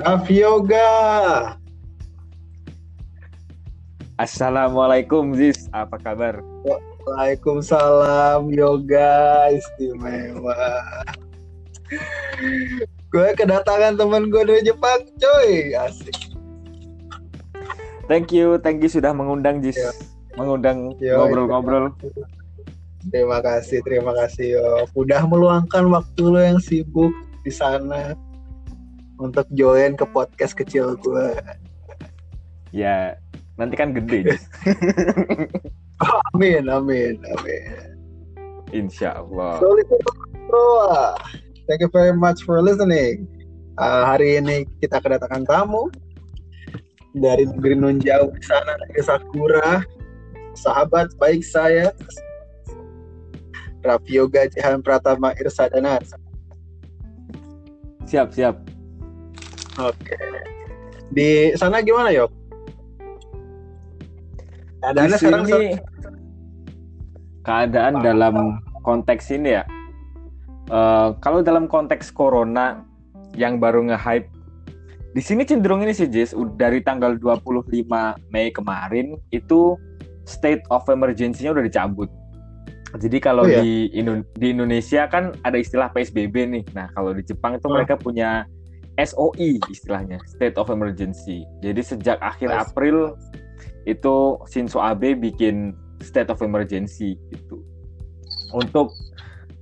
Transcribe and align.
Raffi 0.00 0.40
Yoga. 0.40 0.88
Assalamualaikum 4.16 5.36
Ziz, 5.36 5.68
apa 5.76 6.00
kabar? 6.00 6.40
Waalaikumsalam 7.04 8.48
Yoga 8.48 9.52
istimewa. 9.52 10.56
gue 13.12 13.28
kedatangan 13.36 14.00
temen 14.00 14.32
gue 14.32 14.40
dari 14.48 14.62
Jepang, 14.64 15.04
coy. 15.20 15.76
Asik. 15.76 16.16
Thank 18.08 18.32
you, 18.32 18.56
thank 18.56 18.80
you 18.80 18.88
sudah 18.88 19.12
mengundang 19.12 19.60
Ziz. 19.60 19.76
Ya. 19.76 19.92
Mengundang 20.40 20.96
Yo, 20.96 21.20
ngobrol-ngobrol. 21.20 21.92
Terima 23.12 23.44
kasih, 23.44 23.84
terima 23.84 24.16
kasih 24.16 24.60
yo. 24.60 24.68
Udah 24.96 25.28
meluangkan 25.28 25.92
waktu 25.92 26.22
lo 26.24 26.40
yang 26.40 26.60
sibuk 26.60 27.12
di 27.44 27.52
sana 27.52 28.16
untuk 29.20 29.44
join 29.52 29.94
ke 29.94 30.08
podcast 30.08 30.56
kecil 30.56 30.96
gue. 30.96 31.36
Ya, 32.72 33.20
nanti 33.60 33.76
kan 33.76 33.92
gede 33.92 34.32
Ziz. 34.32 34.42
Amin, 36.32 36.64
amin, 36.72 37.20
amin. 37.36 37.92
Insya 38.72 39.20
Allah. 39.20 39.60
So, 39.60 39.68
thank 41.68 41.84
you 41.84 41.92
very 41.92 42.16
much 42.16 42.40
for 42.48 42.64
listening. 42.64 43.28
Uh, 43.76 44.08
hari 44.08 44.40
ini 44.40 44.64
kita 44.80 44.96
kedatangan 44.96 45.44
tamu 45.44 45.92
dari 47.12 47.44
negeri 47.44 47.76
nun 47.76 48.00
jauh 48.00 48.32
di 48.32 48.42
sana, 48.48 48.80
negeri 48.80 49.02
Sakura. 49.04 49.84
Sahabat 50.56 51.12
baik 51.20 51.44
saya, 51.44 51.92
Raffi 53.84 54.16
Yoga 54.16 54.48
Pratama 54.80 55.36
Irsadana. 55.36 56.00
Siap, 58.08 58.32
siap. 58.32 58.79
Oke. 59.82 60.14
Di 61.10 61.50
sana 61.54 61.80
gimana, 61.80 62.10
Yok? 62.10 62.30
Di 62.30 62.36
Keadaannya 64.80 65.16
sekarang 65.16 65.44
sini 65.44 65.66
keadaan 67.42 67.92
dalam 68.00 68.34
konteks 68.80 69.28
ini 69.30 69.52
ya. 69.52 69.62
eh, 70.68 71.08
kalau 71.18 71.40
dalam 71.40 71.66
konteks 71.66 72.08
corona 72.08 72.84
yang 73.34 73.56
baru 73.56 73.84
nge-hype 73.84 74.28
di 75.10 75.18
sini 75.18 75.42
cenderung 75.42 75.80
ini 75.80 75.90
sih 75.90 76.06
Jis, 76.06 76.30
dari 76.54 76.78
tanggal 76.78 77.18
25 77.18 78.14
Mei 78.30 78.48
kemarin 78.48 79.18
itu 79.28 79.74
state 80.22 80.62
of 80.68 80.86
emergency-nya 80.86 81.50
udah 81.50 81.60
dicabut. 81.60 82.06
Jadi 82.92 83.16
kalau 83.18 83.42
Oh, 83.42 83.46
ya? 83.46 83.58
di 83.58 83.90
Indo- 83.92 84.24
di 84.32 84.46
Indonesia 84.48 85.04
kan 85.06 85.30
ada 85.42 85.54
istilah 85.54 85.90
PSBB 85.90 86.34
nih. 86.48 86.62
Nah, 86.70 86.86
kalau 86.90 87.10
di 87.10 87.22
Jepang 87.22 87.54
itu 87.54 87.64
Oh. 87.64 87.72
mereka 87.72 87.94
punya 87.94 88.42
SOE 88.98 89.60
istilahnya, 89.70 90.18
state 90.26 90.58
of 90.58 90.68
emergency. 90.72 91.46
Jadi 91.62 91.80
sejak 91.80 92.18
akhir. 92.18 92.50
April 92.50 93.14
itu 93.88 94.36
Shinzo 94.50 94.82
Abe 94.82 95.16
bikin 95.16 95.72
state 96.02 96.28
of 96.28 96.40
emergency 96.42 97.16
gitu. 97.30 97.62
Untuk 98.50 98.92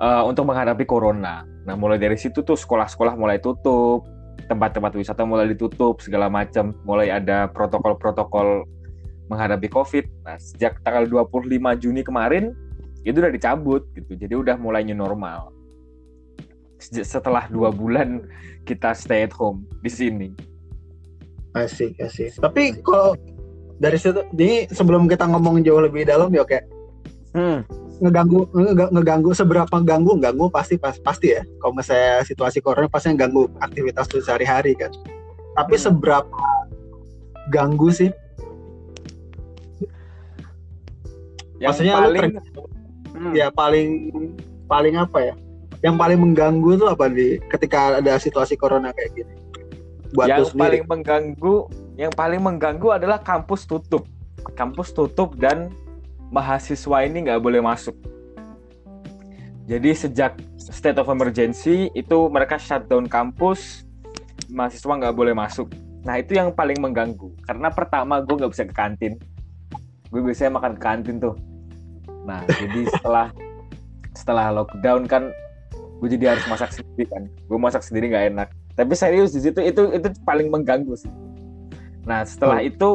eh, 0.00 0.22
untuk 0.24 0.48
menghadapi 0.48 0.88
corona. 0.88 1.44
Nah, 1.68 1.74
mulai 1.76 2.00
dari 2.00 2.16
situ 2.16 2.40
tuh 2.40 2.56
sekolah-sekolah 2.56 3.14
mulai 3.18 3.38
tutup, 3.38 4.08
tempat-tempat 4.48 4.96
wisata 4.96 5.22
mulai 5.28 5.52
ditutup 5.52 6.00
segala 6.00 6.32
macam, 6.32 6.72
mulai 6.88 7.12
ada 7.12 7.50
protokol-protokol 7.52 8.64
menghadapi 9.28 9.68
Covid. 9.68 10.04
Nah, 10.24 10.40
sejak 10.40 10.80
tanggal 10.80 11.04
25 11.04 11.76
Juni 11.76 12.00
kemarin 12.00 12.56
itu 13.04 13.20
udah 13.20 13.32
dicabut 13.32 13.84
gitu. 13.92 14.16
Jadi 14.16 14.34
udah 14.34 14.56
mulai 14.56 14.82
new 14.82 14.96
normal. 14.96 15.52
Setelah 16.78 17.50
dua 17.50 17.68
bulan 17.68 18.22
kita 18.62 18.94
stay 18.94 19.26
at 19.26 19.34
home 19.34 19.66
di 19.82 19.90
sini. 19.90 20.28
Asik, 21.52 21.98
asik. 21.98 22.38
Tapi 22.38 22.78
kalau 22.80 23.18
dari 23.78 23.98
situ, 23.98 24.22
ini 24.34 24.70
sebelum 24.70 25.06
kita 25.06 25.26
ngomong 25.26 25.62
jauh 25.62 25.82
lebih 25.82 26.06
dalam, 26.06 26.30
ya 26.30 26.42
kayak 26.42 26.66
Hmm, 27.28 27.60
ngeganggu 28.00 28.48
ngega- 28.56 28.88
ngeganggu 28.88 29.30
seberapa 29.36 29.76
ganggu 29.84 30.16
ganggu 30.16 30.48
pasti 30.48 30.80
pas, 30.80 30.96
pasti 30.96 31.36
ya 31.36 31.44
kalau 31.60 31.76
misalnya 31.76 32.24
situasi 32.24 32.64
corona 32.64 32.88
pasti 32.88 33.12
ganggu 33.12 33.52
aktivitas 33.60 34.08
tuh 34.08 34.24
sehari-hari 34.24 34.72
kan 34.72 34.88
tapi 35.52 35.76
Hmm. 35.76 35.82
seberapa 35.92 36.40
ganggu 37.52 37.92
sih 37.92 38.08
yang 41.60 41.74
Maksudnya 41.76 41.94
lu 41.94 42.00
paling 42.00 42.22
ter- 42.32 42.42
Hmm. 43.12 43.32
ya 43.36 43.46
paling 43.52 43.88
paling 44.64 44.94
apa 44.96 45.18
ya 45.20 45.34
yang 45.82 45.94
paling 45.94 46.18
mengganggu 46.18 46.74
tuh 46.74 46.88
apa 46.90 47.06
di? 47.06 47.38
Ketika 47.46 48.02
ada 48.02 48.18
situasi 48.18 48.58
corona 48.58 48.90
kayak 48.90 49.10
gini. 49.14 49.34
Buat 50.16 50.26
yang 50.26 50.44
paling 50.56 50.84
mengganggu 50.88 51.56
yang 51.98 52.12
paling 52.14 52.40
mengganggu 52.40 52.88
adalah 52.98 53.20
kampus 53.20 53.68
tutup. 53.68 54.08
Kampus 54.56 54.90
tutup 54.90 55.36
dan 55.36 55.70
mahasiswa 56.32 57.04
ini 57.04 57.28
nggak 57.28 57.42
boleh 57.42 57.62
masuk. 57.62 57.94
Jadi 59.68 59.92
sejak 59.92 60.40
state 60.56 60.96
of 60.96 61.12
emergency 61.12 61.92
itu 61.92 62.18
mereka 62.32 62.56
shutdown 62.56 63.04
kampus 63.04 63.84
mahasiswa 64.48 64.88
nggak 64.96 65.12
boleh 65.12 65.36
masuk. 65.36 65.68
Nah 66.08 66.16
itu 66.16 66.40
yang 66.40 66.56
paling 66.56 66.80
mengganggu. 66.80 67.28
Karena 67.44 67.68
pertama 67.68 68.24
gue 68.24 68.34
nggak 68.34 68.52
bisa 68.56 68.64
ke 68.64 68.72
kantin. 68.72 69.14
Gue 70.08 70.24
biasanya 70.24 70.56
makan 70.56 70.72
ke 70.74 70.82
kantin 70.82 71.16
tuh. 71.20 71.36
Nah 72.24 72.40
jadi 72.48 72.88
setelah 72.88 73.28
setelah 74.16 74.50
lockdown 74.50 75.04
kan 75.04 75.28
gue 75.98 76.08
jadi 76.14 76.34
harus 76.34 76.44
masak 76.46 76.70
sendiri 76.74 77.10
kan. 77.10 77.22
Gue 77.26 77.58
masak 77.58 77.82
sendiri 77.82 78.10
nggak 78.10 78.26
enak. 78.34 78.48
Tapi 78.78 78.92
serius 78.94 79.34
di 79.34 79.42
situ 79.42 79.58
itu 79.58 79.82
itu 79.90 80.08
paling 80.22 80.48
mengganggu 80.48 80.94
sih. 80.94 81.10
Nah 82.06 82.22
setelah 82.22 82.62
Oh. 82.62 82.68
itu 82.70 82.90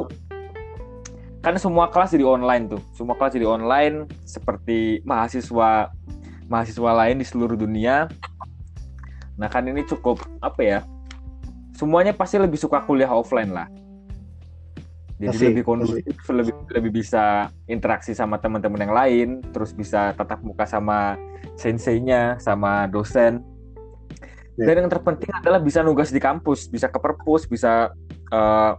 kan 1.44 1.60
semua 1.60 1.92
kelas 1.92 2.16
jadi 2.16 2.24
online 2.24 2.72
tuh. 2.72 2.82
Semua 2.96 3.20
kelas 3.20 3.36
jadi 3.36 3.48
online 3.48 4.08
seperti 4.24 5.04
mahasiswa 5.04 5.92
mahasiswa 6.48 6.92
lain 6.96 7.20
di 7.20 7.26
seluruh 7.28 7.60
dunia. 7.60 8.08
Nah 9.36 9.48
kan 9.52 9.68
ini 9.68 9.84
cukup 9.84 10.24
apa 10.40 10.62
ya 10.64 10.80
semuanya 11.74 12.14
pasti 12.14 12.38
lebih 12.38 12.56
suka 12.56 12.80
kuliah 12.86 13.10
offline 13.10 13.52
lah 13.52 13.68
jadi 15.22 15.36
Asik, 15.36 15.48
lebih 15.54 15.64
kondusif 15.64 16.16
lebih 16.38 16.54
lebih 16.74 16.92
bisa 16.92 17.48
interaksi 17.70 18.12
sama 18.18 18.42
teman-teman 18.42 18.82
yang 18.82 18.94
lain 18.96 19.28
terus 19.54 19.72
bisa 19.72 20.12
tatap 20.18 20.42
muka 20.42 20.66
sama 20.66 21.16
senseinya 21.58 22.38
sama 22.42 22.90
dosen. 22.90 23.44
Ya. 24.54 24.70
dan 24.70 24.86
yang 24.86 24.90
terpenting 24.94 25.34
adalah 25.34 25.58
bisa 25.58 25.82
nugas 25.82 26.14
di 26.14 26.22
kampus 26.22 26.70
bisa 26.70 26.86
ke 26.86 27.02
perpus 27.02 27.50
bisa 27.50 27.90
eh, 28.30 28.72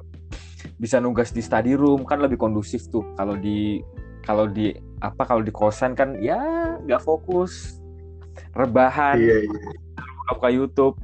bisa 0.78 1.02
nugas 1.02 1.34
di 1.34 1.42
study 1.42 1.74
room 1.74 2.06
kan 2.06 2.22
lebih 2.22 2.38
kondusif 2.38 2.86
tuh. 2.88 3.02
Kalau 3.18 3.34
di 3.34 3.82
kalau 4.22 4.46
di 4.48 4.72
apa 5.02 5.26
kalau 5.26 5.42
di 5.42 5.50
kosan 5.50 5.92
kan 5.98 6.14
ya 6.22 6.38
nggak 6.78 7.02
fokus. 7.02 7.82
Rebahan 8.54 9.18
iya 9.18 9.42
buka 10.30 10.48
YouTube. 10.50 10.94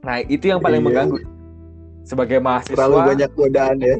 Nah 0.00 0.20
itu 0.24 0.48
yang 0.48 0.64
paling 0.64 0.80
Iya. 0.80 0.86
mengganggu 0.88 1.18
sebagai 2.08 2.40
mahasiswa. 2.40 2.76
Terlalu 2.76 2.98
banyak 3.14 3.30
godaan 3.36 3.78
ya 3.84 3.96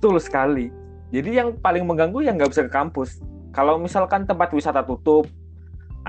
Betul 0.00 0.16
sekali. 0.16 0.72
Jadi 1.12 1.36
yang 1.36 1.52
paling 1.60 1.84
mengganggu 1.84 2.24
yang 2.24 2.40
nggak 2.40 2.56
bisa 2.56 2.64
ke 2.64 2.72
kampus. 2.72 3.20
Kalau 3.52 3.76
misalkan 3.76 4.24
tempat 4.24 4.48
wisata 4.48 4.80
tutup, 4.80 5.28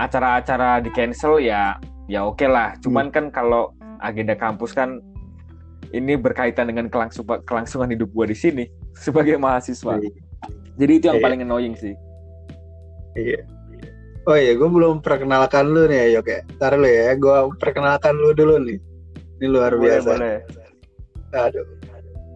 acara-acara 0.00 0.80
di 0.80 0.88
cancel 0.88 1.36
ya 1.44 1.76
ya 2.08 2.24
oke 2.24 2.48
lah. 2.48 2.72
Cuman 2.80 3.12
kan 3.12 3.28
kalau 3.28 3.76
agenda 4.00 4.32
kampus 4.32 4.72
kan 4.72 5.04
ini 5.92 6.16
berkaitan 6.16 6.72
dengan 6.72 6.88
kelangsung, 6.88 7.28
kelangsungan 7.44 7.92
hidup 7.92 8.08
gua 8.16 8.24
di 8.24 8.32
sini 8.32 8.64
sebagai 9.04 9.36
mahasiswa. 9.36 10.00
Iya. 10.00 10.10
Jadi 10.80 10.92
itu 10.96 11.04
yang 11.12 11.20
Iya. 11.20 11.26
paling 11.28 11.40
annoying 11.44 11.76
sih. 11.76 11.92
Iya. 13.12 13.44
Oh 14.24 14.38
iya, 14.38 14.56
gue 14.56 14.70
belum 14.70 15.04
perkenalkan 15.04 15.68
lu 15.68 15.84
nih 15.84 15.98
ya, 15.98 16.06
Yok 16.16 16.26
ya. 16.32 16.40
Ntar 16.56 16.80
lu 16.80 16.88
ya, 16.88 17.12
gue 17.12 17.36
perkenalkan 17.60 18.16
lu 18.16 18.32
dulu 18.32 18.56
nih. 18.56 18.80
Ini 19.36 19.46
luar 19.52 19.76
Boleh, 19.76 20.00
biasa. 20.00 20.10
boleh. 20.16 20.36
Aduh. 21.36 21.66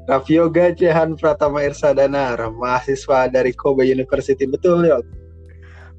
Raffi 0.06 0.38
Yoga 0.38 0.70
Jehan 0.70 1.18
Pratama 1.18 1.66
Irsadana, 1.66 2.38
mahasiswa 2.54 3.26
dari 3.26 3.50
Kobe 3.50 3.82
University. 3.82 4.46
Betul, 4.46 4.86
Yok? 4.86 5.02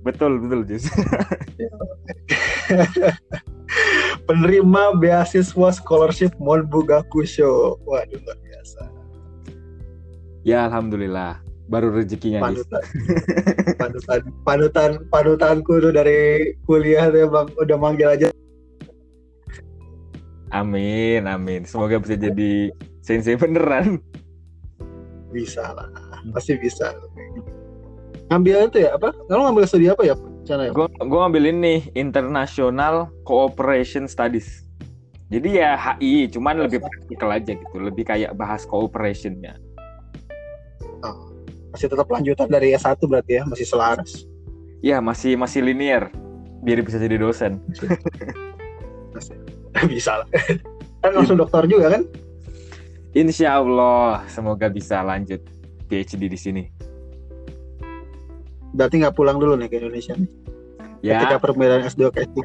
Betul, 0.08 0.40
betul, 0.40 0.64
Jus. 0.64 0.88
Penerima 4.28 4.96
beasiswa 4.96 5.70
scholarship 5.76 6.32
Monbugakusho. 6.40 7.84
Waduh, 7.84 8.20
luar 8.24 8.40
biasa. 8.40 8.82
ya, 10.48 10.64
alhamdulillah. 10.72 11.44
Baru 11.68 11.92
rezekinya. 11.92 12.40
Panutan. 12.40 12.84
panutan, 13.76 14.22
panutan, 14.48 14.92
panutanku 15.12 15.84
tuh 15.84 15.92
dari 15.92 16.56
kuliah 16.64 17.12
tuh 17.12 17.28
bang, 17.28 17.48
udah 17.60 17.76
manggil 17.76 18.08
aja. 18.08 18.32
Amin, 20.56 21.28
amin. 21.28 21.68
Semoga 21.68 22.00
bisa 22.00 22.16
jadi 22.16 22.72
sensei 23.08 23.40
beneran. 23.40 24.04
Bisa 25.32 25.64
lah, 25.72 25.88
pasti 26.36 26.60
bisa. 26.60 26.92
Ngambil 28.28 28.68
itu 28.68 28.84
ya, 28.84 29.00
apa? 29.00 29.16
Kalau 29.32 29.48
ngambil 29.48 29.64
studi 29.64 29.88
apa 29.88 30.04
ya? 30.04 30.16
Sana 30.44 30.68
ya? 30.68 30.72
Gue 30.76 30.92
gue 30.92 31.20
ngambil 31.20 31.44
ini 31.56 31.88
International 31.96 33.08
Cooperation 33.24 34.12
Studies. 34.12 34.68
Jadi 35.32 35.60
ya 35.60 35.76
HI, 35.76 36.32
cuman 36.32 36.68
lebih 36.68 36.84
praktikal 36.84 37.32
aja 37.36 37.56
gitu, 37.56 37.76
lebih 37.80 38.08
kayak 38.08 38.36
bahas 38.36 38.64
cooperationnya. 38.68 39.60
Oh, 41.04 41.32
masih 41.76 41.92
tetap 41.92 42.08
lanjutan 42.08 42.48
dari 42.48 42.76
S1 42.76 43.00
berarti 43.04 43.40
ya, 43.40 43.44
masih 43.44 43.68
selaras. 43.68 44.24
Iya, 44.80 45.04
masih 45.04 45.36
masih 45.36 45.64
linear 45.64 46.12
biar 46.64 46.80
bisa 46.84 47.00
jadi 47.00 47.16
dosen. 47.20 47.60
Masih. 49.18 49.34
bisa 49.90 50.22
lah. 50.22 50.30
Kan 51.02 51.18
langsung 51.18 51.42
dokter 51.42 51.66
juga 51.66 51.90
kan? 51.90 52.06
Insya 53.18 53.58
Allah, 53.58 54.22
semoga 54.30 54.70
bisa 54.70 55.02
lanjut 55.02 55.42
PhD 55.90 56.30
di 56.30 56.38
sini. 56.38 56.64
Berarti 58.78 59.02
nggak 59.02 59.18
pulang 59.18 59.42
dulu 59.42 59.58
nih 59.58 59.74
ke 59.74 59.82
Indonesia 59.82 60.14
nih. 60.14 60.30
Ya, 61.02 61.26
Ketika 61.26 61.42
perpindahan 61.42 61.90
S2 61.90 62.14
ke 62.14 62.30
S3. 62.30 62.38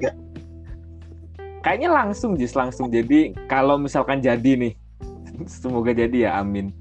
kayaknya 1.61 1.93
langsung 1.93 2.41
Jis, 2.41 2.57
langsung. 2.57 2.89
Jadi 2.89 3.37
kalau 3.53 3.77
misalkan 3.77 4.25
jadi 4.25 4.57
nih, 4.57 4.73
semoga 5.61 5.93
jadi 5.93 6.33
ya, 6.33 6.41
amin. 6.41 6.73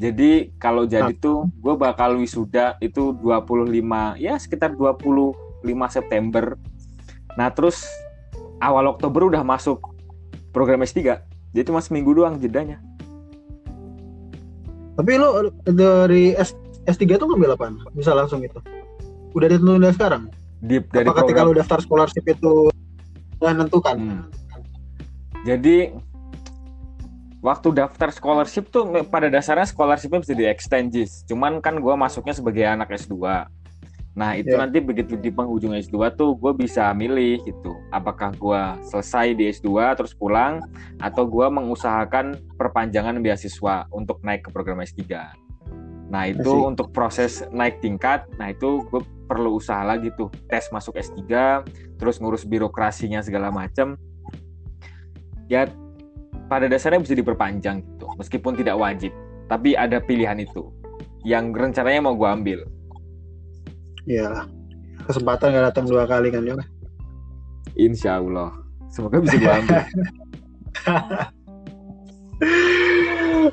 Jadi 0.00 0.56
kalau 0.56 0.88
jadi 0.88 1.12
tuh 1.20 1.44
gue 1.60 1.76
bakal 1.76 2.16
wisuda 2.16 2.80
itu 2.80 3.12
25 3.20 4.16
ya 4.16 4.40
sekitar 4.40 4.72
25 4.72 5.36
September. 5.92 6.56
Nah, 7.36 7.52
terus 7.52 7.84
awal 8.64 8.88
Oktober 8.96 9.28
udah 9.28 9.44
masuk 9.44 9.84
program 10.56 10.80
S3. 10.88 11.20
Jadi 11.52 11.64
cuma 11.68 11.84
seminggu 11.84 12.16
doang 12.16 12.40
jedanya. 12.40 12.80
Tapi 14.96 15.12
lu 15.20 15.52
dari 15.68 16.32
S 16.32 16.56
S3 16.88 17.20
tuh 17.20 17.28
ngambil 17.28 17.58
apa? 17.58 17.68
Bisa 17.92 18.16
langsung 18.16 18.40
itu. 18.40 18.56
Udah 19.36 19.46
ditentuin 19.52 19.82
dari 19.84 19.94
sekarang? 19.94 20.32
Di 20.64 20.80
dari 20.88 21.04
Apa 21.04 21.20
ketika 21.20 21.44
program 21.44 21.60
daftar 21.60 21.78
scholarship 21.84 22.24
itu 22.24 22.72
udah 23.42 23.52
nentukan? 23.52 23.96
Hmm. 24.00 24.24
Jadi 25.44 25.92
waktu 27.44 27.68
daftar 27.76 28.10
scholarship 28.10 28.72
tuh 28.72 29.06
pada 29.06 29.28
dasarnya 29.28 29.68
scholarshipnya 29.68 30.24
bisa 30.24 30.34
di 30.34 30.48
extend. 30.48 30.96
Cuman 31.28 31.60
kan 31.60 31.76
gue 31.76 31.94
masuknya 31.94 32.32
sebagai 32.32 32.64
anak 32.64 32.90
S2. 32.96 33.14
Nah 34.16 34.32
itu 34.32 34.56
Ya. 34.56 34.64
nanti 34.64 34.80
begitu 34.80 35.20
di 35.20 35.28
penghujung 35.28 35.76
S2 35.76 36.08
tuh 36.16 36.40
gue 36.40 36.56
bisa 36.56 36.88
milih 36.96 37.44
gitu. 37.44 37.76
Apakah 37.92 38.32
gue 38.32 38.62
selesai 38.88 39.36
di 39.36 39.52
S2 39.52 39.92
terus 39.92 40.16
pulang 40.16 40.64
atau 41.04 41.28
gue 41.28 41.46
mengusahakan 41.52 42.40
perpanjangan 42.56 43.20
beasiswa 43.20 43.84
untuk 43.92 44.24
naik 44.24 44.48
ke 44.48 44.50
program 44.50 44.80
S3. 44.80 45.04
Nah 46.08 46.32
itu 46.32 46.48
Asik. 46.48 46.70
untuk 46.72 46.88
proses 46.96 47.44
naik 47.52 47.84
tingkat, 47.84 48.24
nah 48.40 48.48
itu 48.48 48.88
gue 48.88 49.04
perlu 49.28 49.60
usaha 49.60 49.82
lagi 49.84 50.08
tuh 50.16 50.32
tes 50.48 50.64
masuk 50.72 50.96
S3, 50.96 51.20
terus 52.00 52.16
ngurus 52.22 52.48
birokrasinya 52.48 53.20
segala 53.20 53.52
macam. 53.52 54.00
Ya 55.50 55.68
pada 56.46 56.70
dasarnya 56.70 57.02
bisa 57.02 57.12
diperpanjang 57.18 57.82
gitu, 57.82 58.06
meskipun 58.16 58.54
tidak 58.54 58.78
wajib, 58.78 59.10
tapi 59.50 59.74
ada 59.74 59.98
pilihan 59.98 60.38
itu 60.40 60.70
yang 61.26 61.50
rencananya 61.50 62.00
mau 62.06 62.14
gue 62.14 62.30
ambil. 62.30 62.60
Iya. 64.06 64.46
Kesempatan 65.06 65.54
gak 65.54 65.66
datang 65.74 65.86
dua 65.86 66.06
kali 66.06 66.30
kan 66.30 66.42
juga. 66.42 66.64
Insya 67.76 68.18
Allah, 68.22 68.54
semoga 68.88 69.20
bisa 69.20 69.36
gue 69.36 69.52
ambil. 69.52 69.82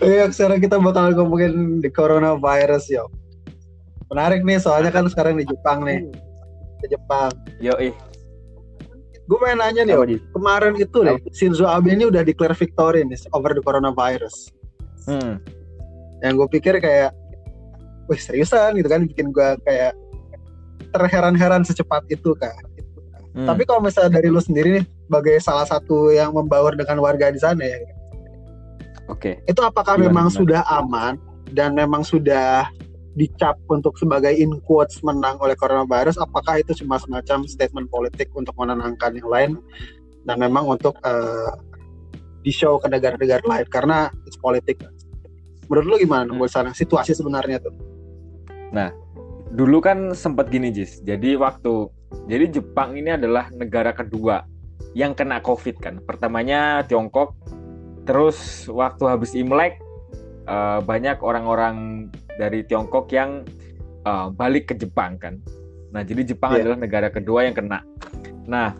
Iya, 0.03 0.27
sekarang 0.33 0.59
kita 0.59 0.75
bakal 0.81 1.15
ngomongin 1.15 1.79
di 1.79 1.88
coronavirus 1.88 2.85
yo. 2.91 3.05
Menarik 4.11 4.44
nih, 4.44 4.59
soalnya 4.59 4.91
kan 4.91 5.07
sekarang 5.07 5.39
di 5.39 5.45
Jepang 5.47 5.88
nih, 5.88 6.03
di 6.83 6.88
Jepang. 6.91 7.31
Yo 7.63 7.77
ih, 7.79 7.95
Gue 9.23 9.38
pengen 9.39 9.63
nanya 9.63 9.88
nih, 9.88 9.95
Yo. 9.95 10.03
Kemarin 10.35 10.75
itu 10.75 11.00
nih 11.00 11.15
Shinzo 11.31 11.63
Abe 11.63 11.95
ini 11.95 12.03
udah 12.11 12.27
declare 12.27 12.51
victory 12.51 13.07
nih 13.07 13.15
over 13.31 13.55
the 13.55 13.63
coronavirus. 13.63 14.51
hmm, 15.07 15.39
Yang 16.19 16.33
gue 16.35 16.47
pikir 16.59 16.73
kayak, 16.83 17.15
wih 18.11 18.19
seriusan 18.19 18.75
gitu 18.75 18.91
kan, 18.91 19.07
bikin 19.07 19.31
gue 19.31 19.50
kayak 19.63 19.95
terheran-heran 20.94 21.66
secepat 21.66 22.06
itu 22.13 22.38
kan. 22.38 22.54
hmm. 23.34 23.50
Tapi 23.50 23.66
kalau 23.66 23.81
misalnya 23.81 24.22
dari 24.22 24.30
lu 24.30 24.40
sendiri 24.40 24.80
nih, 24.80 24.86
sebagai 25.10 25.36
salah 25.42 25.66
satu 25.66 26.13
yang 26.13 26.31
membaur 26.31 26.78
dengan 26.78 27.01
warga 27.01 27.34
di 27.34 27.42
sana 27.42 27.66
ya, 27.66 27.78
oke, 29.10 29.42
itu 29.50 29.62
apakah 29.66 29.98
Gimana, 29.98 30.07
memang 30.07 30.28
gimana? 30.30 30.38
sudah 30.38 30.62
aman 30.69 31.13
dan 31.51 31.74
memang 31.74 32.06
sudah 32.06 32.69
dicap 33.13 33.62
untuk 33.69 33.94
sebagai 34.01 34.34
in 34.34 34.57
quotes 34.66 34.98
menang 35.06 35.38
oleh 35.38 35.54
coronavirus 35.54 36.18
apakah 36.18 36.57
itu 36.57 36.74
cuma 36.81 36.98
semacam 36.98 37.46
statement 37.46 37.86
politik 37.94 38.34
untuk 38.34 38.57
menenangkan 38.57 39.13
yang 39.13 39.30
lain 39.30 39.51
dan 40.25 40.42
memang 40.42 40.66
untuk 40.66 40.98
eh, 41.06 41.51
di 42.42 42.50
show 42.50 42.81
ke 42.81 42.89
negara-negara 42.89 43.46
lain 43.46 43.66
karena 43.69 44.10
it's 44.25 44.36
politik 44.36 44.81
menurut 45.69 45.86
lu 45.86 45.96
gimana 46.01 46.28
Hmm. 46.28 46.44
sana 46.50 46.74
situasi 46.74 47.13
sebenarnya 47.13 47.62
tuh 47.62 47.74
dulu 49.53 49.77
kan 49.85 50.17
sempat 50.17 50.50
gini 50.50 50.73
Jis. 50.73 51.05
Jadi 51.05 51.38
waktu 51.38 51.88
jadi 52.25 52.50
Jepang 52.50 52.97
ini 52.97 53.13
adalah 53.13 53.53
negara 53.53 53.94
kedua 53.94 54.41
yang 54.97 55.13
kena 55.13 55.39
COVID 55.45 55.77
kan. 55.77 56.01
Pertamanya 56.01 56.81
Tiongkok, 56.89 57.38
terus 58.09 58.65
waktu 58.65 59.05
habis 59.05 59.38
Imlek 59.38 59.77
eh, 60.50 60.79
banyak 60.81 61.21
orang-orang 61.21 62.09
dari 62.41 62.65
Tiongkok 62.65 63.13
yang 63.13 63.45
eh, 64.03 64.27
balik 64.33 64.73
ke 64.73 64.75
Jepang 64.75 65.21
kan. 65.21 65.38
Nah 65.94 66.01
jadi 66.01 66.33
Jepang 66.33 66.57
Iya. 66.57 66.65
adalah 66.65 66.77
negara 66.81 67.07
kedua 67.13 67.45
yang 67.45 67.53
kena. 67.53 67.85
Nah 68.50 68.73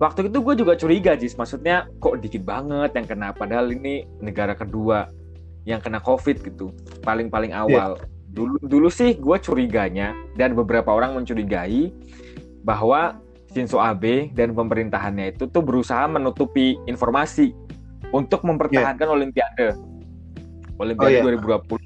waktu 0.00 0.32
itu 0.32 0.40
gue 0.40 0.54
juga 0.56 0.72
curiga 0.80 1.12
Jis. 1.20 1.36
Maksudnya 1.36 1.84
kok 2.00 2.16
dikit 2.24 2.40
banget 2.48 2.96
yang 2.96 3.04
kena. 3.04 3.28
Padahal 3.36 3.68
ini 3.68 4.08
negara 4.24 4.56
kedua 4.56 5.12
yang 5.68 5.84
kena 5.84 6.00
COVID 6.00 6.40
gitu. 6.48 6.72
Paling-paling 7.04 7.52
awal 7.52 8.00
dulu 8.36 8.60
dulu 8.60 8.88
sih 8.92 9.16
gue 9.16 9.36
curiganya 9.40 10.12
dan 10.36 10.52
beberapa 10.52 10.92
orang 10.92 11.16
mencurigai 11.16 11.88
bahwa 12.60 13.16
Shinzo 13.56 13.80
Abe 13.80 14.28
dan 14.36 14.52
pemerintahannya 14.52 15.32
itu 15.32 15.48
tuh 15.48 15.64
berusaha 15.64 16.04
menutupi 16.04 16.76
informasi 16.84 17.56
untuk 18.12 18.44
mempertahankan 18.44 19.08
Olimpiade 19.08 19.72
Olimpiade 19.72 19.84
Oh, 20.76 21.08
iya. 21.08 21.24
2020. 21.24 21.80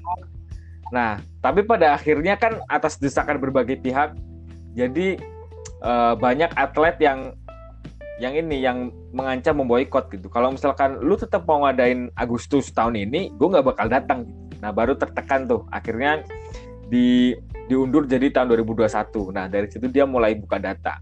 Nah, 0.91 1.23
tapi 1.39 1.63
pada 1.63 1.95
akhirnya 1.95 2.35
kan 2.35 2.59
atas 2.67 2.99
desakan 2.99 3.39
berbagai 3.39 3.79
pihak, 3.79 4.19
jadi 4.75 5.15
eh, 5.79 6.13
banyak 6.19 6.51
atlet 6.59 6.99
yang 6.99 7.31
yang 8.21 8.37
ini 8.37 8.61
yang 8.61 8.93
mengancam 9.15 9.57
memboikot 9.63 10.11
gitu. 10.13 10.27
Kalau 10.29 10.53
misalkan 10.53 10.99
lu 11.01 11.17
tetap 11.17 11.47
mau 11.49 11.65
ngadain 11.65 12.11
Agustus 12.13 12.69
tahun 12.69 12.99
ini, 12.99 13.33
gue 13.33 13.47
nggak 13.47 13.65
bakal 13.65 13.87
datang. 13.89 14.27
Nah, 14.61 14.69
baru 14.69 14.93
tertekan 14.93 15.49
tuh. 15.49 15.65
Akhirnya 15.73 16.21
di 16.87 17.33
diundur 17.65 18.05
jadi 18.05 18.29
tahun 18.29 18.61
2021. 18.61 19.33
Nah, 19.33 19.45
dari 19.49 19.67
situ 19.67 19.89
dia 19.89 20.05
mulai 20.05 20.37
buka 20.37 20.61
data. 20.61 21.01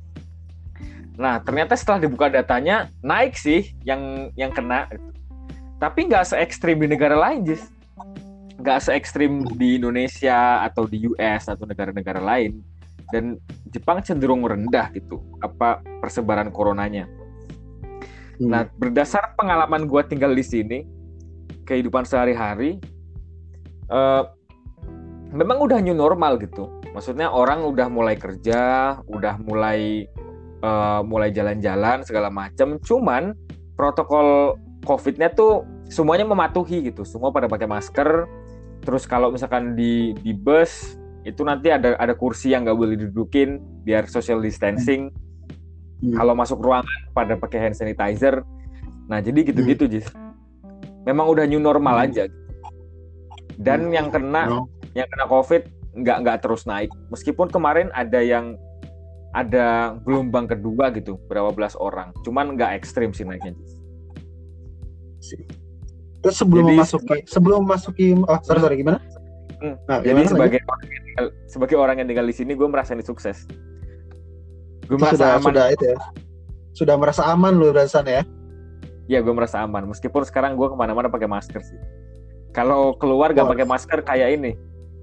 Nah, 1.20 1.44
ternyata 1.44 1.75
setelah 1.75 2.00
dibuka 2.08 2.32
datanya 2.32 2.88
naik 3.04 3.36
sih 3.36 3.75
yang 3.84 4.32
yang 4.39 4.56
kena. 4.56 4.88
Tapi 5.75 6.08
nggak 6.08 6.32
se 6.32 6.36
ekstrim 6.39 6.80
di 6.80 6.88
negara 6.88 7.20
lain, 7.20 7.44
Jis. 7.44 7.68
Nggak 8.60 8.80
se 8.80 8.92
ekstrim 8.96 9.44
di 9.60 9.75
Indonesia 9.75 10.63
atau 10.63 10.88
di 10.88 11.04
US 11.12 11.51
atau 11.51 11.68
negara-negara 11.68 12.24
lain. 12.24 12.63
Dan 13.12 13.36
Jepang 13.68 14.00
cenderung 14.00 14.46
rendah 14.48 14.94
gitu 14.96 15.20
apa 15.44 15.84
persebaran 16.00 16.54
coronanya. 16.54 17.10
Hmm. 18.39 18.56
Nah, 18.56 18.63
berdasar 18.80 19.36
pengalaman 19.36 19.84
gue 19.89 20.01
tinggal 20.08 20.32
di 20.32 20.46
sini, 20.46 20.80
kehidupan 21.68 22.08
sehari-hari, 22.08 22.80
eh, 23.89 24.24
memang 25.34 25.58
udah 25.62 25.77
new 25.81 25.93
normal 25.93 26.38
gitu. 26.41 26.69
Maksudnya 26.93 27.29
orang 27.29 27.62
udah 27.65 27.86
mulai 27.89 28.17
kerja, 28.17 28.98
udah 29.05 29.38
mulai 29.41 30.05
eh, 30.60 31.01
mulai 31.05 31.29
jalan-jalan 31.34 32.05
segala 32.05 32.29
macam. 32.29 32.77
Cuman 32.81 33.34
protokol 33.77 34.58
COVID-nya 34.84 35.31
tuh 35.34 35.67
semuanya 35.89 36.24
mematuhi 36.24 36.89
gitu. 36.89 37.03
Semua 37.03 37.34
pada 37.34 37.50
pakai 37.50 37.67
masker. 37.67 38.25
Terus 38.79 39.03
kalau 39.03 39.29
misalkan 39.29 39.75
di 39.75 40.15
di 40.24 40.31
bus 40.31 40.96
itu 41.27 41.43
nanti 41.43 41.67
ada 41.67 42.00
ada 42.00 42.15
kursi 42.15 42.55
yang 42.55 42.63
nggak 42.63 42.77
boleh 42.79 42.96
didudukin 42.96 43.60
biar 43.84 44.08
social 44.08 44.39
distancing. 44.39 45.12
Hmm. 46.00 46.15
Kalau 46.15 46.31
masuk 46.31 46.63
ruangan 46.63 47.00
pada 47.12 47.36
pakai 47.36 47.60
hand 47.69 47.75
sanitizer. 47.75 48.39
Nah, 49.12 49.19
jadi 49.19 49.41
gitu-gitu, 49.41 49.89
Jis. 49.89 50.08
Memang 51.03 51.27
udah 51.27 51.43
new 51.43 51.60
normal 51.60 51.98
Hmm. 52.00 52.05
aja. 52.08 52.24
Dan 53.60 53.88
Hmm. 53.88 53.94
yang 53.94 54.08
kena 54.08 54.42
No. 54.48 54.72
yang 54.96 55.06
kena 55.06 55.28
COVID 55.28 55.63
nggak 56.00 56.18
nggak 56.24 56.38
terus 56.39 56.63
naik. 56.63 56.88
Meskipun 57.12 57.51
kemarin 57.51 57.92
ada 57.92 58.24
yang 58.24 58.56
ada 59.30 59.94
gelombang 60.01 60.48
kedua 60.48 60.89
gitu, 60.89 61.20
berapa 61.28 61.51
belas 61.51 61.75
orang. 61.75 62.16
Cuman 62.24 62.56
nggak 62.56 62.80
ekstrim 62.80 63.12
sih 63.12 63.22
naiknya. 63.22 63.54
Terus 66.20 66.36
sebelum 66.36 66.66
Jadi 66.66 66.75
memasuki 66.75 67.18
sebelum 67.25 67.60
memasuki 67.63 68.06
oh 68.18 68.39
sorry 68.42 68.60
sorry 68.60 68.75
gimana? 68.75 69.00
Hmm, 69.60 69.75
Nah, 69.86 70.00
Jadi 70.00 70.24
sebagai 70.24 70.60
orang 70.63 70.88
yang 70.88 71.04
tinggal, 71.04 71.25
sebagai 71.46 71.75
orang 71.75 71.96
yang 72.00 72.08
tinggal 72.08 72.24
di 72.24 72.32
sini, 72.32 72.56
gue 72.56 72.63
merasa 72.63 72.96
ini 72.96 73.04
sukses. 73.04 73.44
Gue 74.88 74.96
lanjut? 74.96 75.04
merasa 75.04 75.16
sudah 75.16 75.30
aman. 75.36 75.44
sudah 75.44 75.66
itu 75.68 75.84
ya. 75.86 75.98
Sudah 76.72 76.96
merasa 76.96 77.22
aman 77.28 77.54
lu 77.54 77.68
dari 77.70 77.92
sana 77.92 78.12
ya. 78.12 78.24
ya 79.06 79.20
gue 79.20 79.34
merasa 79.34 79.60
aman 79.60 79.89
meskipun 79.89 80.22
sekarang 80.22 80.54
gue 80.54 80.70
ke 80.70 80.78
mana-mana 80.78 81.10
pakai 81.10 81.25
masker 81.25 81.58
sih 81.60 81.80
kalau 82.50 82.94
keluar 82.96 83.32
gak 83.32 83.48
pakai 83.48 83.65
masker 83.65 84.00
kayak 84.01 84.29
ini. 84.36 84.51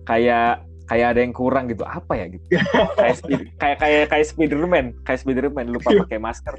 Kayak 0.05 0.63
kayak 0.87 1.07
ada 1.15 1.21
yang 1.21 1.35
kurang 1.35 1.67
gitu. 1.67 1.83
Apa 1.83 2.15
ya 2.15 2.27
gitu? 2.29 2.45
Kayak 2.95 3.17
speed- 3.21 3.51
kayak 3.57 3.77
kayak 3.79 4.05
kayak 4.09 4.27
Spiderman. 4.27 4.87
Kayak 5.03 5.19
Spiderman 5.21 5.67
lupa 5.69 5.91
Iya. 5.91 6.01
pakai 6.07 6.19
masker. 6.19 6.55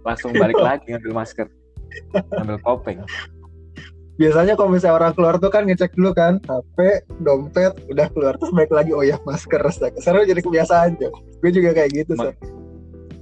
Langsung 0.00 0.30
balik 0.32 0.56
lagi 0.56 0.84
ngambil 0.90 1.12
masker. 1.14 1.46
Ngambil 2.14 2.58
kopeng 2.62 3.02
biasanya 4.20 4.52
kalau 4.52 4.68
misalnya 4.68 5.00
orang 5.00 5.12
keluar 5.16 5.40
tuh 5.40 5.48
kan 5.48 5.64
ngecek 5.64 5.96
dulu 5.96 6.12
kan 6.12 6.36
HP, 6.44 6.76
dompet, 7.24 7.72
udah 7.88 8.04
keluar 8.12 8.36
terus 8.36 8.52
balik 8.52 8.68
lagi 8.68 8.92
oh 8.92 9.00
ya 9.00 9.16
masker. 9.24 9.64
Sekarang 9.96 10.28
jadi 10.28 10.44
kebiasaan 10.44 11.00
Jok. 11.00 11.40
Gue 11.40 11.50
juga 11.50 11.72
kayak 11.72 11.88
gitu 11.96 12.12
Sar. 12.20 12.36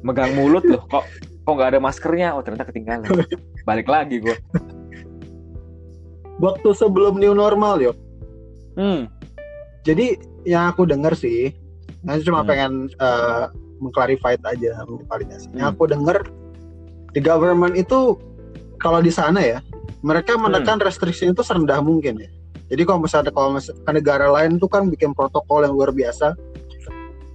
megang 0.03 0.35
mulut 0.35 0.67
loh 0.67 0.83
kok 0.91 1.07
kok 1.47 1.53
nggak 1.55 1.71
ada 1.71 1.79
maskernya? 1.79 2.35
Oh 2.35 2.43
ternyata 2.43 2.67
ketinggalan. 2.67 3.07
Balik 3.69 3.87
lagi 3.87 4.19
gue 4.19 4.35
Waktu 6.39 6.69
sebelum 6.75 7.19
new 7.19 7.35
normal 7.35 7.83
yuk. 7.83 7.97
hmm 8.79 9.11
Jadi 9.83 10.21
yang 10.45 10.69
aku 10.69 10.85
dengar 10.85 11.17
sih, 11.17 11.51
nanti 12.05 12.23
cuma 12.29 12.45
Hmm. 12.45 12.49
pengen 12.51 12.73
eh, 13.01 13.45
mengclarify 13.81 14.37
aja, 14.37 14.85
mengvalidasi. 14.85 15.49
Yang 15.55 15.65
Hmm. 15.65 15.75
aku 15.75 15.85
dengar 15.89 16.17
di 17.15 17.21
government 17.25 17.75
itu 17.75 18.19
kalau 18.77 19.01
di 19.01 19.09
sana 19.09 19.41
ya, 19.41 19.59
mereka 20.05 20.37
Hmm. 20.37 20.51
menekan 20.51 20.79
restriksi 20.79 21.31
itu 21.31 21.41
serendah 21.43 21.81
mungkin 21.81 22.21
ya. 22.21 22.31
Jadi 22.69 22.83
kalau 22.85 23.01
misalnya 23.01 23.33
kalau 23.33 23.57
misalnya 23.57 23.91
negara 23.97 24.29
lain 24.29 24.61
tuh 24.61 24.69
kan 24.69 24.93
bikin 24.93 25.17
protokol 25.17 25.65
yang 25.65 25.73
luar 25.73 25.89
biasa, 25.89 26.37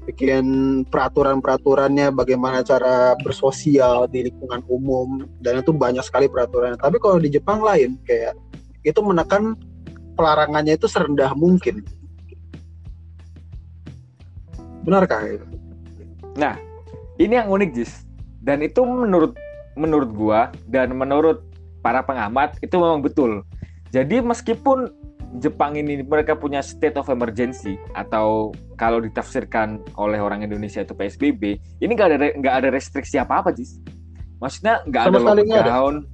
bikin 0.05 0.45
peraturan-peraturannya 0.93 2.11
bagaimana 2.13 2.61
cara 2.61 3.15
bersosial 3.23 4.05
di 4.11 4.29
lingkungan 4.29 4.61
umum 4.67 5.25
dan 5.41 5.63
itu 5.63 5.71
banyak 5.73 6.03
sekali 6.05 6.27
peraturannya. 6.29 6.77
Tapi 6.77 7.01
kalau 7.01 7.17
di 7.17 7.33
Jepang 7.33 7.63
lain 7.65 7.97
kayak 8.05 8.35
itu 8.83 8.99
menekan 8.99 9.55
pelarangannya 10.13 10.77
itu 10.77 10.85
serendah 10.87 11.33
mungkin. 11.33 11.81
Benarkah 14.83 15.23
itu? 15.25 15.45
Nah, 16.35 16.59
ini 17.17 17.39
yang 17.39 17.49
unik, 17.49 17.69
Jis. 17.71 18.03
Dan 18.43 18.59
itu 18.59 18.83
menurut 18.83 19.39
menurut 19.73 20.09
gua 20.13 20.53
dan 20.69 20.93
menurut 20.93 21.41
para 21.81 22.03
pengamat 22.03 22.59
itu 22.59 22.75
memang 22.75 22.99
betul. 22.99 23.41
Jadi 23.89 24.19
meskipun 24.19 24.91
Jepang 25.41 25.73
ini 25.73 26.05
mereka 26.05 26.37
punya 26.37 26.61
state 26.61 26.93
of 26.93 27.09
emergency 27.09 27.81
atau 27.97 28.53
kalau 28.77 29.01
ditafsirkan 29.01 29.81
oleh 29.97 30.21
orang 30.21 30.45
Indonesia 30.45 30.85
itu 30.85 30.93
PSBB, 30.93 31.57
ini 31.81 31.91
nggak 31.97 32.09
ada 32.13 32.17
nggak 32.37 32.55
ada 32.61 32.69
restriksi 32.69 33.17
apa 33.17 33.41
apa, 33.41 33.49
Jis. 33.49 33.81
Maksudnya 34.37 34.85
nggak 34.85 35.03
ada. 35.09 35.17
lockdown, 35.17 36.05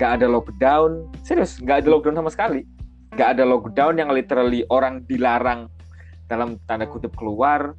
nggak 0.00 0.16
ada 0.16 0.32
lockdown, 0.32 1.12
serius 1.20 1.60
nggak 1.60 1.84
ada 1.84 1.88
lockdown 1.92 2.16
sama 2.24 2.32
sekali, 2.32 2.64
nggak 3.12 3.36
ada 3.36 3.44
lockdown 3.44 4.00
yang 4.00 4.08
literally 4.08 4.64
orang 4.72 5.04
dilarang 5.04 5.68
dalam 6.24 6.56
tanda 6.64 6.88
kutip 6.88 7.12
keluar, 7.20 7.76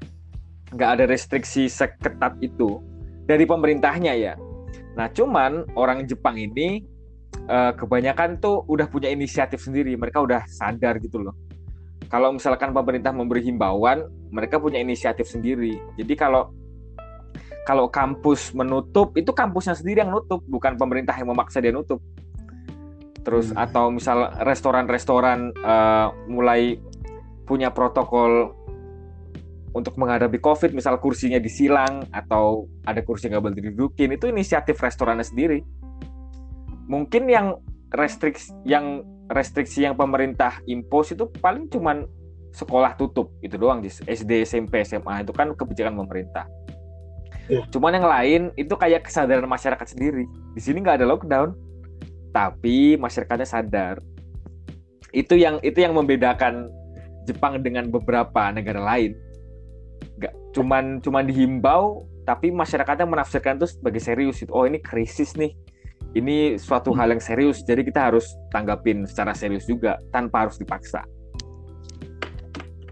nggak 0.70 0.90
ada 1.02 1.04
restriksi 1.10 1.66
seketat 1.66 2.38
itu 2.46 2.78
dari 3.26 3.50
pemerintahnya 3.50 4.14
ya. 4.14 4.38
Nah, 4.94 5.10
cuman 5.10 5.66
orang 5.74 6.06
Jepang 6.06 6.38
ini 6.38 6.86
eh, 7.50 7.74
kebanyakan 7.74 8.38
tuh 8.38 8.70
udah 8.70 8.86
punya 8.86 9.10
inisiatif 9.10 9.58
sendiri, 9.58 9.98
mereka 9.98 10.22
udah 10.22 10.46
sadar 10.46 11.02
gitu 11.02 11.26
loh. 11.26 11.34
Kalau 12.06 12.38
misalkan 12.38 12.70
pemerintah 12.70 13.10
memberi 13.10 13.42
himbauan, 13.50 14.06
mereka 14.30 14.62
punya 14.62 14.78
inisiatif 14.78 15.26
sendiri. 15.26 15.74
Jadi 15.98 16.14
kalau 16.14 16.54
kalau 17.62 17.88
kampus 17.94 18.58
menutup, 18.58 19.14
itu 19.14 19.30
kampusnya 19.30 19.78
sendiri 19.78 20.02
yang 20.02 20.12
nutup, 20.12 20.42
bukan 20.50 20.76
pemerintah 20.78 21.14
yang 21.14 21.30
memaksa 21.30 21.62
dia 21.62 21.70
nutup. 21.70 22.02
Terus 23.22 23.54
Hmm. 23.54 23.62
atau 23.62 23.94
misal 23.94 24.34
restoran-restoran 24.42 25.54
eh, 25.54 26.08
mulai 26.26 26.82
punya 27.46 27.70
protokol 27.70 28.58
untuk 29.72 29.96
menghadapi 29.96 30.42
COVID, 30.42 30.76
misal 30.76 31.00
kursinya 31.00 31.40
disilang 31.40 32.04
atau 32.12 32.68
ada 32.84 33.00
kursi 33.06 33.32
nggak 33.32 33.44
boleh 33.44 33.58
didudukin, 33.62 34.12
itu 34.12 34.28
inisiatif 34.28 34.76
restorannya 34.82 35.24
sendiri. 35.24 35.64
Mungkin 36.92 37.24
yang 37.32 37.56
restriksi 37.92 38.52
yang 38.68 39.06
restriksi 39.32 39.88
yang 39.88 39.96
pemerintah 39.96 40.60
impose 40.68 41.16
itu 41.16 41.28
paling 41.40 41.72
cuman 41.72 42.04
sekolah 42.52 43.00
tutup 43.00 43.32
itu 43.40 43.56
doang. 43.56 43.80
SD, 43.84 44.44
SMP, 44.44 44.84
SMA 44.84 45.24
itu 45.24 45.32
kan 45.32 45.56
kebijakan 45.56 45.96
pemerintah. 46.04 46.52
Iya. 47.50 47.66
Cuman 47.74 47.98
yang 47.98 48.08
lain 48.08 48.42
itu 48.60 48.74
kayak 48.78 49.08
kesadaran 49.08 49.48
masyarakat 49.50 49.88
sendiri. 49.88 50.30
Di 50.54 50.62
sini 50.62 50.84
nggak 50.84 51.02
ada 51.02 51.08
lockdown, 51.10 51.56
tapi 52.36 52.96
masyarakatnya 53.00 53.48
sadar. 53.48 53.96
Itu 55.12 55.36
yang 55.36 55.60
itu 55.66 55.82
yang 55.82 55.96
membedakan 55.96 56.70
Jepang 57.30 57.62
dengan 57.62 57.90
beberapa 57.90 58.50
negara 58.50 58.82
lain. 58.82 59.14
Nggak 60.18 60.34
cuman 60.58 60.84
cuman 61.06 61.24
dihimbau, 61.28 62.06
tapi 62.26 62.50
masyarakatnya 62.50 63.06
menafsirkan 63.06 63.62
itu 63.62 63.78
sebagai 63.78 64.02
serius. 64.02 64.42
Itu 64.42 64.52
oh 64.54 64.66
ini 64.66 64.82
krisis 64.82 65.38
nih. 65.38 65.54
Ini 66.12 66.60
suatu 66.60 66.92
hal 66.92 67.16
yang 67.16 67.24
serius, 67.24 67.64
jadi 67.64 67.88
kita 67.88 68.12
harus 68.12 68.36
tanggapin 68.52 69.08
secara 69.08 69.32
serius 69.32 69.64
juga 69.64 69.96
tanpa 70.12 70.44
harus 70.44 70.60
dipaksa. 70.60 71.08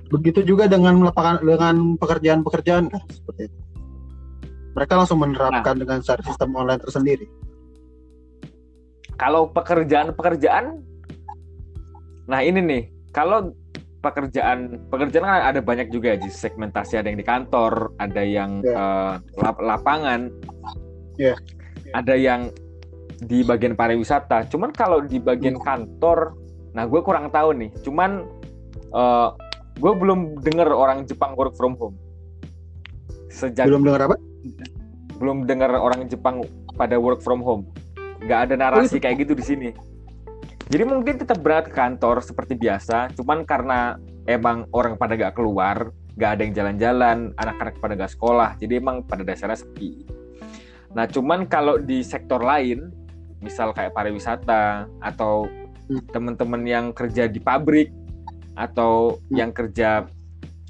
Begitu 0.08 0.42
juga 0.56 0.72
dengan 0.72 1.04
melakukan 1.04 1.44
dengan 1.44 2.00
pekerjaan-pekerjaan 2.00 2.88
kan 2.88 3.04
seperti 3.12 3.52
itu. 3.52 3.60
Mereka 4.74 4.94
langsung 4.96 5.20
menerapkan 5.20 5.76
Nah. 5.76 5.82
dengan 5.82 5.98
secara 6.00 6.22
sistem 6.24 6.54
online 6.54 6.82
tersendiri. 6.82 7.28
Kalau 9.20 9.52
pekerjaan-pekerjaan, 9.52 10.80
nah 12.24 12.40
ini 12.40 12.60
nih, 12.62 12.84
kalau 13.12 13.52
pekerjaan 14.00 14.80
pekerjaan 14.88 15.28
kan 15.28 15.44
ada 15.44 15.60
banyak 15.60 15.92
juga 15.92 16.16
ya, 16.16 16.24
segmentasi 16.24 16.96
ada 16.96 17.12
yang 17.12 17.20
di 17.20 17.28
kantor, 17.28 17.92
ada 18.00 18.24
yang 18.24 18.64
Ya. 18.64 18.72
eh, 18.72 19.14
lap- 19.44 19.60
lapangan, 19.60 20.32
Ya. 21.20 21.36
ada 21.92 22.16
yang 22.16 22.48
di 23.20 23.44
bagian 23.44 23.76
pariwisata. 23.76 24.48
Cuman 24.48 24.72
kalau 24.72 25.04
di 25.04 25.20
bagian 25.20 25.60
kantor, 25.60 26.40
nah 26.72 26.88
gue 26.88 27.02
kurang 27.04 27.28
tahu 27.28 27.52
nih. 27.60 27.72
Cuman 27.84 28.24
eh, 28.90 29.30
gue 29.78 29.92
belum 29.94 30.40
dengar 30.42 30.72
orang 30.72 31.04
Jepang 31.06 31.36
work 31.36 31.54
from 31.54 31.76
home. 31.76 31.94
Sejak 33.30 33.68
Belum 33.68 33.84
dengar 33.84 34.08
apa? 34.08 34.16
Belum 35.20 35.44
dengar 35.44 35.76
orang 35.76 36.08
Jepang 36.08 36.44
pada 36.80 36.96
work 36.96 37.20
from 37.20 37.44
home. 37.44 37.68
Nggak 38.24 38.52
ada 38.52 38.54
narasi 38.56 39.00
kayak 39.00 39.28
gitu 39.28 39.34
di 39.36 39.44
sini. 39.44 39.70
Jadi 40.70 40.84
mungkin 40.86 41.18
tetap 41.18 41.42
berangkat 41.42 41.74
ke 41.74 41.82
kantor 41.82 42.22
seperti 42.22 42.54
biasa, 42.54 43.10
cuman 43.18 43.42
karena 43.42 43.98
emang 44.30 44.70
orang 44.70 44.96
pada 45.02 45.18
nggak 45.18 45.34
keluar, 45.34 45.90
nggak 46.14 46.30
ada 46.30 46.42
yang 46.46 46.54
jalan-jalan, 46.54 47.18
anak-anak 47.42 47.76
pada 47.82 47.94
nggak 47.98 48.14
sekolah, 48.14 48.50
jadi 48.62 48.78
emang 48.78 49.02
pada 49.02 49.26
dasarnya 49.26 49.66
sepi. 49.66 50.06
Nah, 50.94 51.10
cuman 51.10 51.50
kalau 51.50 51.82
di 51.82 52.06
sektor 52.06 52.46
lain, 52.46 52.94
misal 53.42 53.74
kayak 53.74 53.98
pariwisata 53.98 54.86
atau 55.02 55.50
Hmm. 55.90 56.06
teman-teman 56.14 56.62
yang 56.70 56.86
kerja 56.94 57.26
di 57.26 57.42
pabrik 57.42 57.90
atau 58.54 59.18
Hmm. 59.18 59.42
yang 59.42 59.50
kerja 59.50 60.06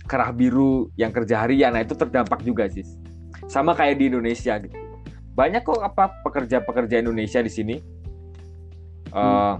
kerah 0.07 0.31
biru, 0.31 0.87
yang 0.95 1.11
kerja 1.11 1.43
harian, 1.43 1.75
nah 1.75 1.83
itu 1.83 1.91
terdampak 1.93 2.39
juga 2.41 2.71
sih. 2.71 2.87
Sama 3.49 3.73
kayak 3.73 3.97
di 3.97 4.13
Indonesia 4.13 4.61
gitu. 4.61 4.77
Banyak 5.33 5.65
kok 5.65 5.81
apa 5.81 6.21
pekerja-pekerja 6.21 7.01
Indonesia 7.01 7.41
di 7.41 7.51
sini. 7.51 7.75
Eh, 9.09 9.55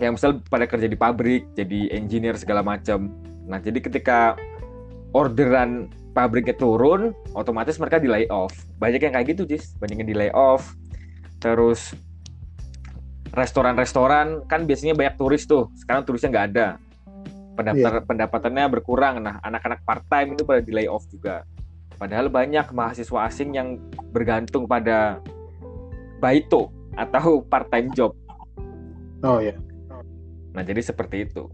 yang 0.00 0.16
misal 0.16 0.40
pada 0.46 0.64
kerja 0.64 0.86
di 0.86 0.96
pabrik, 0.96 1.50
jadi 1.52 1.92
engineer 1.92 2.38
segala 2.38 2.62
macam. 2.62 3.10
Nah, 3.44 3.58
jadi 3.58 3.82
ketika 3.82 4.38
orderan 5.12 5.92
pabriknya 6.16 6.56
turun, 6.56 7.12
otomatis 7.36 7.76
mereka 7.76 7.98
di 8.00 8.08
lay 8.08 8.24
off. 8.32 8.54
Banyak 8.78 9.00
yang 9.02 9.12
kayak 9.18 9.26
gitu, 9.36 9.42
Jis. 9.44 9.76
Banyak 9.76 10.04
yang 10.04 10.08
di 10.08 10.16
lay 10.16 10.30
off. 10.32 10.72
Terus 11.42 11.92
restoran-restoran 13.32 14.44
kan 14.46 14.64
biasanya 14.68 14.94
banyak 14.94 15.16
turis 15.18 15.44
tuh. 15.48 15.68
Sekarang 15.76 16.04
turisnya 16.06 16.30
nggak 16.30 16.46
ada. 16.54 16.68
Pendaftar 17.52 17.92
pendapatannya 18.08 18.64
berkurang. 18.72 19.20
Nah, 19.20 19.40
anak-anak 19.44 19.84
part 19.84 20.04
time 20.08 20.38
itu 20.38 20.46
pada 20.46 20.64
di 20.64 20.72
lay 20.72 20.88
off 20.88 21.04
juga. 21.12 21.44
Padahal 22.02 22.26
banyak 22.26 22.66
mahasiswa 22.74 23.30
asing 23.30 23.54
yang 23.54 23.78
bergantung 24.10 24.66
pada 24.66 25.22
baito 26.18 26.74
atau 26.98 27.46
part 27.46 27.70
time 27.70 27.94
job. 27.94 28.10
Oh 29.22 29.38
ya. 29.38 29.54
Nah, 30.50 30.66
jadi 30.66 30.82
seperti 30.82 31.30
itu. 31.30 31.46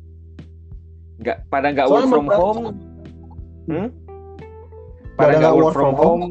Nggak, 1.21 1.52
pada 1.52 1.69
nggak 1.69 1.88
work 1.93 2.09
from 2.09 2.26
home, 2.33 2.64
hmm? 3.69 3.88
Pada 5.21 5.37
nggak 5.37 5.52
work 5.52 5.76
from 5.76 5.93
home, 5.93 6.25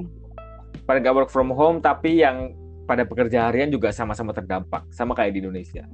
pada 0.90 0.98
nggak 0.98 1.14
work 1.14 1.30
from 1.30 1.50
home, 1.54 1.78
tapi 1.78 2.26
yang 2.26 2.58
pada 2.90 3.06
pekerja 3.06 3.54
harian 3.54 3.70
juga 3.70 3.94
sama-sama 3.94 4.34
terdampak, 4.34 4.82
sama 4.90 5.14
kayak 5.14 5.38
di 5.38 5.46
Indonesia. 5.46 5.86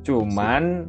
Cuman, 0.00 0.88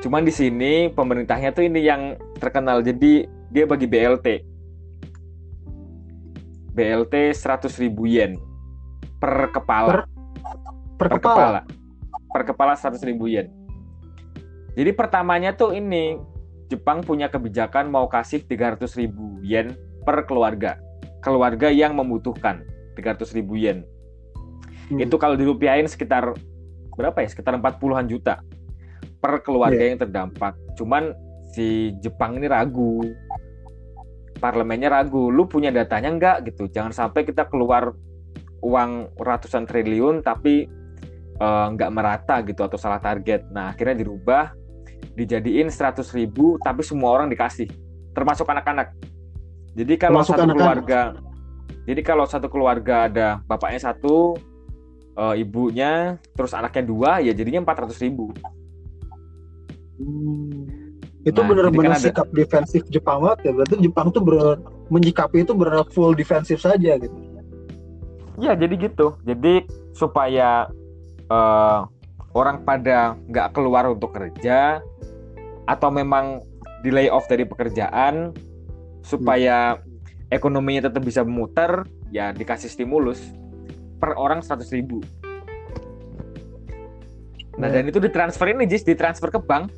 cuman 0.00 0.22
di 0.24 0.32
sini 0.32 0.88
pemerintahnya 0.88 1.52
tuh 1.52 1.68
ini 1.68 1.84
yang 1.84 2.16
terkenal, 2.40 2.80
jadi 2.80 3.28
dia 3.52 3.64
bagi 3.68 3.84
BLT. 3.84 4.51
BLT 6.72 7.36
100 7.36 7.68
ribu 7.84 8.08
yen 8.08 8.40
per 9.20 9.52
kepala. 9.54 10.08
per, 10.98 11.08
kepala. 11.18 11.60
Per 12.32 12.42
kepala 12.48 12.72
100 12.74 12.98
ribu 13.06 13.28
yen. 13.28 13.52
Jadi 14.72 14.90
pertamanya 14.96 15.52
tuh 15.52 15.76
ini 15.76 16.16
Jepang 16.72 17.04
punya 17.04 17.28
kebijakan 17.28 17.92
mau 17.92 18.08
kasih 18.08 18.48
300 18.48 18.88
ribu 18.96 19.36
yen 19.44 19.76
per 20.08 20.24
keluarga. 20.24 20.80
Keluarga 21.20 21.68
yang 21.68 21.92
membutuhkan 21.92 22.64
300 22.96 23.36
ribu 23.36 23.60
yen. 23.60 23.84
Hmm. 24.88 24.98
Itu 24.98 25.20
kalau 25.20 25.36
dirupiahin 25.36 25.84
sekitar 25.84 26.32
berapa 26.96 27.18
ya? 27.20 27.28
Sekitar 27.28 27.60
40-an 27.60 28.08
juta 28.08 28.40
per 29.20 29.44
keluarga 29.44 29.78
yeah. 29.78 29.92
yang 29.92 30.00
terdampak. 30.00 30.56
Cuman 30.74 31.12
si 31.52 31.92
Jepang 32.00 32.40
ini 32.40 32.48
ragu. 32.48 33.04
Parlemennya 34.42 34.90
ragu. 34.90 35.30
Lu 35.30 35.46
punya 35.46 35.70
datanya 35.70 36.10
enggak 36.10 36.36
gitu. 36.50 36.66
Jangan 36.66 36.90
sampai 36.90 37.22
kita 37.22 37.46
keluar 37.46 37.94
uang 38.58 39.14
ratusan 39.14 39.70
triliun 39.70 40.26
tapi 40.26 40.66
uh, 41.38 41.66
nggak 41.70 41.90
merata 41.94 42.42
gitu 42.42 42.66
atau 42.66 42.74
salah 42.74 42.98
target. 42.98 43.46
Nah 43.54 43.70
akhirnya 43.70 44.02
dirubah 44.02 44.58
dijadiin 45.14 45.68
100 45.68 46.02
ribu 46.16 46.56
tapi 46.62 46.80
semua 46.80 47.12
orang 47.12 47.28
dikasih 47.28 47.68
termasuk 48.16 48.48
anak-anak 48.48 48.96
jadi 49.76 49.94
kalau 49.98 50.20
termasuk 50.20 50.34
satu 50.36 50.44
anak 50.44 50.56
keluarga 50.56 51.00
jadi 51.82 52.00
kalau 52.00 52.24
satu 52.24 52.48
keluarga 52.48 52.94
ada 53.10 53.28
bapaknya 53.44 53.92
satu 53.92 54.36
uh, 55.18 55.34
ibunya 55.36 56.16
terus 56.32 56.56
anaknya 56.56 56.84
dua 56.86 57.10
ya 57.20 57.32
jadinya 57.36 57.64
400 57.66 58.04
ribu 58.08 58.32
hmm. 60.00 60.81
Itu 61.22 61.38
nah, 61.38 61.46
benar-benar 61.54 61.94
kan 61.94 62.02
sikap 62.02 62.26
ada... 62.26 62.34
defensif 62.34 62.82
Jepang 62.90 63.22
banget 63.22 63.38
ya. 63.46 63.52
Berarti 63.54 63.76
Jepang 63.78 64.06
tuh 64.10 64.22
benar 64.26 64.58
menyikapi 64.90 65.46
itu 65.46 65.54
benar 65.54 65.86
full 65.94 66.18
defensif 66.18 66.58
saja 66.58 66.98
gitu. 66.98 67.16
Ya 68.42 68.58
jadi 68.58 68.74
gitu. 68.74 69.14
Jadi 69.22 69.62
supaya 69.94 70.66
uh, 71.30 71.86
orang 72.34 72.66
pada 72.66 73.14
nggak 73.30 73.54
keluar 73.54 73.86
untuk 73.86 74.10
kerja 74.10 74.82
atau 75.70 75.88
memang 75.94 76.42
delay 76.82 77.06
off 77.06 77.30
dari 77.30 77.46
pekerjaan 77.46 78.34
supaya 79.06 79.78
hmm. 79.78 80.34
ekonominya 80.34 80.90
tetap 80.90 81.06
bisa 81.06 81.22
memutar 81.22 81.86
ya 82.10 82.34
dikasih 82.34 82.66
stimulus 82.66 83.22
per 84.02 84.18
orang 84.18 84.42
100 84.42 84.66
ribu. 84.74 84.98
Nah 87.62 87.70
hmm. 87.70 87.74
dan 87.78 87.84
itu 87.86 88.02
ditransfer 88.02 88.50
ini 88.50 88.66
Jis. 88.66 88.82
Ditransfer 88.82 89.30
ke 89.30 89.38
bank 89.38 89.70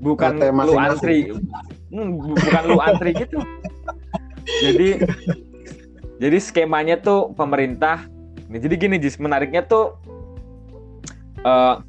bukan 0.00 0.40
lu 0.40 0.74
antri 0.80 1.30
hmm, 1.92 2.10
bukan 2.34 2.62
lu 2.66 2.78
antri 2.80 3.10
gitu 3.14 3.38
jadi 4.64 5.04
jadi 6.20 6.38
skemanya 6.40 7.00
tuh 7.00 7.36
pemerintah 7.36 8.08
jadi 8.50 8.74
gini 8.74 8.96
Jis 8.98 9.20
menariknya 9.22 9.62
tuh 9.62 9.94
uh, 11.44 11.84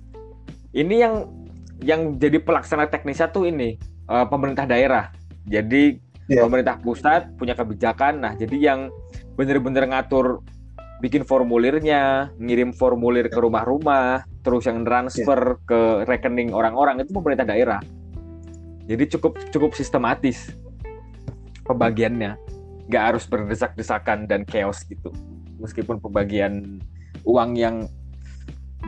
ini 0.72 1.04
yang 1.04 1.28
yang 1.82 2.16
jadi 2.22 2.38
pelaksana 2.40 2.88
teknisnya 2.88 3.34
tuh 3.34 3.50
ini 3.50 3.76
uh, 4.08 4.26
pemerintah 4.30 4.70
daerah. 4.70 5.10
Jadi 5.50 5.98
yeah. 6.30 6.46
pemerintah 6.46 6.78
pusat 6.80 7.34
punya 7.36 7.58
kebijakan. 7.58 8.22
Nah, 8.22 8.34
jadi 8.38 8.58
yang 8.72 8.80
bener-bener 9.36 9.90
ngatur 9.90 10.46
bikin 11.02 11.26
formulirnya, 11.26 12.30
ngirim 12.38 12.78
formulir 12.78 13.26
ke 13.26 13.42
rumah-rumah, 13.42 14.22
terus 14.46 14.70
yang 14.70 14.86
transfer 14.86 15.58
yeah. 15.58 15.66
ke 15.66 15.80
rekening 16.06 16.54
orang-orang 16.54 17.02
itu 17.02 17.10
pemerintah 17.10 17.50
daerah. 17.50 17.82
Jadi 18.90 19.04
cukup 19.18 19.38
cukup 19.54 19.72
sistematis 19.78 20.54
pembagiannya, 21.66 22.36
nggak 22.90 23.04
harus 23.14 23.24
berdesak-desakan 23.30 24.26
dan 24.26 24.44
chaos 24.48 24.82
gitu. 24.86 25.14
Meskipun 25.62 26.02
pembagian 26.02 26.82
uang 27.24 27.54
yang 27.54 27.86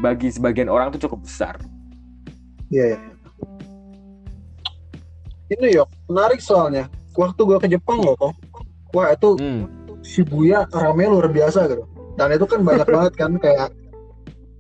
bagi 0.02 0.34
sebagian 0.34 0.70
orang 0.70 0.90
itu 0.90 1.06
cukup 1.06 1.22
besar. 1.26 1.56
Iya, 2.74 2.98
ya. 2.98 3.00
Ini 5.54 5.68
yuk, 5.78 5.88
menarik 6.10 6.42
soalnya. 6.42 6.90
Waktu 7.14 7.42
gue 7.46 7.58
ke 7.62 7.68
Jepang 7.70 8.02
loh, 8.02 8.18
kok. 8.18 8.34
Wah, 8.98 9.14
itu 9.14 9.38
hmm. 9.38 9.64
Shibuya 10.02 10.66
rame 10.74 11.06
luar 11.06 11.30
biasa 11.30 11.70
gitu. 11.70 11.86
Dan 12.18 12.34
itu 12.34 12.46
kan 12.50 12.66
banyak 12.66 12.88
banget 12.96 13.14
kan 13.14 13.32
kayak 13.38 13.70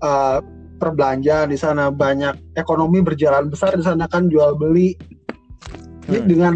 uh, 0.05 0.37
perbelanjaan 0.77 1.49
di 1.49 1.57
sana 1.57 1.89
banyak 1.89 2.37
ekonomi 2.53 3.01
berjalan 3.01 3.49
besar 3.49 3.73
di 3.73 3.81
sana 3.81 4.05
kan 4.05 4.29
jual 4.29 4.53
beli. 4.53 4.93
Ini 6.09 6.19
hmm. 6.19 6.27
dengan 6.27 6.55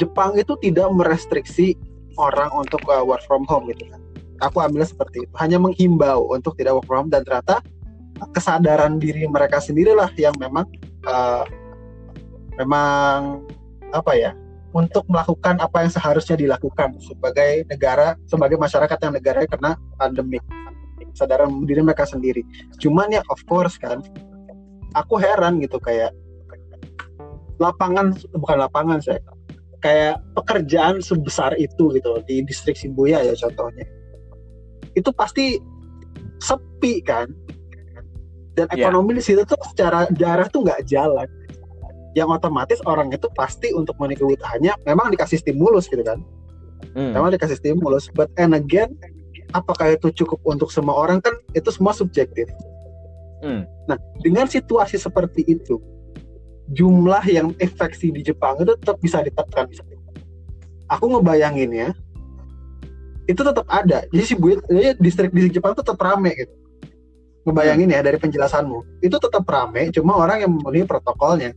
Jepang 0.00 0.32
itu 0.40 0.56
tidak 0.64 0.88
merestriksi 0.92 1.76
orang 2.16 2.48
untuk 2.56 2.80
uh, 2.88 3.04
work 3.04 3.20
from 3.28 3.44
home 3.48 3.68
gitu 3.72 3.84
kan. 3.92 4.00
Aku 4.48 4.58
ambilnya 4.64 4.88
seperti 4.88 5.24
itu. 5.24 5.32
Hanya 5.36 5.60
menghimbau 5.60 6.32
untuk 6.32 6.56
tidak 6.56 6.80
work 6.80 6.86
from 6.88 7.06
home 7.06 7.12
dan 7.12 7.24
ternyata 7.28 7.60
kesadaran 8.32 8.96
diri 9.02 9.26
mereka 9.28 9.58
sendirilah 9.58 10.08
yang 10.16 10.32
memang 10.40 10.64
uh, 11.08 11.44
memang 12.60 13.42
apa 13.92 14.12
ya 14.14 14.32
untuk 14.72 15.04
melakukan 15.10 15.60
apa 15.60 15.84
yang 15.84 15.92
seharusnya 15.92 16.36
dilakukan 16.38 16.96
sebagai 17.02 17.68
negara 17.68 18.16
sebagai 18.24 18.56
masyarakat 18.56 18.98
yang 19.02 19.12
negara 19.12 19.44
kena 19.44 19.72
pandemi 20.00 20.38
kesadaran 21.12 21.50
diri 21.68 21.82
mereka 21.84 22.08
sendiri 22.08 22.40
cuman 22.80 23.12
ya 23.12 23.22
of 23.28 23.40
course 23.44 23.76
kan 23.76 24.00
aku 24.96 25.20
heran 25.20 25.60
gitu 25.60 25.76
kayak 25.76 26.12
lapangan 27.62 28.18
bukan 28.34 28.56
lapangan 28.58 28.98
saya 28.98 29.22
kayak 29.82 30.18
pekerjaan 30.34 30.98
sebesar 31.02 31.54
itu 31.58 31.90
gitu 31.94 32.18
di 32.26 32.42
distrik 32.46 32.74
Shibuya 32.74 33.22
ya 33.22 33.34
contohnya 33.38 33.86
itu 34.98 35.10
pasti 35.14 35.58
sepi 36.42 37.02
kan 37.02 37.30
dan 38.58 38.66
iya. 38.74 38.86
ekonomi 38.86 39.14
yeah. 39.14 39.18
di 39.18 39.22
situ 39.22 39.42
tuh 39.46 39.58
secara 39.70 40.06
darah 40.14 40.46
tuh 40.50 40.66
nggak 40.66 40.86
jalan 40.86 41.26
yang 42.12 42.28
otomatis 42.28 42.78
orang 42.84 43.08
itu 43.08 43.24
pasti 43.32 43.72
untuk 43.72 43.96
memenuhi 43.96 44.20
kebutuhannya 44.20 44.72
memang 44.84 45.10
dikasih 45.10 45.40
stimulus 45.40 45.88
gitu 45.88 46.04
kan 46.04 46.20
hmm. 46.92 47.16
memang 47.16 47.32
dikasih 47.32 47.56
stimulus 47.56 48.12
but 48.12 48.28
and 48.36 48.52
again 48.52 48.92
apakah 49.56 49.96
itu 49.96 50.12
cukup 50.12 50.38
untuk 50.44 50.68
semua 50.68 50.94
orang 50.94 51.24
kan 51.24 51.32
itu 51.56 51.72
semua 51.72 51.96
subjektif 51.96 52.46
hmm. 53.40 53.64
nah 53.88 53.96
dengan 54.20 54.44
situasi 54.44 55.00
seperti 55.00 55.42
itu 55.48 55.80
jumlah 56.70 57.24
yang 57.26 57.50
infeksi 57.58 58.14
di 58.14 58.22
Jepang 58.22 58.60
itu 58.62 58.78
tetap 58.78 58.96
bisa 59.02 59.18
ditekan. 59.24 59.66
Aku 60.86 61.10
ngebayangin 61.10 61.70
ya 61.72 61.88
itu 63.26 63.40
tetap 63.42 63.66
ada. 63.70 64.02
Jadi 64.10 64.24
si 64.24 64.34
distrik 64.98 65.30
di 65.30 65.50
Jepang 65.50 65.74
tetap 65.74 65.98
rame 65.98 66.34
gitu. 66.34 66.54
Ngebayangin 67.46 67.90
ya 67.90 68.00
dari 68.02 68.18
penjelasanmu. 68.18 69.02
Itu 69.02 69.18
tetap 69.18 69.46
rame 69.46 69.90
cuma 69.94 70.18
orang 70.18 70.46
yang 70.46 70.50
memenuhi 70.54 70.86
protokolnya 70.86 71.54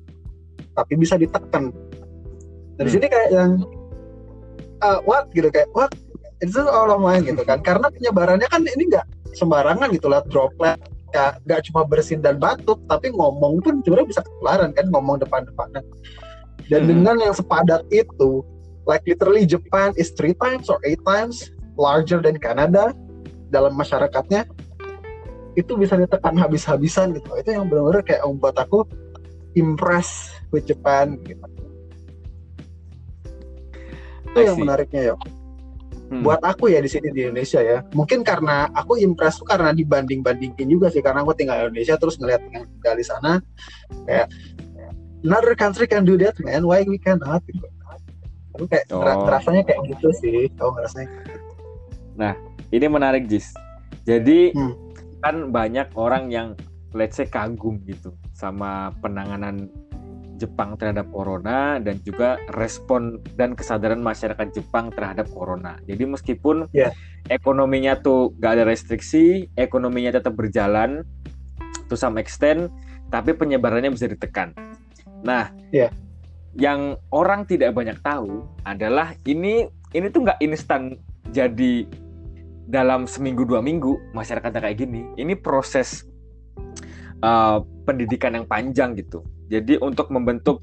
tapi 0.76 0.94
bisa 0.98 1.16
ditekan. 1.16 1.72
Dari 2.76 2.90
hmm. 2.90 2.96
sini 2.96 3.06
kayak 3.08 3.30
yang 3.32 3.52
uh, 4.84 5.00
what? 5.06 5.30
gitu 5.34 5.48
kayak 5.50 5.70
what? 5.74 5.92
Itu 6.44 6.66
orang 6.66 7.02
lain 7.02 7.22
gitu 7.34 7.44
kan. 7.46 7.62
Karena 7.62 7.88
penyebarannya 7.90 8.48
kan 8.50 8.62
ini 8.66 8.92
nggak 8.92 9.36
sembarangan 9.36 9.92
gitu 9.92 10.08
lah 10.08 10.24
droplet 10.32 10.80
ya 11.16 11.26
nggak 11.48 11.72
cuma 11.72 11.88
bersin 11.88 12.20
dan 12.20 12.36
batuk 12.36 12.84
tapi 12.92 13.08
ngomong 13.16 13.64
pun 13.64 13.80
sebenarnya 13.88 14.12
bisa 14.12 14.22
ketularan 14.28 14.76
kan 14.76 14.86
ngomong 14.92 15.16
depan-depanan 15.24 15.84
dan 16.68 16.82
hmm. 16.84 16.90
dengan 16.92 17.16
yang 17.24 17.32
sepadat 17.32 17.88
itu 17.88 18.44
like 18.84 19.02
literally 19.08 19.48
Japan 19.48 19.96
is 19.96 20.12
three 20.14 20.36
times 20.44 20.68
or 20.68 20.84
eight 20.84 21.00
times 21.08 21.56
larger 21.80 22.20
than 22.20 22.36
Canada 22.36 22.92
dalam 23.50 23.74
masyarakatnya 23.80 24.44
itu 25.56 25.72
bisa 25.80 25.96
ditekan 25.96 26.36
habis-habisan 26.36 27.16
gitu. 27.16 27.32
Itu 27.40 27.56
yang 27.56 27.72
benar-benar 27.72 28.04
kayak 28.04 28.28
membuat 28.28 28.60
aku 28.60 28.84
impress 29.56 30.36
with 30.52 30.68
Japan 30.68 31.16
gitu. 31.24 31.44
Itu 34.36 34.40
yang 34.44 34.60
menariknya 34.60 35.12
ya 35.12 35.16
hmm. 36.12 36.22
buat 36.26 36.42
aku 36.42 36.72
ya 36.72 36.80
di 36.82 36.90
sini 36.90 37.10
di 37.14 37.26
Indonesia 37.28 37.62
ya. 37.62 37.82
Mungkin 37.94 38.22
karena 38.22 38.70
aku 38.74 38.98
impress 39.00 39.42
tuh 39.42 39.48
karena 39.48 39.72
dibanding 39.72 40.22
bandingin 40.26 40.68
juga 40.70 40.90
sih. 40.90 41.02
Karena 41.02 41.22
aku 41.26 41.34
tinggal 41.34 41.70
di 41.70 41.78
Indonesia 41.78 41.96
terus 41.98 42.16
ngeliat 42.22 42.42
yang 42.52 42.66
tinggal 42.66 42.96
di 42.98 43.06
sana 43.06 43.32
kayak 44.06 44.28
another 45.26 45.54
country 45.58 45.86
can 45.86 46.06
do 46.06 46.16
that 46.18 46.36
man. 46.42 46.66
Why 46.66 46.86
we 46.86 47.02
cannot? 47.02 47.42
Gitu. 47.48 47.66
Aku 48.56 48.66
kayak 48.72 48.88
oh. 48.96 49.28
rasanya 49.28 49.68
kayak 49.68 49.82
gitu 49.92 50.10
sih. 50.22 50.48
Kalau 50.56 50.76
ngerasanya 50.78 51.10
nah 52.16 52.34
ini 52.72 52.86
menarik 52.88 53.28
Jis. 53.28 53.52
Jadi 54.08 54.56
hmm. 54.56 54.74
kan 55.20 55.52
banyak 55.52 55.92
orang 55.98 56.32
yang 56.32 56.56
let's 56.96 57.20
say 57.20 57.28
kagum 57.28 57.84
gitu 57.84 58.16
sama 58.32 58.96
penanganan 59.04 59.68
Jepang 60.36 60.76
terhadap 60.76 61.08
corona 61.12 61.80
dan 61.80 62.00
juga 62.04 62.40
respon 62.52 63.24
dan 63.40 63.56
kesadaran 63.56 64.00
masyarakat 64.04 64.52
Jepang 64.52 64.92
terhadap 64.92 65.28
corona. 65.32 65.80
Jadi 65.88 66.04
meskipun 66.04 66.68
yeah. 66.76 66.92
ekonominya 67.32 68.00
tuh 68.00 68.36
gak 68.40 68.60
ada 68.60 68.64
restriksi, 68.68 69.48
ekonominya 69.56 70.20
tetap 70.20 70.36
berjalan 70.36 71.08
to 71.88 71.96
some 71.96 72.20
extent, 72.20 72.68
tapi 73.10 73.32
penyebarannya 73.32 73.94
bisa 73.94 74.10
ditekan. 74.10 74.52
Nah, 75.24 75.50
yeah. 75.72 75.90
yang 76.58 77.00
orang 77.10 77.48
tidak 77.48 77.74
banyak 77.74 77.98
tahu 78.04 78.46
adalah 78.68 79.16
ini 79.26 79.70
ini 79.96 80.12
tuh 80.12 80.28
nggak 80.28 80.44
instan 80.44 81.00
jadi 81.32 81.88
dalam 82.66 83.06
seminggu 83.06 83.46
dua 83.46 83.62
minggu 83.62 84.12
masyarakatnya 84.12 84.62
kayak 84.62 84.78
gini. 84.84 85.06
Ini 85.16 85.38
proses 85.40 86.04
uh, 87.22 87.62
pendidikan 87.86 88.34
yang 88.34 88.46
panjang 88.50 88.98
gitu. 88.98 89.22
Jadi 89.50 89.78
untuk 89.82 90.10
membentuk 90.10 90.62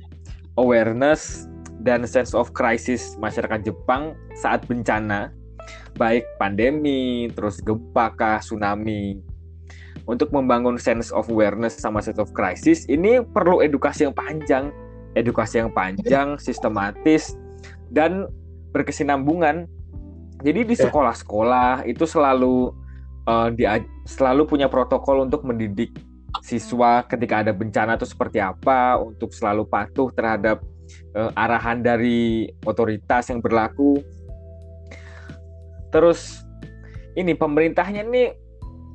awareness 0.59 1.47
dan 1.83 2.07
sense 2.07 2.35
of 2.35 2.51
crisis 2.55 3.19
masyarakat 3.19 3.67
Jepang 3.67 4.15
saat 4.39 4.63
bencana, 4.67 5.35
baik 5.99 6.27
pandemi, 6.39 7.31
terus 7.35 7.59
gempa 7.63 8.15
kah, 8.15 8.39
tsunami. 8.39 9.19
Untuk 10.03 10.35
membangun 10.35 10.83
sense 10.83 11.15
of 11.15 11.31
awareness 11.31 11.79
sama 11.79 12.03
sense 12.03 12.19
of 12.19 12.35
crisis, 12.35 12.87
ini 12.91 13.23
perlu 13.23 13.63
edukasi 13.63 14.03
yang 14.07 14.15
panjang, 14.15 14.75
edukasi 15.15 15.63
yang 15.63 15.71
panjang, 15.71 16.35
sistematis, 16.43 17.39
dan 17.95 18.27
berkesinambungan. 18.75 19.71
Jadi 20.43 20.61
di 20.67 20.75
ya. 20.75 20.91
sekolah-sekolah 20.91 21.87
itu 21.87 22.03
selalu 22.03 22.75
uh, 23.31 23.49
dia 23.55 23.79
selalu 24.11 24.43
punya 24.51 24.67
protokol 24.67 25.23
untuk 25.23 25.47
mendidik 25.47 25.95
siswa 26.41 27.05
ketika 27.05 27.45
ada 27.45 27.53
bencana 27.53 28.01
itu 28.01 28.09
seperti 28.09 28.41
apa 28.41 28.97
untuk 28.97 29.37
selalu 29.37 29.69
patuh 29.69 30.09
terhadap 30.17 30.65
uh, 31.13 31.31
arahan 31.37 31.85
dari 31.85 32.49
otoritas 32.65 33.29
yang 33.29 33.45
berlaku. 33.45 34.01
Terus 35.93 36.41
ini 37.13 37.37
pemerintahnya 37.37 38.09
ini 38.09 38.33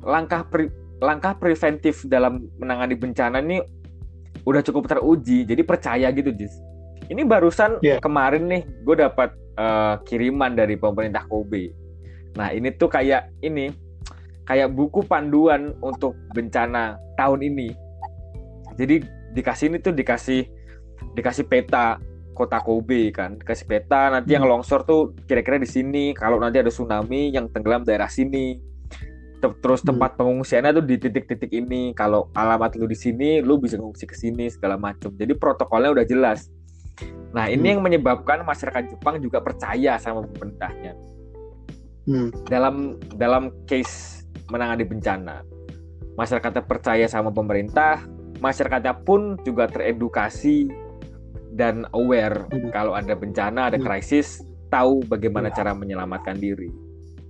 langkah 0.02 0.42
pre, 0.42 0.66
langkah 0.98 1.38
preventif 1.38 2.02
dalam 2.10 2.50
menangani 2.58 2.98
bencana 2.98 3.38
ini 3.38 3.62
udah 4.42 4.62
cukup 4.66 4.90
teruji. 4.90 5.46
Jadi 5.46 5.62
percaya 5.62 6.10
gitu, 6.10 6.34
Jis. 6.34 6.58
Ini 7.08 7.22
barusan 7.24 7.78
yeah. 7.80 8.02
kemarin 8.02 8.50
nih 8.50 8.62
gue 8.82 8.96
dapat 8.98 9.32
uh, 9.56 9.96
kiriman 10.04 10.52
dari 10.52 10.76
pemerintah 10.76 11.24
Kobe. 11.24 11.72
Nah 12.36 12.52
ini 12.52 12.68
tuh 12.76 12.90
kayak 12.92 13.32
ini 13.40 13.72
kayak 14.48 14.72
buku 14.72 15.04
panduan 15.04 15.76
untuk 15.84 16.16
bencana 16.32 16.96
tahun 17.20 17.44
ini. 17.44 17.68
Jadi 18.80 19.04
dikasih 19.36 19.68
ini 19.68 19.78
tuh 19.84 19.92
dikasih 19.92 20.48
dikasih 21.12 21.44
peta 21.44 22.00
kota 22.32 22.62
Kobe 22.64 23.12
kan, 23.12 23.36
dikasih 23.36 23.68
peta 23.68 24.08
nanti 24.08 24.32
yang 24.32 24.48
hmm. 24.48 24.52
longsor 24.56 24.88
tuh 24.88 25.12
kira-kira 25.28 25.60
di 25.60 25.68
sini, 25.68 26.16
kalau 26.16 26.40
nanti 26.40 26.62
ada 26.62 26.72
tsunami 26.72 27.28
yang 27.28 27.52
tenggelam 27.52 27.84
daerah 27.84 28.08
sini. 28.08 28.56
Terus 29.38 29.84
hmm. 29.84 29.88
tempat 29.94 30.16
pengungsiannya 30.16 30.70
tuh 30.80 30.84
di 30.86 30.96
titik-titik 30.96 31.50
ini. 31.52 31.92
Kalau 31.92 32.32
alamat 32.34 32.74
lu 32.78 32.88
di 32.88 32.96
sini, 32.96 33.42
lu 33.44 33.58
bisa 33.58 33.78
ngungsi 33.78 34.06
ke 34.06 34.16
sini 34.16 34.50
segala 34.50 34.78
macam. 34.78 35.14
Jadi 35.14 35.34
protokolnya 35.34 35.94
udah 35.94 36.06
jelas. 36.06 36.50
Nah, 37.30 37.46
ini 37.46 37.62
hmm. 37.62 37.72
yang 37.78 37.82
menyebabkan 37.82 38.42
masyarakat 38.42 38.96
Jepang 38.96 39.22
juga 39.22 39.38
percaya 39.42 39.98
sama 39.98 40.26
pemerintahnya. 40.26 40.94
Hmm. 42.08 42.30
Dalam 42.50 42.98
dalam 43.14 43.54
case 43.68 44.17
menangani 44.48 44.84
bencana. 44.84 45.44
Masyarakatnya 46.18 46.64
percaya 46.66 47.06
sama 47.06 47.30
pemerintah, 47.30 48.02
masyarakatnya 48.42 48.94
pun 49.06 49.38
juga 49.46 49.70
teredukasi 49.70 50.66
dan 51.54 51.86
aware 51.94 52.46
hmm. 52.50 52.70
kalau 52.74 52.92
ada 52.92 53.14
bencana, 53.14 53.70
ada 53.70 53.78
hmm. 53.78 53.86
krisis, 53.86 54.42
tahu 54.68 55.04
bagaimana 55.06 55.48
cara 55.52 55.72
menyelamatkan 55.72 56.36
diri. 56.36 56.68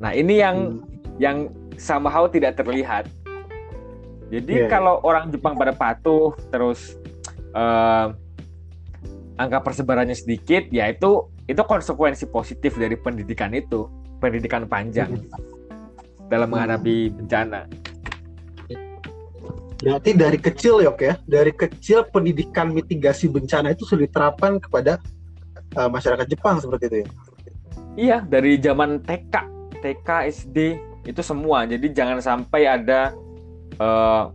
Nah, 0.01 0.15
ini 0.15 0.41
yang 0.41 0.79
hmm. 0.79 1.19
yang 1.21 1.37
somehow 1.77 2.27
tidak 2.31 2.59
terlihat. 2.59 3.07
Jadi 4.29 4.67
yeah. 4.67 4.69
kalau 4.69 5.01
orang 5.05 5.33
Jepang 5.33 5.57
pada 5.57 5.73
patuh 5.73 6.37
terus 6.53 7.01
uh, 7.57 8.13
angka 9.41 9.59
persebarannya 9.65 10.13
sedikit, 10.13 10.69
ya 10.69 10.93
itu 10.93 11.33
itu 11.49 11.63
konsekuensi 11.65 12.29
positif 12.29 12.77
dari 12.77 12.93
pendidikan 13.01 13.57
itu, 13.57 13.89
pendidikan 14.21 14.69
panjang. 14.69 15.17
Hmm 16.29 16.35
dalam 16.37 16.53
menghadapi 16.53 17.09
bencana. 17.17 17.65
Berarti 19.79 20.11
dari 20.13 20.37
kecil 20.37 20.85
yok 20.85 21.01
ya, 21.01 21.15
dari 21.25 21.55
kecil 21.55 22.05
pendidikan 22.13 22.75
mitigasi 22.75 23.31
bencana 23.33 23.73
itu 23.73 23.87
sudah 23.87 24.05
diterapkan 24.05 24.61
kepada 24.61 25.01
uh, 25.79 25.89
masyarakat 25.89 26.27
Jepang 26.29 26.61
seperti 26.61 26.85
itu 26.91 26.97
ya? 27.01 27.09
Iya, 27.99 28.17
dari 28.27 28.59
zaman 28.61 29.01
TK, 29.07 29.35
TK, 29.81 30.09
SD 30.29 30.59
itu 31.07 31.23
semua. 31.23 31.65
Jadi 31.65 31.95
jangan 31.95 32.19
sampai 32.19 32.67
ada 32.67 33.15
uh, 33.79 34.35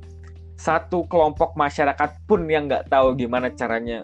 satu 0.56 1.04
kelompok 1.12 1.54
masyarakat 1.60 2.24
pun 2.24 2.48
yang 2.48 2.72
nggak 2.72 2.88
tahu 2.88 3.14
gimana 3.20 3.52
caranya 3.52 4.02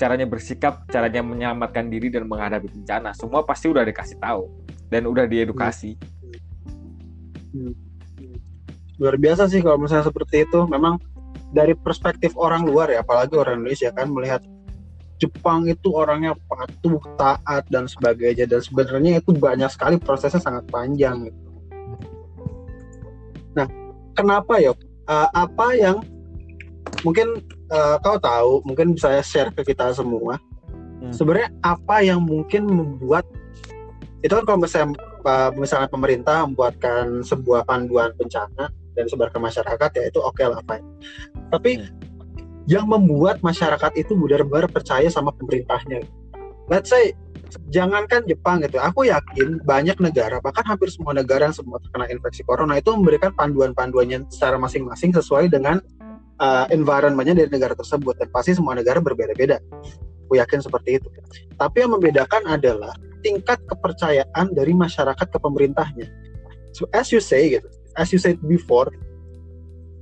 caranya 0.00 0.24
bersikap, 0.24 0.88
caranya 0.88 1.20
menyelamatkan 1.20 1.92
diri 1.92 2.08
dan 2.08 2.24
menghadapi 2.24 2.72
bencana. 2.72 3.12
Semua 3.12 3.44
pasti 3.44 3.68
udah 3.68 3.84
dikasih 3.84 4.16
tahu 4.24 4.48
dan 4.88 5.04
udah 5.04 5.28
diedukasi. 5.28 6.00
Hmm 6.00 6.17
Hmm. 7.54 7.74
Luar 8.98 9.14
biasa 9.16 9.46
sih 9.46 9.62
kalau 9.62 9.78
misalnya 9.80 10.06
seperti 10.08 10.44
itu. 10.44 10.60
Memang 10.66 10.98
dari 11.54 11.72
perspektif 11.72 12.36
orang 12.36 12.66
luar 12.68 12.92
ya, 12.92 13.00
apalagi 13.00 13.34
orang 13.38 13.62
Indonesia 13.62 13.88
kan 13.94 14.10
melihat 14.12 14.42
Jepang 15.18 15.66
itu 15.66 15.90
orangnya 15.90 16.38
patuh, 16.46 17.02
taat 17.18 17.66
dan 17.74 17.90
sebagainya 17.90 18.46
dan 18.46 18.62
sebenarnya 18.62 19.18
itu 19.18 19.34
banyak 19.34 19.66
sekali 19.66 19.98
prosesnya 19.98 20.38
sangat 20.38 20.62
panjang 20.70 21.26
gitu. 21.26 21.48
Nah, 23.58 23.66
kenapa 24.14 24.62
ya? 24.62 24.70
Uh, 25.08 25.26
apa 25.34 25.74
yang 25.74 26.04
mungkin 27.02 27.42
uh, 27.72 27.98
kau 27.98 28.20
tahu, 28.20 28.62
mungkin 28.62 28.94
saya 28.94 29.18
share 29.18 29.50
ke 29.50 29.66
kita 29.74 29.90
semua. 29.90 30.38
Hmm. 31.02 31.10
Sebenarnya 31.10 31.50
apa 31.66 32.04
yang 32.06 32.22
mungkin 32.22 32.68
membuat 32.70 33.26
itu 34.22 34.30
kan 34.34 34.44
kalau 34.46 34.58
misalnya 34.62 34.98
misalnya 35.56 35.88
pemerintah 35.90 36.44
membuatkan 36.46 37.22
sebuah 37.24 37.66
panduan 37.68 38.14
bencana 38.14 38.70
dan 38.98 39.04
sebar 39.06 39.30
ke 39.30 39.38
masyarakat 39.38 39.90
ya 39.94 40.04
itu 40.10 40.18
oke 40.18 40.34
okay 40.34 40.46
lah 40.50 40.60
fine. 40.66 40.86
Tapi 41.54 41.70
hmm. 41.78 41.88
yang 42.66 42.84
membuat 42.90 43.40
masyarakat 43.40 43.94
itu 43.94 44.12
benar-benar 44.18 44.66
percaya 44.68 45.06
sama 45.08 45.30
pemerintahnya. 45.34 46.02
Let's 46.68 46.92
say 46.92 47.16
jangankan 47.72 48.28
Jepang 48.28 48.60
gitu, 48.60 48.76
aku 48.76 49.08
yakin 49.08 49.64
banyak 49.64 49.96
negara 50.04 50.36
bahkan 50.44 50.66
hampir 50.68 50.92
semua 50.92 51.16
negara 51.16 51.48
yang 51.48 51.56
semua 51.56 51.80
terkena 51.80 52.04
infeksi 52.12 52.44
corona 52.44 52.76
itu 52.76 52.92
memberikan 52.92 53.32
panduan-panduannya 53.32 54.28
secara 54.28 54.60
masing-masing 54.60 55.16
sesuai 55.16 55.48
dengan 55.48 55.80
uh, 56.42 56.66
environmentnya 56.68 57.44
dari 57.44 57.50
negara 57.50 57.72
tersebut 57.72 58.20
dan 58.20 58.28
pasti 58.28 58.52
semua 58.52 58.76
negara 58.76 59.00
berbeda-beda. 59.00 59.64
Aku 60.28 60.36
yakin 60.36 60.60
seperti 60.60 61.00
itu. 61.00 61.08
Tapi 61.56 61.88
yang 61.88 61.96
membedakan 61.96 62.44
adalah 62.52 62.92
tingkat 63.20 63.58
kepercayaan 63.66 64.54
dari 64.54 64.72
masyarakat 64.72 65.26
ke 65.26 65.38
pemerintahnya. 65.38 66.08
So 66.74 66.86
as 66.94 67.10
you 67.10 67.18
say 67.18 67.58
gitu, 67.58 67.68
as 67.98 68.10
you 68.14 68.20
said 68.22 68.38
before, 68.44 68.92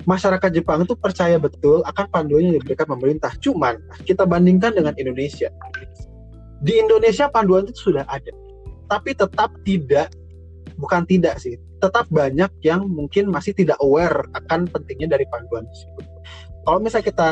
masyarakat 0.05 0.53
Jepang 0.55 0.87
itu 0.87 0.95
percaya 0.95 1.37
betul 1.41 1.83
akan 1.85 2.07
panduan 2.13 2.53
yang 2.53 2.57
diberikan 2.61 2.87
pemerintah. 2.87 3.35
Cuman 3.43 3.81
kita 4.07 4.29
bandingkan 4.29 4.77
dengan 4.77 4.95
Indonesia. 4.97 5.51
Di 6.63 6.81
Indonesia 6.81 7.29
panduan 7.29 7.69
itu 7.69 7.93
sudah 7.93 8.09
ada, 8.09 8.33
tapi 8.89 9.13
tetap 9.13 9.53
tidak, 9.61 10.09
bukan 10.81 11.05
tidak 11.05 11.37
sih, 11.37 11.61
tetap 11.85 12.09
banyak 12.09 12.49
yang 12.65 12.89
mungkin 12.89 13.29
masih 13.29 13.53
tidak 13.53 13.77
aware 13.85 14.25
akan 14.33 14.65
pentingnya 14.65 15.21
dari 15.21 15.29
panduan 15.29 15.69
tersebut. 15.69 16.05
Kalau 16.65 16.79
misalnya 16.81 17.07
kita 17.13 17.29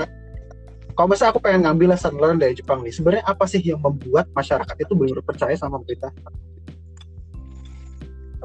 kalau 0.94 1.10
misalnya 1.10 1.34
aku 1.34 1.42
pengen 1.42 1.66
ngambil 1.66 1.94
lesson 1.94 2.14
learn 2.16 2.38
dari 2.38 2.54
Jepang 2.54 2.86
nih, 2.86 2.94
sebenarnya 2.94 3.24
apa 3.26 3.44
sih 3.50 3.58
yang 3.58 3.82
membuat 3.82 4.30
masyarakat 4.30 4.76
itu 4.78 4.92
belum 4.94 5.22
percaya 5.26 5.54
sama 5.58 5.82
pemerintah? 5.82 6.14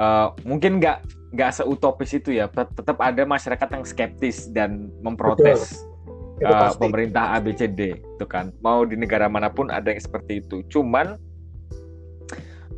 uh, 0.00 0.32
mungkin 0.48 0.80
nggak 0.80 1.04
nggak 1.34 1.50
seutopis 1.52 2.14
itu 2.16 2.32
ya, 2.32 2.48
tetap 2.48 2.96
ada 3.02 3.22
masyarakat 3.26 3.68
yang 3.68 3.84
skeptis 3.84 4.48
dan 4.48 4.88
memprotes 5.02 5.84
uh, 6.46 6.72
pemerintah 6.78 7.36
ABCD, 7.36 7.98
itu 8.00 8.24
kan. 8.24 8.54
Mau 8.62 8.86
di 8.88 8.94
negara 8.96 9.26
mana 9.26 9.50
pun 9.50 9.68
ada 9.68 9.90
yang 9.90 10.00
seperti 10.00 10.40
itu. 10.40 10.62
Cuman 10.70 11.18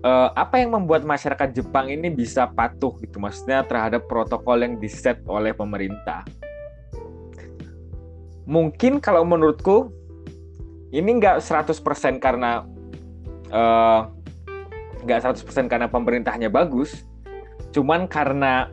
uh, 0.04 0.34
apa 0.34 0.60
yang 0.60 0.74
membuat 0.74 1.06
masyarakat 1.06 1.54
Jepang 1.54 1.88
ini 1.88 2.12
bisa 2.12 2.50
patuh 2.50 2.92
gitu? 3.00 3.22
Maksudnya 3.22 3.64
terhadap 3.64 4.04
protokol 4.10 4.60
yang 4.60 4.76
diset 4.76 5.22
oleh 5.30 5.56
pemerintah? 5.56 6.26
Mungkin 8.46 8.98
kalau 9.02 9.26
menurutku 9.26 9.90
ini 10.94 11.18
nggak 11.18 11.42
100% 11.42 12.22
karena 12.22 12.62
uh, 13.50 14.10
nggak 15.06 15.20
100% 15.22 15.70
karena 15.70 15.86
pemerintahnya 15.86 16.50
bagus 16.50 17.06
cuman 17.70 18.10
karena 18.10 18.70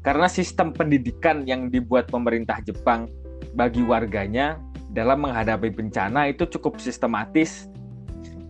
karena 0.00 0.28
sistem 0.30 0.72
pendidikan 0.72 1.44
yang 1.44 1.68
dibuat 1.68 2.08
pemerintah 2.08 2.62
Jepang 2.64 3.10
bagi 3.52 3.84
warganya 3.84 4.56
dalam 4.88 5.28
menghadapi 5.28 5.68
bencana 5.68 6.32
itu 6.32 6.48
cukup 6.48 6.80
sistematis 6.80 7.67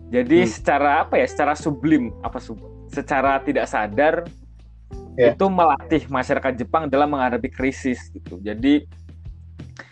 jadi 0.09 0.45
hmm. 0.45 0.49
secara 0.49 1.05
apa 1.05 1.21
ya? 1.21 1.27
Secara 1.29 1.53
sublim 1.53 2.09
apa 2.25 2.41
sub, 2.41 2.57
secara 2.89 3.37
tidak 3.45 3.69
sadar 3.69 4.25
yeah. 5.13 5.37
itu 5.37 5.45
melatih 5.45 6.09
masyarakat 6.09 6.57
Jepang 6.57 6.89
dalam 6.89 7.13
menghadapi 7.13 7.49
krisis 7.53 8.09
gitu. 8.09 8.41
Jadi 8.41 8.89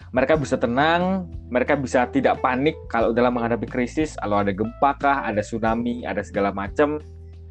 mereka 0.09 0.33
bisa 0.33 0.57
tenang, 0.57 1.29
mereka 1.53 1.77
bisa 1.77 2.09
tidak 2.09 2.41
panik 2.41 2.73
kalau 2.89 3.13
dalam 3.13 3.37
menghadapi 3.37 3.69
krisis, 3.69 4.17
kalau 4.17 4.41
ada 4.41 4.49
gempa 4.49 4.97
kah, 4.97 5.21
ada 5.21 5.45
tsunami, 5.45 6.01
ada 6.07 6.25
segala 6.25 6.49
macam, 6.49 6.97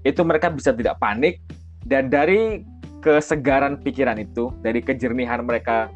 itu 0.03 0.21
mereka 0.27 0.51
bisa 0.51 0.75
tidak 0.75 0.99
panik 0.99 1.39
dan 1.87 2.11
dari 2.11 2.67
kesegaran 3.05 3.79
pikiran 3.79 4.19
itu, 4.19 4.51
dari 4.67 4.83
kejernihan 4.83 5.47
mereka 5.47 5.87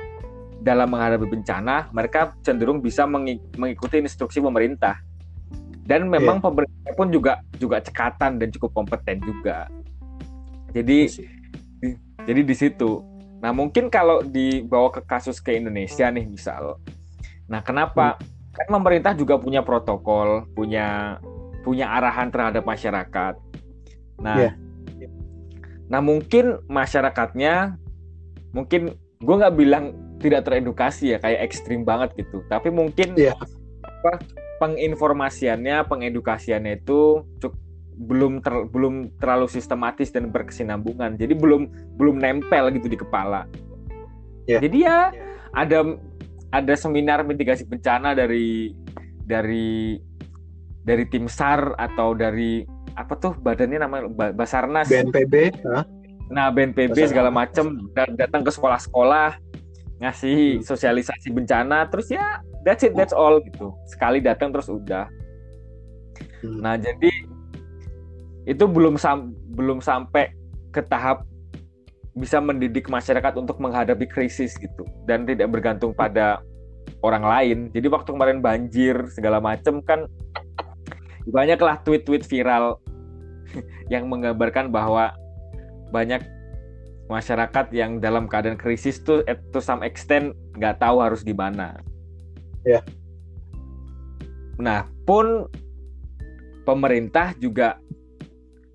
dalam 0.63 0.93
menghadapi 0.93 1.27
bencana, 1.27 1.91
mereka 1.91 2.37
cenderung 2.45 2.79
bisa 2.79 3.09
mengikuti 3.09 3.99
instruksi 3.99 4.39
pemerintah. 4.39 5.01
Dan 5.91 6.07
memang 6.07 6.39
yeah. 6.39 6.47
pemerintah 6.47 6.93
pun 6.95 7.11
juga 7.11 7.43
juga 7.59 7.83
cekatan 7.83 8.39
dan 8.39 8.49
cukup 8.55 8.71
kompeten 8.71 9.19
juga. 9.27 9.67
Jadi 10.71 11.11
di, 11.83 11.89
jadi 12.23 12.41
di 12.47 12.55
situ 12.55 13.11
Nah, 13.41 13.57
mungkin 13.57 13.89
kalau 13.89 14.21
dibawa 14.21 14.93
ke 14.93 15.01
kasus 15.09 15.41
ke 15.41 15.57
Indonesia 15.57 16.13
nih 16.13 16.29
misal. 16.29 16.77
Nah, 17.49 17.65
kenapa? 17.65 18.21
Hmm. 18.21 18.29
Kan 18.53 18.69
pemerintah 18.69 19.13
juga 19.17 19.41
punya 19.41 19.65
protokol, 19.65 20.45
punya 20.53 21.17
punya 21.65 21.89
arahan 21.89 22.29
terhadap 22.29 22.65
masyarakat. 22.69 23.35
Nah, 24.21 24.37
yeah. 24.37 24.55
nah 25.89 26.05
mungkin 26.05 26.61
masyarakatnya 26.69 27.81
mungkin 28.53 28.93
gue 29.21 29.35
nggak 29.41 29.57
bilang 29.57 29.97
tidak 30.21 30.45
teredukasi 30.45 31.17
ya 31.17 31.19
kayak 31.23 31.49
ekstrim 31.49 31.81
banget 31.89 32.13
gitu. 32.21 32.45
Tapi 32.53 32.69
mungkin 32.69 33.17
yeah. 33.17 33.33
apa 33.81 34.21
penginformasiannya, 34.61 35.89
pengedukasiannya 35.89 36.85
itu 36.85 37.25
cukup 37.41 37.59
belum 38.01 38.41
ter, 38.41 38.53
belum 38.73 39.13
terlalu 39.21 39.49
sistematis 39.49 40.13
dan 40.13 40.33
berkesinambungan. 40.33 41.17
Jadi 41.21 41.37
belum 41.37 41.69
belum 41.97 42.17
nempel 42.21 42.73
gitu 42.77 42.89
di 42.89 42.97
kepala. 43.01 43.45
Yeah. 44.49 44.61
Jadi 44.65 44.79
ya 44.85 45.13
yeah. 45.13 45.37
ada 45.53 45.97
ada 46.51 46.75
seminar 46.75 47.23
mitigasi 47.25 47.69
bencana 47.69 48.17
dari 48.17 48.73
dari 49.25 50.01
dari 50.83 51.05
tim 51.07 51.29
SAR 51.31 51.77
atau 51.77 52.17
dari 52.17 52.65
apa 52.99 53.15
tuh 53.15 53.39
badannya 53.39 53.79
namanya 53.87 54.35
Basarnas 54.35 54.91
BNPB 54.91 55.63
huh? 55.63 55.85
nah 56.27 56.51
BNPB 56.51 56.91
Basarnas. 56.91 57.11
segala 57.15 57.31
macem 57.31 57.79
datang 57.95 58.43
ke 58.43 58.51
sekolah-sekolah 58.51 59.39
ngasih 60.03 60.59
hmm. 60.59 60.65
sosialisasi 60.67 61.31
bencana 61.31 61.87
terus 61.87 62.11
ya 62.11 62.43
that's 62.67 62.83
it 62.85 62.93
that's 62.93 63.15
all 63.15 63.41
gitu 63.41 63.73
sekali 63.89 64.21
datang 64.21 64.53
terus 64.53 64.69
udah 64.69 65.09
hmm. 66.45 66.61
nah 66.61 66.77
jadi 66.77 67.11
itu 68.49 68.65
belum 68.65 68.97
sam 68.97 69.37
belum 69.53 69.85
sampai 69.85 70.33
ke 70.71 70.81
tahap 70.87 71.27
bisa 72.15 72.43
mendidik 72.43 72.91
masyarakat 72.91 73.39
untuk 73.39 73.63
menghadapi 73.63 74.07
krisis 74.11 74.59
gitu 74.59 74.83
dan 75.07 75.23
tidak 75.25 75.47
bergantung 75.49 75.95
pada 75.95 76.43
orang 77.01 77.25
lain. 77.25 77.59
Jadi 77.71 77.87
waktu 77.87 78.11
kemarin 78.11 78.39
banjir 78.43 79.07
segala 79.15 79.39
macam 79.39 79.79
kan 79.85 80.11
banyaklah 81.31 81.79
tweet-tweet 81.87 82.27
viral 82.27 82.83
yang 83.93 84.11
menggambarkan 84.11 84.75
bahwa 84.75 85.15
banyak 85.95 86.23
masyarakat 87.11 87.75
yang 87.75 87.99
dalam 87.99 88.31
keadaan 88.31 88.55
krisis 88.55 89.03
tuh 89.03 89.27
to 89.51 89.59
some 89.59 89.83
extent 89.83 90.35
nggak 90.59 90.79
tahu 90.79 91.03
harus 91.03 91.23
gimana. 91.27 91.79
Ya. 92.67 92.81
Nah, 94.61 94.85
pun 95.09 95.49
pemerintah 96.65 97.33
juga 97.41 97.81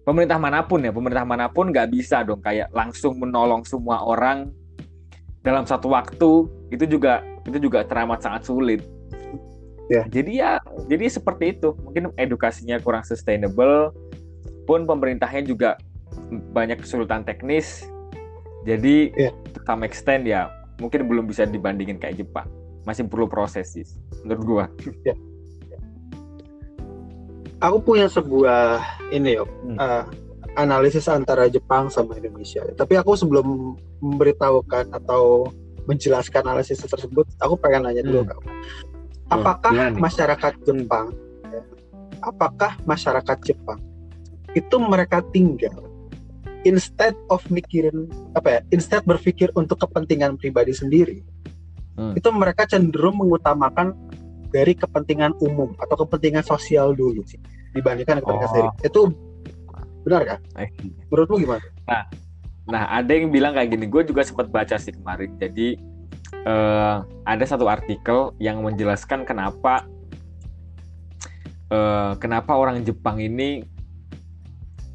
pemerintah 0.06 0.38
mana 0.38 0.62
pun 0.62 0.84
ya 0.86 0.93
pemerintah 0.93 1.26
mana 1.26 1.50
pun 1.50 1.74
nggak 1.74 1.89
bisa 1.89 2.21
dong 2.21 2.39
kayak 2.39 2.69
langsung 2.76 3.17
menolong 3.17 3.65
semua 3.65 4.06
orang 4.06 4.54
dalam 5.41 5.65
satu 5.65 5.93
waktu 5.93 6.50
itu 6.69 6.86
juga 6.86 7.26
itu 7.45 7.58
juga 7.58 7.86
teramat 7.86 8.21
sangat 8.21 8.45
sulit 8.45 8.82
ya. 9.89 10.06
jadi 10.10 10.32
ya 10.34 10.52
jadi 10.86 11.10
seperti 11.10 11.58
itu 11.58 11.74
mungkin 11.82 12.13
edukasinya 12.17 12.78
kurang 12.82 13.06
sustainable 13.06 13.93
pun 14.69 14.86
pemerintahnya 14.86 15.45
juga 15.45 15.78
banyak 16.54 16.82
kesulitan 16.82 17.26
teknis 17.26 17.86
jadi 18.65 19.13
ya. 19.13 19.30
to 19.54 19.62
some 19.65 19.86
extent 19.86 20.26
ya 20.26 20.50
mungkin 20.82 21.06
belum 21.06 21.30
bisa 21.30 21.45
dibandingin 21.45 21.98
kayak 21.98 22.21
Jepang 22.26 22.50
masih 22.86 23.10
perlu 23.10 23.26
proses 23.26 23.74
sih 23.74 23.86
menurut 24.24 24.43
gua 24.45 24.65
ya 25.08 25.17
aku 27.60 27.78
punya 27.82 28.08
sebuah 28.08 28.82
ini 29.10 29.41
yuk 29.41 29.50
hmm. 29.65 29.78
uh, 29.78 30.06
analisis 30.56 31.06
antara 31.12 31.52
Jepang 31.52 31.91
sama 31.91 32.15
Indonesia. 32.17 32.63
Tapi 32.74 32.95
aku 32.95 33.15
sebelum 33.15 33.76
memberitahukan 34.00 34.95
atau 34.95 35.52
menjelaskan 35.86 36.41
analisis 36.48 36.82
tersebut, 36.82 37.28
aku 37.38 37.60
pengen 37.60 37.86
nanya 37.86 38.02
dulu 38.02 38.26
hmm. 38.26 38.30
kamu. 38.32 38.48
Oh, 38.50 39.41
apakah 39.41 39.74
oh, 39.74 39.93
masyarakat 40.00 40.54
Jepang, 40.65 41.08
apakah 42.24 42.71
masyarakat 42.88 43.38
Jepang 43.43 43.82
itu 44.56 44.76
mereka 44.80 45.19
tinggal 45.36 45.91
instead 46.63 47.13
of 47.30 47.43
mikirin 47.52 48.10
apa 48.34 48.48
ya, 48.50 48.60
instead 48.74 49.04
berpikir 49.06 49.52
untuk 49.54 49.82
kepentingan 49.82 50.39
pribadi 50.39 50.74
sendiri, 50.74 51.21
hmm. 51.97 52.13
itu 52.15 52.29
mereka 52.31 52.67
cenderung 52.67 53.19
mengutamakan 53.19 53.95
dari 54.51 54.71
kepentingan 54.71 55.36
umum 55.43 55.75
atau 55.75 56.05
kepentingan 56.08 56.45
sosial 56.45 56.95
dulu 56.95 57.23
sih 57.27 57.39
dibandingkan 57.75 58.23
kepentingan 58.23 58.47
oh. 58.47 58.51
sendiri. 58.51 58.69
Itu 58.88 59.01
benar 60.08 60.21
kan? 60.23 60.39
Eh. 60.63 60.69
Menurutmu 61.12 61.36
gimana? 61.43 61.65
Nah, 61.84 62.03
nah 62.71 62.84
ada 62.88 63.12
yang 63.12 63.34
bilang 63.36 63.51
kayak 63.51 63.75
gini. 63.75 63.86
Gue 63.91 64.08
juga 64.08 64.23
sempat 64.23 64.47
baca 64.47 64.79
sih 64.79 64.95
kemarin. 64.95 65.36
Jadi 65.36 65.75
uh, 66.47 67.03
ada 67.27 67.43
satu 67.43 67.67
artikel 67.67 68.31
yang 68.39 68.63
menjelaskan 68.63 69.27
kenapa 69.27 69.84
uh, 71.73 72.15
kenapa 72.15 72.55
orang 72.55 72.79
Jepang 72.88 73.19
ini 73.19 73.67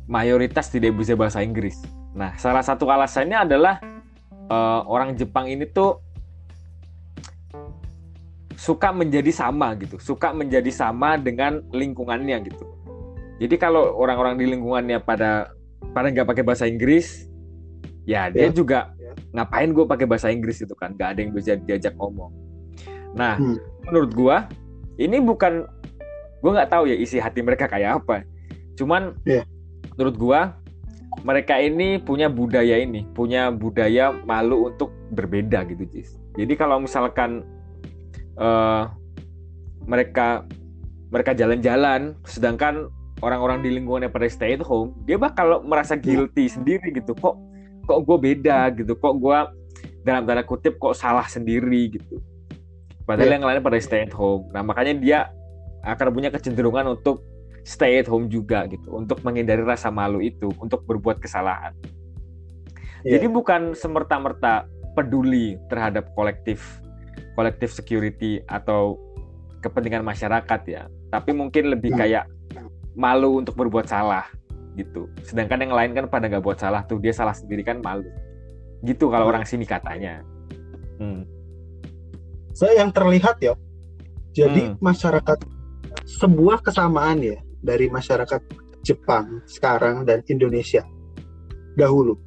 mayoritas 0.08 0.72
tidak 0.72 0.96
bisa 0.96 1.14
bahasa 1.14 1.44
Inggris. 1.44 1.78
Nah, 2.16 2.34
salah 2.40 2.66
satu 2.66 2.90
alasannya 2.90 3.46
adalah 3.46 3.78
uh, 4.50 4.82
orang 4.90 5.14
Jepang 5.14 5.46
ini 5.46 5.68
tuh 5.70 6.02
suka 8.60 8.92
menjadi 8.92 9.32
sama 9.32 9.72
gitu, 9.80 9.96
suka 9.96 10.36
menjadi 10.36 10.68
sama 10.68 11.16
dengan 11.16 11.64
lingkungannya 11.72 12.44
gitu. 12.44 12.68
Jadi 13.40 13.56
kalau 13.56 13.96
orang-orang 13.96 14.36
di 14.36 14.52
lingkungannya 14.52 15.00
pada 15.00 15.48
pada 15.96 16.12
nggak 16.12 16.28
pakai 16.28 16.44
bahasa 16.44 16.68
Inggris, 16.68 17.24
ya 18.04 18.28
dia 18.28 18.52
yeah. 18.52 18.52
juga 18.52 18.92
yeah. 19.00 19.16
ngapain 19.32 19.72
gue 19.72 19.88
pakai 19.88 20.04
bahasa 20.04 20.28
Inggris 20.28 20.60
itu 20.60 20.76
kan, 20.76 20.92
nggak 20.92 21.08
ada 21.16 21.18
yang 21.24 21.32
bisa 21.32 21.56
diajak 21.56 21.96
ngomong. 21.96 22.28
Nah, 23.16 23.40
hmm. 23.40 23.88
menurut 23.88 24.12
gue 24.12 24.36
ini 25.00 25.16
bukan 25.24 25.64
gue 26.44 26.50
nggak 26.52 26.68
tahu 26.68 26.84
ya 26.92 27.00
isi 27.00 27.16
hati 27.16 27.40
mereka 27.40 27.64
kayak 27.64 28.04
apa. 28.04 28.28
Cuman 28.76 29.16
yeah. 29.24 29.48
menurut 29.96 30.20
gue 30.20 30.40
mereka 31.24 31.56
ini 31.56 31.96
punya 31.96 32.28
budaya 32.28 32.76
ini, 32.76 33.08
punya 33.16 33.48
budaya 33.48 34.12
malu 34.28 34.68
untuk 34.68 34.92
berbeda 35.16 35.64
gitu, 35.64 35.88
Jis. 35.88 36.20
Jadi 36.36 36.60
kalau 36.60 36.76
misalkan 36.84 37.40
uh, 38.38 38.92
mereka 39.88 40.44
mereka 41.10 41.34
jalan-jalan 41.34 42.14
sedangkan 42.22 42.86
orang-orang 43.20 43.60
di 43.60 43.70
lingkungannya 43.74 44.08
pada 44.12 44.30
stay 44.30 44.56
at 44.56 44.64
home 44.64 44.94
dia 45.04 45.18
bakal 45.18 45.60
merasa 45.66 45.98
guilty 45.98 46.46
sendiri 46.46 46.94
gitu. 46.94 47.12
Kok 47.16 47.36
kok 47.84 47.98
gue 48.06 48.18
beda 48.20 48.70
gitu? 48.76 48.94
Kok 48.94 49.14
gue 49.18 49.38
dalam 50.06 50.24
tanda 50.24 50.44
kutip 50.46 50.78
kok 50.78 50.94
salah 50.94 51.26
sendiri 51.26 51.96
gitu? 51.96 52.22
Padahal 53.04 53.26
yeah. 53.26 53.36
yang 53.40 53.46
lain 53.46 53.60
pada 53.64 53.78
stay 53.82 54.06
at 54.06 54.14
home. 54.14 54.46
Nah 54.54 54.62
makanya 54.62 54.94
dia 54.96 55.18
akan 55.82 56.12
punya 56.12 56.30
kecenderungan 56.30 56.94
untuk 56.94 57.24
stay 57.66 57.98
at 58.00 58.08
home 58.08 58.30
juga 58.30 58.64
gitu. 58.70 58.94
Untuk 58.94 59.20
menghindari 59.26 59.66
rasa 59.66 59.90
malu 59.90 60.22
itu 60.22 60.48
untuk 60.62 60.86
berbuat 60.86 61.18
kesalahan. 61.18 61.74
Yeah. 63.00 63.16
jadi 63.16 63.32
bukan 63.32 63.72
semerta-merta 63.72 64.68
peduli 64.92 65.56
terhadap 65.72 66.12
kolektif 66.12 66.79
kolektif 67.40 67.72
security 67.72 68.44
atau 68.44 69.00
kepentingan 69.64 70.04
masyarakat 70.04 70.60
ya 70.68 70.92
tapi 71.08 71.32
mungkin 71.32 71.72
lebih 71.72 71.96
hmm. 71.96 72.00
kayak 72.04 72.24
malu 72.92 73.40
untuk 73.40 73.56
berbuat 73.56 73.88
salah 73.88 74.28
gitu 74.76 75.08
sedangkan 75.24 75.64
yang 75.64 75.72
lain 75.72 75.90
kan 75.96 76.04
pada 76.12 76.28
nggak 76.28 76.44
buat 76.44 76.60
salah 76.60 76.84
tuh 76.84 77.00
dia 77.00 77.16
salah 77.16 77.32
sendiri 77.32 77.64
kan 77.64 77.80
malu 77.80 78.12
gitu 78.84 79.08
kalau 79.08 79.28
hmm. 79.28 79.32
orang 79.32 79.44
sini 79.48 79.64
katanya 79.64 80.20
hmm. 81.00 81.24
so 82.52 82.68
yang 82.68 82.92
terlihat 82.92 83.40
ya 83.40 83.56
jadi 84.36 84.76
hmm. 84.76 84.84
masyarakat 84.84 85.38
sebuah 86.04 86.60
kesamaan 86.60 87.24
ya 87.24 87.40
dari 87.64 87.88
masyarakat 87.88 88.40
Jepang 88.84 89.40
sekarang 89.48 90.04
dan 90.04 90.20
Indonesia 90.28 90.84
dahulu 91.76 92.20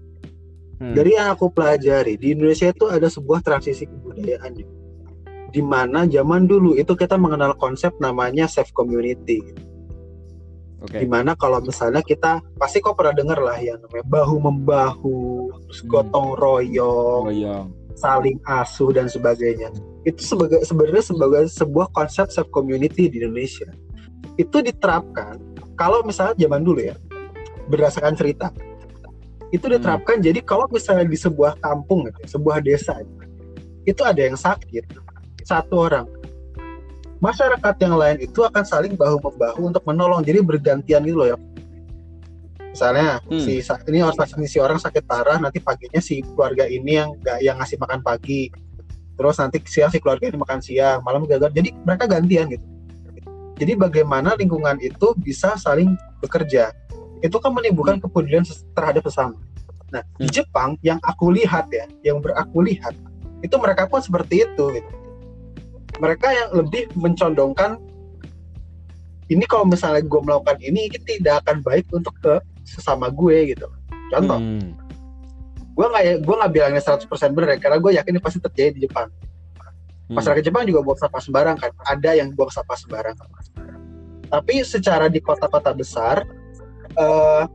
hmm. 0.81 0.93
dari 0.93 1.17
yang 1.17 1.33
aku 1.33 1.53
pelajari 1.53 2.19
di 2.19 2.33
Indonesia 2.33 2.69
itu 2.69 2.89
ada 2.89 3.07
sebuah 3.07 3.45
transisi 3.45 3.85
kebudayaan 3.85 4.82
di 5.53 5.61
mana 5.61 6.09
zaman 6.09 6.49
dulu 6.49 6.73
itu 6.73 6.97
kita 6.97 7.13
mengenal 7.13 7.53
konsep 7.61 7.93
namanya 8.01 8.49
safe 8.49 8.73
community. 8.73 9.53
Okay. 10.83 11.05
Di 11.05 11.07
mana 11.07 11.37
kalau 11.37 11.63
misalnya 11.63 12.03
kita 12.03 12.43
pasti 12.59 12.83
kok 12.83 12.97
pernah 12.97 13.15
dengar 13.15 13.39
lah 13.39 13.55
yang 13.61 13.79
namanya 13.79 14.03
bahu 14.09 14.35
membahu, 14.41 15.53
terus 15.69 15.79
hmm. 15.85 15.89
gotong 15.93 16.29
royong, 16.35 17.23
royong. 17.31 17.67
saling 17.95 18.35
asuh 18.49 18.91
dan 18.91 19.07
sebagainya. 19.07 19.71
Itu 20.03 20.19
sebagai 20.19 20.65
sebenarnya 20.67 21.05
sebagai 21.05 21.47
sebuah 21.47 21.87
konsep 21.95 22.27
self 22.33 22.49
community 22.51 23.07
di 23.07 23.23
Indonesia. 23.23 23.69
Itu 24.35 24.59
diterapkan 24.59 25.39
kalau 25.79 26.03
misalnya 26.03 26.35
zaman 26.35 26.65
dulu 26.67 26.83
ya, 26.83 26.97
berdasarkan 27.71 28.17
cerita. 28.19 28.51
Itu 29.53 29.69
diterapkan 29.69 30.19
hmm. 30.19 30.25
jadi 30.25 30.39
kalau 30.43 30.65
misalnya 30.67 31.07
di 31.07 31.15
sebuah 31.15 31.61
kampung 31.63 32.09
gitu, 32.09 32.41
sebuah 32.41 32.59
desa 32.59 32.99
itu 33.87 34.01
ada 34.03 34.19
yang 34.19 34.35
sakit, 34.35 35.02
satu 35.45 35.75
orang. 35.87 36.05
Masyarakat 37.23 37.75
yang 37.79 37.95
lain 37.95 38.17
itu 38.19 38.43
akan 38.43 38.63
saling 38.67 38.99
bahu 38.99 39.15
membahu 39.23 39.71
untuk 39.71 39.83
menolong 39.87 40.19
jadi 40.27 40.43
bergantian 40.43 41.07
gitu 41.07 41.23
loh 41.23 41.27
ya. 41.31 41.37
Misalnya 42.73 43.21
hmm. 43.29 43.39
si 43.39 43.61
ini 43.63 43.99
orang 44.03 44.17
si 44.49 44.57
orang 44.59 44.79
sakit 44.81 45.05
parah 45.05 45.37
nanti 45.37 45.61
paginya 45.63 46.01
si 46.03 46.25
keluarga 46.25 46.67
ini 46.67 46.99
yang 46.99 47.15
gak 47.21 47.39
yang 47.39 47.55
ngasih 47.61 47.79
makan 47.79 48.03
pagi. 48.03 48.51
Terus 49.13 49.37
nanti 49.39 49.61
siang 49.69 49.93
si 49.93 50.01
keluarga 50.01 50.25
ini 50.27 50.35
makan 50.35 50.59
siang 50.59 50.99
malam 51.05 51.23
gagal. 51.29 51.53
Jadi 51.53 51.69
mereka 51.85 52.09
gantian 52.09 52.49
gitu. 52.51 52.65
Jadi 53.61 53.71
bagaimana 53.77 54.33
lingkungan 54.35 54.81
itu 54.81 55.13
bisa 55.21 55.55
saling 55.55 55.93
bekerja? 56.19 56.73
Itu 57.23 57.39
kan 57.39 57.55
menimbulkan 57.55 58.01
hmm. 58.01 58.09
kepedulian 58.09 58.43
terhadap 58.73 59.05
sesama. 59.05 59.37
Nah 59.93 60.01
hmm. 60.01 60.19
di 60.19 60.27
Jepang 60.27 60.75
yang 60.83 60.99
aku 61.05 61.29
lihat 61.31 61.69
ya 61.69 61.87
yang 62.03 62.19
beraku 62.19 62.65
lihat 62.65 62.97
itu 63.45 63.55
mereka 63.59 63.85
pun 63.85 63.99
seperti 64.01 64.43
itu 64.43 64.63
gitu 64.75 64.91
mereka 66.01 66.27
yang 66.33 66.49
lebih 66.57 66.89
mencondongkan 66.97 67.77
ini 69.29 69.45
kalau 69.49 69.65
misalnya 69.65 70.01
gue 70.03 70.21
melakukan 70.21 70.57
ini 70.61 70.89
ini 70.89 70.97
tidak 71.05 71.45
akan 71.45 71.65
baik 71.65 71.85
untuk 71.93 72.13
ke 72.21 72.37
sesama 72.65 73.09
gue 73.13 73.55
gitu 73.55 73.67
contoh 74.13 74.39
hmm. 74.39 74.69
gue 75.73 75.85
nggak 75.89 76.03
gue 76.21 76.35
nggak 76.37 76.51
bilangnya 76.53 76.81
100% 76.81 77.09
benar 77.33 77.49
ya, 77.55 77.59
karena 77.59 77.77
gue 77.81 77.91
yakin 77.97 78.11
ini 78.17 78.21
pasti 78.21 78.39
terjadi 78.41 78.69
di 78.77 78.81
Jepang 78.89 79.09
hmm. 79.09 80.15
masyarakat 80.17 80.43
Jepang 80.43 80.63
juga 80.69 80.85
buang 80.85 80.99
sampah 80.99 81.21
sembarang 81.21 81.57
kan 81.57 81.71
ada 81.89 82.11
yang 82.13 82.29
buang 82.33 82.51
sampah 82.53 82.77
sembarang 82.77 83.15
tapi 84.29 84.65
secara 84.65 85.09
di 85.09 85.21
kota-kota 85.21 85.71
besar 85.77 86.25
uh, 86.97 87.45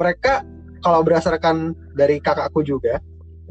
mereka 0.00 0.42
kalau 0.80 1.04
berdasarkan 1.04 1.76
dari 1.92 2.18
kakakku 2.18 2.64
juga 2.64 2.98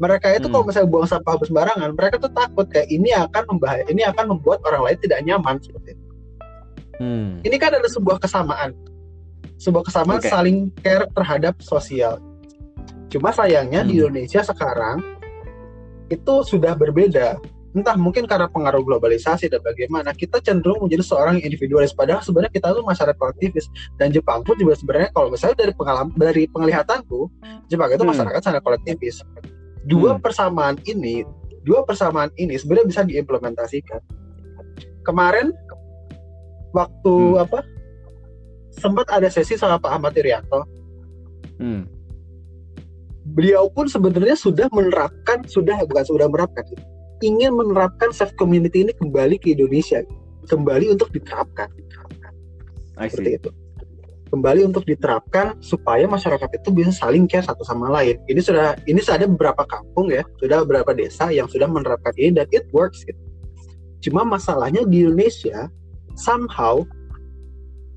mereka 0.00 0.32
itu 0.32 0.48
hmm. 0.48 0.52
kalau 0.56 0.64
misalnya 0.64 0.88
buang 0.88 1.08
sampah 1.08 1.34
sembarangan 1.44 1.90
mereka 1.92 2.16
tuh 2.16 2.32
takut 2.32 2.66
kayak 2.72 2.88
ini 2.88 3.12
akan 3.12 3.42
membahaya 3.52 3.84
ini 3.92 4.02
akan 4.08 4.24
membuat 4.34 4.64
orang 4.64 4.88
lain 4.88 4.98
tidak 5.04 5.20
nyaman 5.28 5.60
seperti 5.60 5.92
itu 5.92 6.06
hmm. 7.04 7.30
ini 7.44 7.56
kan 7.60 7.76
ada 7.76 7.86
sebuah 7.86 8.16
kesamaan 8.16 8.72
sebuah 9.60 9.84
kesamaan 9.84 10.20
okay. 10.24 10.32
saling 10.32 10.72
care 10.80 11.04
terhadap 11.12 11.54
sosial 11.60 12.16
cuma 13.12 13.28
sayangnya 13.30 13.84
hmm. 13.84 13.88
di 13.92 13.94
Indonesia 14.00 14.40
sekarang 14.40 15.04
itu 16.08 16.34
sudah 16.48 16.72
berbeda 16.74 17.36
entah 17.70 17.94
mungkin 17.94 18.26
karena 18.26 18.50
pengaruh 18.50 18.82
globalisasi 18.82 19.46
dan 19.46 19.62
bagaimana 19.62 20.10
kita 20.10 20.42
cenderung 20.42 20.82
menjadi 20.82 21.06
seorang 21.06 21.38
individualis 21.38 21.94
padahal 21.94 22.18
sebenarnya 22.18 22.50
kita 22.50 22.74
tuh 22.74 22.82
masyarakat 22.82 23.14
kolektivis 23.14 23.70
dan 23.94 24.10
Jepang 24.10 24.42
pun 24.42 24.58
juga 24.58 24.74
sebenarnya 24.74 25.14
kalau 25.14 25.30
misalnya 25.30 25.62
dari 25.62 25.72
pengalaman 25.78 26.10
dari 26.18 26.50
penglihatanku 26.50 27.30
Jepang 27.70 27.94
itu 27.94 28.02
hmm. 28.02 28.10
masyarakat 28.10 28.40
sangat 28.42 28.62
kolektivis 28.66 29.22
dua 29.86 30.16
hmm. 30.16 30.22
persamaan 30.22 30.76
ini 30.84 31.24
dua 31.64 31.84
persamaan 31.84 32.32
ini 32.36 32.56
sebenarnya 32.56 32.88
bisa 32.88 33.02
diimplementasikan 33.04 34.00
kemarin 35.04 35.52
waktu 36.72 37.14
hmm. 37.14 37.42
apa 37.44 37.60
sempat 38.70 39.06
ada 39.12 39.28
sesi 39.28 39.56
sama 39.56 39.80
Pak 39.80 39.92
Ahmad 40.00 40.16
Irianto 40.16 40.64
hmm. 41.60 41.82
beliau 43.36 43.68
pun 43.72 43.88
sebenarnya 43.88 44.36
sudah 44.36 44.68
menerapkan 44.72 45.44
sudah 45.48 45.76
bukan 45.84 46.04
sudah 46.04 46.26
menerapkan 46.28 46.64
ingin 47.20 47.52
menerapkan 47.52 48.12
self 48.12 48.32
community 48.40 48.84
ini 48.84 48.92
kembali 48.96 49.36
ke 49.36 49.52
Indonesia 49.52 50.00
kembali 50.48 50.96
untuk 50.96 51.12
diterapkan, 51.12 51.68
diterapkan. 51.76 52.32
seperti 53.06 53.36
itu 53.36 53.50
kembali 54.30 54.70
untuk 54.70 54.86
diterapkan 54.86 55.58
supaya 55.58 56.06
masyarakat 56.06 56.48
itu 56.56 56.70
bisa 56.70 56.94
saling 56.94 57.26
care 57.26 57.44
satu 57.44 57.66
sama 57.66 57.90
lain. 57.90 58.16
Ini 58.30 58.40
sudah 58.40 58.78
ini 58.86 59.02
sudah 59.02 59.18
ada 59.20 59.26
beberapa 59.26 59.66
kampung 59.66 60.08
ya, 60.14 60.22
sudah 60.38 60.62
beberapa 60.62 60.94
desa 60.94 61.28
yang 61.34 61.50
sudah 61.50 61.66
menerapkan 61.66 62.14
ini 62.16 62.38
dan 62.38 62.46
it 62.54 62.64
works 62.70 63.02
gitu. 63.02 63.18
Cuma 64.00 64.24
masalahnya 64.24 64.86
di 64.86 65.04
Indonesia 65.04 65.68
somehow 66.16 66.86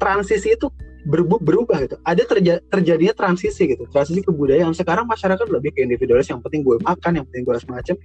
transisi 0.02 0.58
itu 0.58 0.68
berubah, 1.08 1.84
gitu. 1.84 1.96
Ada 2.08 2.24
terja, 2.24 2.54
terjadinya 2.72 3.14
transisi 3.16 3.76
gitu, 3.76 3.84
transisi 3.92 4.24
kebudayaan. 4.24 4.72
Sekarang 4.72 5.04
masyarakat 5.08 5.48
lebih 5.52 5.76
ke 5.76 5.84
individualis, 5.84 6.32
yang 6.32 6.40
penting 6.40 6.64
gue 6.64 6.80
makan, 6.80 7.20
yang 7.20 7.26
penting 7.28 7.44
gue 7.44 7.56
semacam. 7.60 7.96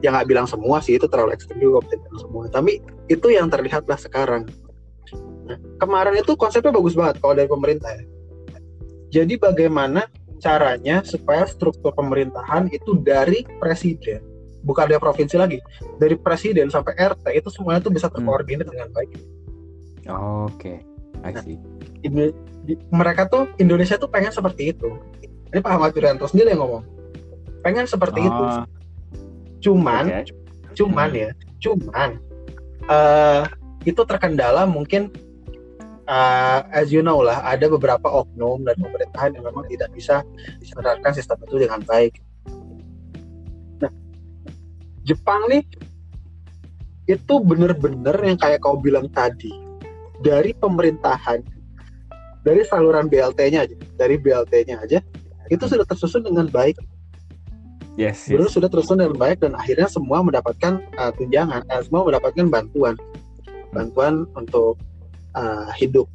Ya 0.00 0.08
nggak 0.12 0.28
bilang 0.28 0.46
semua 0.48 0.80
sih, 0.84 0.96
itu 0.96 1.08
terlalu 1.08 1.32
ekstrim 1.36 1.60
juga, 1.60 1.80
semua. 2.20 2.48
Tapi 2.52 2.80
itu 3.08 3.26
yang 3.32 3.48
terlihat 3.48 3.88
lah 3.88 3.96
sekarang 3.96 4.48
kemarin 5.78 6.14
itu 6.20 6.32
konsepnya 6.34 6.72
bagus 6.72 6.96
banget 6.96 7.20
kalau 7.20 7.34
dari 7.36 7.48
pemerintah 7.48 7.90
ya. 7.92 8.04
Jadi 9.14 9.38
bagaimana 9.38 10.10
caranya 10.42 11.00
supaya 11.06 11.46
struktur 11.46 11.94
pemerintahan 11.94 12.68
itu 12.68 12.98
dari 13.00 13.46
presiden, 13.62 14.20
bukan 14.66 14.90
dari 14.90 15.00
provinsi 15.00 15.36
lagi, 15.38 15.58
dari 15.96 16.18
presiden 16.18 16.68
sampai 16.68 16.98
RT 16.98 17.24
itu 17.32 17.48
semuanya 17.48 17.80
itu 17.80 17.92
bisa 17.94 18.10
terkoordinir 18.10 18.66
hmm. 18.66 18.72
dengan 18.74 18.88
baik. 18.90 19.10
Oh, 20.10 20.50
Oke, 20.50 20.52
okay. 20.60 20.76
I 21.24 21.32
nah, 21.32 21.40
see. 21.40 21.56
Nah, 22.10 22.28
mereka 22.92 23.24
tuh 23.30 23.48
Indonesia 23.56 23.96
tuh 23.96 24.10
pengen 24.12 24.34
seperti 24.34 24.76
itu. 24.76 24.92
Ini 25.48 25.62
Pak 25.62 25.72
Ahmad 25.78 25.94
Yuryanto 25.96 26.28
sendiri 26.28 26.52
yang 26.52 26.66
ngomong, 26.66 26.84
pengen 27.64 27.86
seperti 27.88 28.26
oh. 28.26 28.28
itu. 28.28 28.44
Cuman, 29.70 30.04
okay. 30.10 30.24
cuman 30.76 31.08
ya, 31.14 31.30
cuman 31.62 32.20
uh, 32.90 33.48
itu 33.88 34.02
terkendala 34.04 34.68
mungkin 34.68 35.08
uh, 36.08 36.64
as 36.72 36.92
you 36.92 37.00
know 37.00 37.20
lah 37.20 37.40
ada 37.44 37.68
beberapa 37.68 38.06
oknum 38.08 38.64
dan 38.64 38.76
pemerintahan 38.78 39.36
yang 39.36 39.44
memang 39.44 39.64
tidak 39.68 39.90
bisa 39.92 40.22
menerapkan 40.76 41.12
sistem 41.12 41.36
itu 41.44 41.56
dengan 41.64 41.80
baik. 41.84 42.20
Nah, 43.80 43.92
Jepang 45.04 45.48
nih 45.48 45.64
itu 47.04 47.34
bener-bener 47.44 48.16
yang 48.24 48.38
kayak 48.40 48.64
kau 48.64 48.80
bilang 48.80 49.12
tadi 49.12 49.52
dari 50.24 50.56
pemerintahan 50.56 51.44
dari 52.44 52.64
saluran 52.64 53.12
BLT-nya 53.12 53.68
aja 53.68 53.76
dari 54.00 54.16
BLT-nya 54.16 54.80
aja 54.80 55.04
itu 55.52 55.64
sudah 55.68 55.84
tersusun 55.84 56.24
dengan 56.24 56.48
baik 56.48 56.80
yes, 58.00 58.24
yes. 58.24 58.52
sudah 58.56 58.72
tersusun 58.72 59.04
dengan 59.04 59.16
baik 59.20 59.44
dan 59.44 59.52
akhirnya 59.52 59.84
semua 59.84 60.24
mendapatkan 60.24 60.80
uh, 60.96 61.12
tunjangan 61.12 61.60
uh, 61.68 61.82
semua 61.84 62.08
mendapatkan 62.08 62.48
bantuan 62.48 62.96
bantuan 63.76 64.24
untuk 64.32 64.80
uh, 65.34 65.70
hidup. 65.76 66.06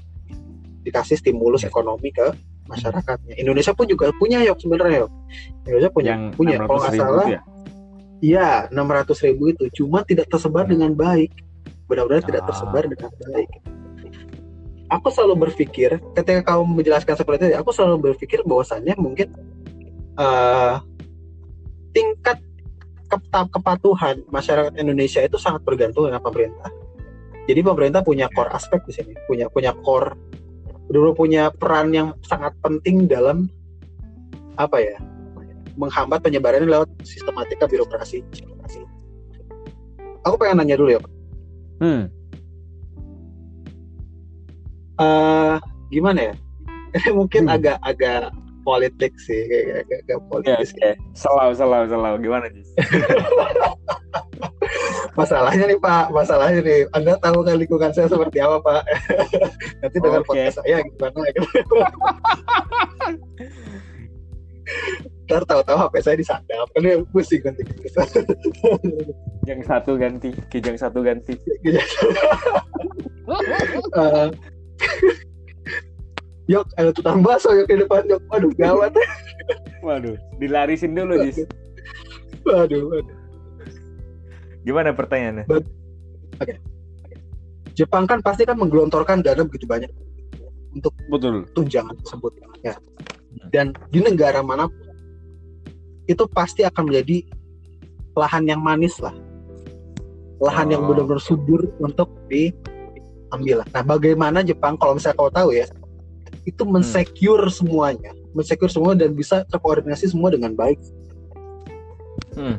Dikasih 0.84 1.20
stimulus 1.20 1.68
ekonomi 1.68 2.10
ke 2.10 2.34
masyarakatnya. 2.70 3.36
Indonesia 3.42 3.74
pun 3.74 3.86
juga 3.90 4.14
punya 4.16 4.40
ya 4.46 4.54
sebenarnya 4.56 5.06
yok. 5.06 5.12
Indonesia 5.66 5.92
punya 5.92 6.12
yang 6.16 6.24
punya. 6.34 6.56
kalau 6.64 6.80
nggak 6.80 6.96
salah 6.96 7.28
ya? 7.28 7.42
iya 8.20 8.50
enam 8.70 8.88
ratus 8.88 9.20
ribu 9.26 9.52
itu. 9.52 9.66
Cuma 9.74 10.06
tidak 10.06 10.30
tersebar 10.30 10.70
hmm. 10.70 10.72
dengan 10.78 10.92
baik. 10.94 11.34
Benar-benar 11.90 12.22
ah. 12.24 12.28
tidak 12.30 12.42
tersebar 12.48 12.84
dengan 12.86 13.12
baik. 13.28 13.50
Aku 14.90 15.14
selalu 15.14 15.50
berpikir 15.50 16.02
ketika 16.18 16.42
kamu 16.42 16.82
menjelaskan 16.82 17.14
seperti 17.14 17.54
itu 17.54 17.62
aku 17.62 17.70
selalu 17.70 18.10
berpikir 18.10 18.42
bahwasannya 18.42 18.98
mungkin 18.98 19.30
uh, 20.18 20.82
tingkat 21.94 22.42
kepatuhan 23.30 24.22
masyarakat 24.34 24.74
Indonesia 24.82 25.22
itu 25.22 25.38
sangat 25.38 25.62
bergantung 25.62 26.10
dengan 26.10 26.22
pemerintah 26.22 26.74
jadi 27.50 27.66
pemerintah 27.66 28.06
punya 28.06 28.30
core 28.30 28.54
aspek 28.54 28.86
di 28.86 28.94
sini, 28.94 29.14
punya 29.26 29.50
punya 29.50 29.74
core 29.82 30.14
dulu 30.90 31.18
punya 31.18 31.50
peran 31.50 31.90
yang 31.90 32.14
sangat 32.26 32.54
penting 32.62 33.10
dalam 33.10 33.50
apa 34.62 34.78
ya 34.78 34.98
menghambat 35.74 36.22
penyebaran 36.22 36.70
lewat 36.70 36.90
sistematika 37.02 37.66
birokrasi. 37.66 38.22
Aku 40.28 40.36
pengen 40.36 40.62
nanya 40.62 40.76
dulu 40.78 40.94
ya, 40.94 41.00
Pak. 41.00 41.14
Hmm. 41.80 42.04
Uh, 45.00 45.56
gimana 45.90 46.20
ya? 46.30 46.34
Ini 46.92 47.10
mungkin 47.20 47.48
agak-agak 47.48 48.30
hmm 48.30 48.50
politik 48.70 49.14
sih 49.18 49.50
kayak 49.50 49.88
kayak, 49.90 50.02
kayak 50.06 50.22
politis 50.30 50.70
yeah, 50.78 50.94
yeah. 50.94 50.96
selalu 51.18 51.54
selalu 51.58 51.86
selalu 51.90 52.18
gimana 52.22 52.46
sih 52.54 52.66
masalahnya 55.20 55.66
nih 55.68 55.80
pak 55.84 56.06
masalahnya 56.16 56.60
nih 56.64 56.80
anda 56.96 57.20
tahu 57.20 57.44
kan 57.44 57.60
lingkungan 57.60 57.92
saya 57.92 58.08
seperti 58.08 58.40
apa 58.40 58.58
pak 58.64 58.82
nanti 59.84 59.98
dengan 60.00 60.22
okay. 60.24 60.30
podcast 60.32 60.56
saya 60.64 60.78
gimana 60.88 61.20
gitu 61.36 61.50
ntar 65.28 65.44
tahu-tahu 65.46 65.78
HP 65.78 65.96
saya 66.00 66.16
disadap 66.16 66.68
kan 66.72 66.82
dia 66.82 67.04
pusing 67.12 67.42
ganti 67.44 67.62
yang 69.50 69.60
satu 69.68 70.00
ganti 70.00 70.32
kijang 70.48 70.78
satu 70.80 71.04
ganti 71.04 71.36
uh, 74.00 74.32
Yok, 76.50 76.66
ada 76.82 76.90
tukang 76.90 77.22
bakso 77.22 77.54
yuk 77.54 77.70
di 77.70 77.78
depan 77.78 78.10
Yok. 78.10 78.26
Waduh, 78.34 78.50
gawat. 78.58 78.90
Waduh, 79.86 80.18
dilarisin 80.42 80.98
dulu, 80.98 81.22
Jis. 81.22 81.46
waduh, 82.42 82.90
waduh. 82.90 83.19
Gimana 84.64 84.92
pertanyaannya? 84.92 85.46
Jepang 87.76 88.04
kan 88.04 88.20
pasti 88.20 88.44
kan 88.44 88.60
menggelontorkan 88.60 89.24
dana 89.24 89.48
begitu 89.48 89.64
banyak 89.64 89.88
untuk 90.76 90.92
Betul. 91.08 91.48
tunjangan 91.56 91.96
tersebut 92.04 92.32
ya. 92.64 92.76
Dan 93.50 93.72
di 93.90 94.04
negara 94.04 94.44
mana 94.44 94.68
pun 94.68 94.90
itu 96.10 96.26
pasti 96.28 96.66
akan 96.66 96.90
menjadi 96.90 97.24
lahan 98.18 98.44
yang 98.50 98.60
manis 98.60 98.98
lah. 99.00 99.14
Lahan 100.44 100.72
yang 100.74 100.84
Oh. 100.84 100.92
benar-benar 100.92 101.22
subur 101.22 101.72
untuk 101.80 102.10
diambil. 102.28 103.64
Nah, 103.72 103.84
bagaimana 103.86 104.44
Jepang 104.44 104.76
kalau 104.76 104.98
misalnya 104.98 105.20
kau 105.20 105.32
tahu 105.32 105.56
ya, 105.56 105.68
itu 106.44 106.64
mensecure 106.66 107.46
semuanya, 107.52 108.12
mensecure 108.34 108.72
semua 108.72 108.98
dan 108.98 109.14
bisa 109.14 109.46
terkoordinasi 109.48 110.10
semua 110.10 110.34
dengan 110.34 110.56
baik. 110.58 110.80
Hmm. 112.34 112.58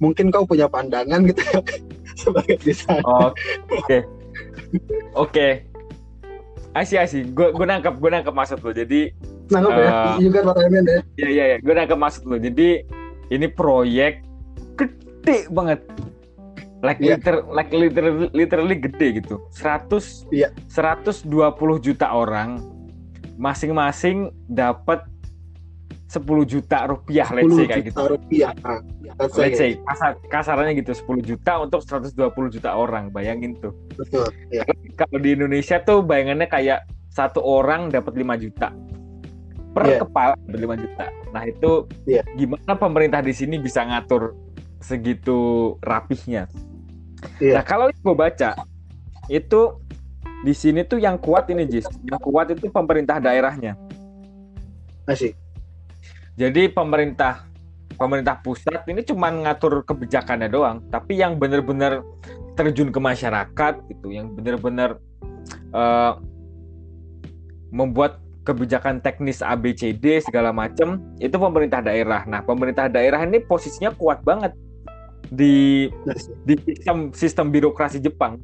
Mungkin 0.00 0.32
kau 0.32 0.42
punya 0.42 0.66
pandangan 0.66 1.20
gitu 1.28 1.40
ya 1.44 1.60
sebagai 2.20 2.56
desainer. 2.60 3.04
Oh, 3.04 3.30
Oke. 3.76 3.98
Oke. 5.14 5.48
Asih 6.72 7.02
asih. 7.02 7.28
Gue 7.30 7.50
gue 7.50 7.66
nangkep 7.66 7.98
gue 7.98 8.10
nangkep 8.10 8.34
maksud 8.34 8.58
lo. 8.60 8.72
Jadi 8.72 9.12
Nangkep 9.50 9.72
ya, 9.74 9.90
Eh, 9.90 10.22
you 10.22 10.30
got 10.30 10.46
what 10.46 10.56
I 10.56 10.70
mean 10.70 10.86
ya. 10.86 11.02
ya 11.18 11.28
ya 11.28 11.44
ya. 11.52 11.56
Gue 11.58 11.74
nangkep 11.74 11.98
maksud 11.98 12.22
lo. 12.24 12.38
Jadi 12.38 12.86
ini 13.28 13.46
proyek 13.46 14.22
gede 14.74 15.50
banget. 15.50 15.82
Like 16.80 16.96
Iya. 16.96 17.20
liter, 17.20 17.34
like 17.52 17.68
literally, 17.68 18.28
literally 18.32 18.76
gede 18.78 19.20
gitu. 19.20 19.36
100 19.52 20.24
Iya. 20.32 20.48
120 20.70 21.28
juta 21.76 22.08
orang 22.08 22.62
masing-masing 23.36 24.30
dapat 24.46 25.04
10 26.10 26.26
juta 26.42 26.90
rupiah 26.90 27.28
let's 27.30 27.46
10 27.46 27.54
say 27.54 27.66
kayak 27.70 27.84
juta 27.86 28.00
gitu. 28.02 28.02
rupiah. 28.18 28.50
Nah, 28.66 28.82
let's 29.22 29.30
say, 29.38 29.42
Let's 29.46 29.58
say 29.62 29.70
kasar, 29.78 30.10
kasarannya 30.26 30.74
gitu 30.82 30.90
10 30.90 31.22
juta 31.22 31.52
untuk 31.62 31.80
120 31.86 32.50
juta 32.50 32.70
orang. 32.74 33.14
Bayangin 33.14 33.54
tuh. 33.62 33.70
betul. 33.94 34.26
Ya. 34.50 34.66
kalau 34.98 35.22
di 35.22 35.38
Indonesia 35.38 35.78
tuh 35.78 36.02
bayangannya 36.02 36.50
kayak 36.50 36.82
satu 37.14 37.38
orang 37.38 37.94
dapat 37.94 38.18
5 38.18 38.26
juta 38.42 38.74
per 39.70 39.86
Iya. 39.86 39.98
kepala 40.02 40.34
dapat 40.34 40.58
5 40.66 40.74
juta. 40.82 41.04
Nah 41.30 41.42
itu 41.46 41.70
Iya. 42.10 42.22
gimana 42.34 42.72
pemerintah 42.74 43.22
di 43.22 43.30
sini 43.30 43.62
bisa 43.62 43.86
ngatur 43.86 44.34
segitu 44.82 45.38
rapihnya? 45.78 46.50
Iya. 47.38 47.62
Nah 47.62 47.62
kalau 47.62 47.86
gue 47.86 48.14
baca 48.18 48.58
itu 49.30 49.60
di 50.42 50.54
sini 50.58 50.82
tuh 50.82 50.98
yang 50.98 51.22
kuat 51.22 51.46
ini 51.54 51.70
Jis, 51.70 51.86
yang 52.02 52.18
kuat 52.18 52.50
itu 52.50 52.66
pemerintah 52.66 53.22
daerahnya. 53.22 53.78
Masih. 55.06 55.38
Jadi 56.38 56.70
pemerintah 56.70 57.46
pemerintah 57.98 58.40
pusat 58.40 58.86
ini 58.88 59.04
cuma 59.04 59.28
ngatur 59.28 59.84
kebijakannya 59.84 60.48
doang, 60.48 60.80
tapi 60.88 61.20
yang 61.20 61.36
benar-benar 61.36 62.00
terjun 62.56 62.88
ke 62.88 63.00
masyarakat 63.00 63.74
gitu, 63.92 64.08
yang 64.12 64.32
benar-benar 64.32 64.96
eh, 65.52 66.12
membuat 67.70 68.18
kebijakan 68.42 69.04
teknis 69.04 69.44
ABCD 69.44 70.24
segala 70.24 70.50
macam 70.50 70.98
itu 71.20 71.36
pemerintah 71.36 71.84
daerah. 71.84 72.24
Nah, 72.24 72.40
pemerintah 72.40 72.88
daerah 72.88 73.20
ini 73.22 73.38
posisinya 73.44 73.92
kuat 73.94 74.24
banget 74.24 74.56
di 75.30 75.86
di 76.42 76.54
sistem 76.64 77.12
sistem 77.14 77.46
birokrasi 77.52 78.00
Jepang. 78.00 78.40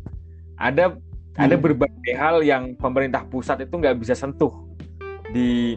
Ada 0.60 0.94
ada 1.36 1.56
Hmm. 1.56 1.64
berbagai 1.64 2.14
hal 2.16 2.44
yang 2.44 2.76
pemerintah 2.76 3.24
pusat 3.28 3.64
itu 3.64 3.74
nggak 3.76 3.96
bisa 4.00 4.16
sentuh 4.16 4.52
di 5.32 5.76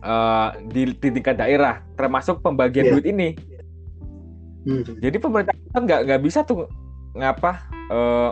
eh, 0.00 0.48
di, 0.68 0.82
di 0.96 1.08
tingkat 1.12 1.36
daerah, 1.36 1.84
termasuk 1.94 2.40
pembagian 2.40 2.88
Iya. 2.88 2.92
duit 2.96 3.06
ini. 3.08 3.28
Hmm. 4.60 4.84
Jadi 5.00 5.16
pemerintah 5.16 5.56
pusat 5.56 5.82
nggak 5.88 6.00
nggak 6.04 6.22
bisa 6.24 6.40
tuh 6.44 6.68
ngapa 7.16 7.52
eh, 7.90 8.30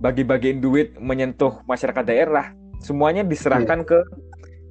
bagi-bagiin 0.00 0.58
duit 0.58 0.96
menyentuh 0.98 1.62
masyarakat 1.68 2.04
daerah. 2.04 2.52
Semuanya 2.80 3.20
diserahkan 3.20 3.84
ke 3.84 3.98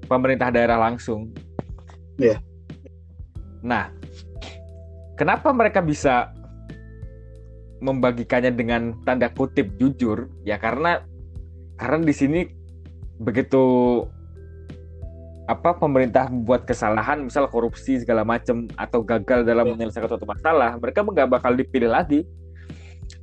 pemerintah 0.10 0.50
daerah 0.50 0.82
langsung. 0.82 1.30
Iya. 2.18 2.42
Nah, 3.62 3.94
kenapa 5.14 5.54
mereka 5.54 5.80
bisa 5.86 6.34
membagikannya 7.80 8.52
dengan 8.52 8.98
tanda 9.06 9.30
kutip 9.30 9.78
jujur? 9.78 10.28
Ya 10.44 10.58
karena 10.58 11.06
karena 11.78 12.04
di 12.04 12.16
sini 12.16 12.40
begitu 13.22 14.04
apa 15.50 15.74
pemerintah 15.74 16.30
membuat 16.30 16.70
kesalahan 16.70 17.26
misal 17.26 17.50
korupsi 17.50 17.98
segala 17.98 18.22
macam 18.22 18.70
atau 18.78 19.02
gagal 19.02 19.42
dalam 19.42 19.66
Iya. 19.66 19.74
menyelesaikan 19.74 20.10
suatu 20.14 20.30
masalah 20.30 20.78
mereka 20.78 21.02
nggak 21.02 21.26
bakal 21.26 21.58
dipilih 21.58 21.90
lagi 21.90 22.22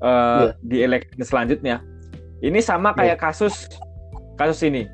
eh, 0.03 0.43
Iya. 0.43 0.53
di 0.59 0.77
eleksi 0.83 1.22
selanjutnya 1.22 1.87
ini 2.43 2.59
sama 2.59 2.91
kayak 2.93 3.22
kasus 3.22 3.70
kasus 4.35 4.59
ini 4.66 4.91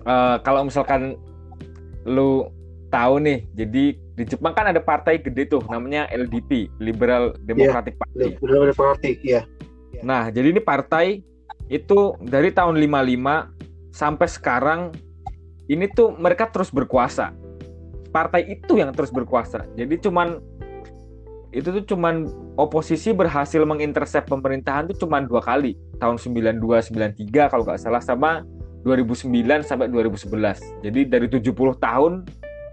Eh, 0.00 0.36
kalau 0.46 0.64
misalkan 0.64 1.18
lu 2.08 2.48
tahu 2.88 3.20
nih 3.20 3.44
jadi 3.52 3.84
di 4.16 4.24
Jepang 4.24 4.56
kan 4.56 4.64
ada 4.72 4.80
partai 4.80 5.20
gede 5.20 5.44
tuh 5.44 5.60
namanya 5.68 6.08
LDP 6.08 6.72
Liberal 6.80 7.36
Democratic 7.44 8.00
Party 8.00 8.32
Benar-benar 8.40 8.72
party, 8.72 9.20
ya. 9.20 9.44
Nah, 10.00 10.32
jadi 10.32 10.56
ini 10.56 10.60
partai 10.62 11.20
itu 11.68 12.16
dari 12.24 12.48
tahun 12.48 12.80
55 12.80 13.52
sampai 13.92 14.28
sekarang 14.30 14.80
ini 15.70 15.86
tuh 15.86 16.18
mereka 16.18 16.50
terus 16.50 16.74
berkuasa. 16.74 17.30
Partai 18.10 18.58
itu 18.58 18.74
yang 18.74 18.90
terus 18.90 19.14
berkuasa. 19.14 19.70
Jadi 19.78 20.02
cuman 20.02 20.42
itu 21.54 21.70
tuh 21.70 21.94
cuman 21.94 22.26
oposisi 22.58 23.14
berhasil 23.14 23.62
mengintercept 23.62 24.26
pemerintahan 24.26 24.90
tuh 24.90 25.06
cuman 25.06 25.30
dua 25.30 25.38
kali, 25.42 25.78
tahun 26.02 26.18
92 26.18 26.90
93 26.90 27.50
kalau 27.50 27.62
nggak 27.62 27.78
salah 27.78 28.02
sama 28.02 28.42
2009 28.82 29.62
sampai 29.62 29.86
2011. 29.86 30.82
Jadi 30.82 31.00
dari 31.06 31.26
70 31.30 31.54
tahun 31.78 32.26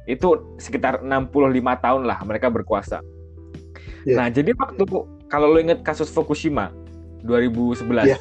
itu 0.09 0.57
sekitar 0.57 1.05
65 1.05 1.85
tahun 1.85 2.01
lah 2.07 2.17
mereka 2.25 2.49
berkuasa. 2.49 3.05
Iya. 4.07 4.15
Nah, 4.15 4.27
jadi 4.31 4.55
waktu 4.55 4.83
kalau 5.27 5.51
lo 5.51 5.59
inget 5.59 5.83
kasus 5.83 6.07
Fukushima 6.07 6.71
2011. 7.27 8.07
Iya. 8.07 8.17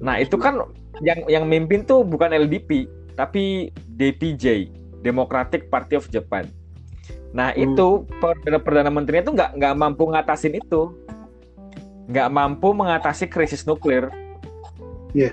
Nah, 0.00 0.16
itu 0.16 0.40
kan 0.40 0.56
yang 1.04 1.20
yang 1.28 1.44
mimpin 1.44 1.84
tuh 1.84 2.00
bukan 2.00 2.32
LDP, 2.32 2.88
tapi 3.16 3.72
DPJ, 3.96 4.68
Democratic 5.00 5.72
Party 5.72 5.96
of 5.96 6.06
Japan. 6.12 6.46
Nah, 7.32 7.52
Hmm. 7.52 7.64
itu 7.72 8.04
perdana 8.20 8.58
perdana 8.60 8.90
menterinya 8.92 9.24
tuh 9.28 9.34
nggak 9.34 9.50
nggak 9.56 9.74
mampu 9.76 10.02
ngatasin 10.08 10.54
itu, 10.56 10.92
nggak 12.12 12.28
mampu 12.30 12.68
mengatasi 12.76 13.26
krisis 13.26 13.64
nuklir. 13.64 14.08
Iya. 15.16 15.32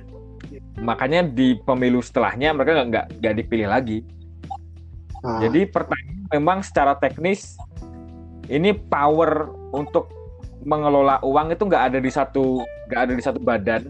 Makanya 0.80 1.28
di 1.28 1.60
pemilu 1.64 2.02
setelahnya 2.02 2.56
mereka 2.56 2.82
nggak 2.82 2.88
nggak 2.90 3.06
nggak 3.20 3.36
dipilih 3.44 3.68
lagi. 3.70 4.00
Nah, 5.24 5.40
Jadi 5.40 5.64
pertanyaan 5.72 6.28
memang 6.36 6.60
secara 6.60 7.00
teknis 7.00 7.56
ini 8.52 8.76
power 8.76 9.48
untuk 9.72 10.12
mengelola 10.68 11.20
uang 11.24 11.56
itu 11.56 11.64
nggak 11.64 11.84
ada 11.94 12.00
di 12.04 12.12
satu 12.12 12.64
nggak 12.92 13.02
ada 13.08 13.14
di 13.16 13.24
satu 13.24 13.40
badan. 13.40 13.88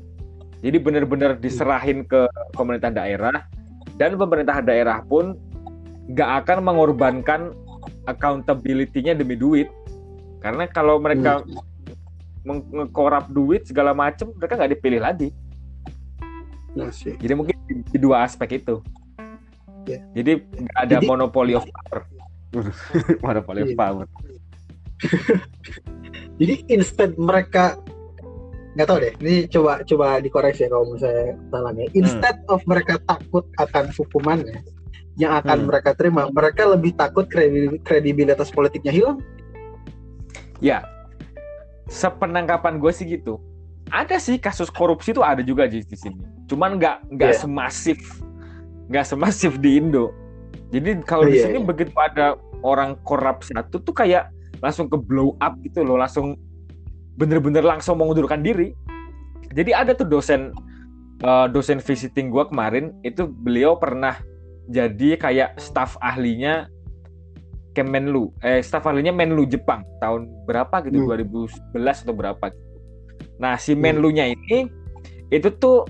Jadi 0.63 0.77
benar-benar 0.79 1.35
diserahin 1.41 2.05
ke 2.05 2.29
pemerintah 2.53 2.93
daerah 2.93 3.43
dan 3.95 4.17
pemerintah 4.17 4.59
daerah 4.59 5.01
pun 5.03 5.37
nggak 6.09 6.29
akan 6.43 6.57
mengorbankan 6.61 7.41
accountability-nya 8.05 9.13
demi 9.13 9.35
duit. 9.35 9.69
Karena 10.43 10.67
kalau 10.67 10.99
mereka 10.99 11.43
meng- 12.43 12.67
ngekorap 12.67 13.31
duit 13.31 13.63
segala 13.63 13.95
macam 13.95 14.35
mereka 14.35 14.59
nggak 14.59 14.73
dipilih 14.75 15.01
lagi. 15.01 15.29
masih. 16.73 17.13
Jadi 17.21 17.33
mungkin 17.37 17.53
di, 17.69 17.97
dua 18.01 18.25
aspek 18.25 18.57
itu. 18.57 18.81
Ya. 19.85 20.01
Jadi 20.17 20.41
nggak 20.41 20.79
ada 20.79 20.95
Jadi- 20.97 21.05
monopoly 21.05 21.53
of 21.53 21.63
power. 21.69 22.01
monopoly 23.25 23.61
of 23.61 23.69
Iya. 23.69 23.77
power. 23.77 24.05
Jadi 26.41 26.65
instead 26.67 27.13
mereka 27.13 27.77
nggak 28.73 28.87
tahu 28.89 28.97
deh. 29.01 29.13
Ini 29.21 29.35
coba 29.53 29.85
coba 29.85 30.05
dikoreksi 30.17 30.65
ya 30.65 30.69
kalau 30.73 30.85
misalnya 30.93 31.37
salahnya. 31.53 31.85
Instead 31.93 32.37
of 32.49 32.61
mereka 32.65 32.97
takut 33.05 33.45
akan 33.61 33.93
hukumannya 33.93 34.65
yang 35.21 35.37
akan 35.37 35.57
Hmm. 35.61 35.67
mereka 35.69 35.93
terima, 35.93 36.25
mereka 36.33 36.65
lebih 36.65 36.97
takut 36.97 37.29
kredi- 37.29 37.77
kredibilitas 37.85 38.49
politiknya 38.49 38.89
hilang. 38.89 39.21
Ya, 40.57 40.81
sepenangkapan 41.91 42.81
gue 42.81 42.91
sih 42.95 43.05
gitu. 43.05 43.37
Ada 43.93 44.17
sih 44.17 44.41
kasus 44.41 44.73
korupsi 44.73 45.13
tuh 45.13 45.21
ada 45.21 45.45
juga 45.45 45.69
di, 45.69 45.85
di 45.85 45.97
sini. 45.97 46.17
Cuman 46.49 46.81
nggak 46.81 47.13
nggak 47.13 47.33
Iya. 47.35 47.41
semasif, 47.45 47.99
nggak 48.89 49.05
semasif 49.05 49.61
di 49.61 49.77
Indo. 49.77 50.09
Jadi 50.73 50.97
kalau 51.05 51.29
di 51.29 51.37
Iya, 51.37 51.45
sini 51.51 51.61
iya. 51.61 51.67
begitu 51.67 51.93
ada 51.93 52.33
orang 52.65 52.97
korup 53.05 53.45
satu 53.45 53.77
tuh 53.77 53.93
kayak 53.93 54.33
langsung 54.63 54.89
ke 54.89 54.97
blow 54.97 55.37
up 55.37 55.53
gitu 55.61 55.85
loh, 55.85 55.99
langsung 55.99 56.39
bener-bener 57.17 57.61
langsung 57.61 57.99
mengundurkan 58.01 58.41
diri. 58.41 58.73
Jadi 59.53 59.71
ada 59.71 59.93
tuh 59.93 60.09
dosen 60.09 60.49
uh, 61.21 61.45
dosen 61.45 61.77
visiting 61.77 62.33
gua 62.33 62.49
kemarin 62.49 62.93
itu 63.05 63.29
beliau 63.29 63.77
pernah 63.77 64.17
jadi 64.69 65.19
kayak 65.19 65.59
staf 65.59 65.99
ahlinya 65.99 66.71
Kemenlu, 67.73 68.29
eh 68.45 68.61
staf 68.61 68.85
ahlinya 68.85 69.09
Menlu 69.09 69.49
Jepang 69.49 69.81
tahun 69.97 70.29
berapa 70.45 70.85
gitu, 70.85 71.09
hmm. 71.09 71.73
2011 71.73 72.05
atau 72.05 72.13
berapa 72.13 72.45
gitu. 72.53 72.77
Nah, 73.41 73.57
si 73.57 73.73
hmm. 73.73 73.81
Menlunya 73.81 74.29
ini 74.29 74.69
itu 75.33 75.49
tuh 75.57 75.89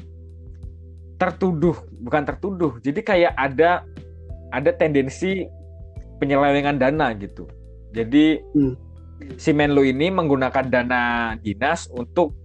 tertuduh, 1.19 1.75
bukan 1.99 2.23
tertuduh. 2.23 2.79
Jadi 2.79 3.03
kayak 3.03 3.35
ada 3.35 3.83
ada 4.55 4.71
tendensi 4.71 5.43
penyelewengan 6.23 6.79
dana 6.79 7.11
gitu. 7.19 7.51
Jadi 7.91 8.39
hmm. 8.55 8.73
Si 9.37 9.51
Menlu 9.55 9.83
ini 9.87 10.11
menggunakan 10.13 10.67
dana 10.69 11.33
dinas 11.39 11.89
untuk 11.93 12.35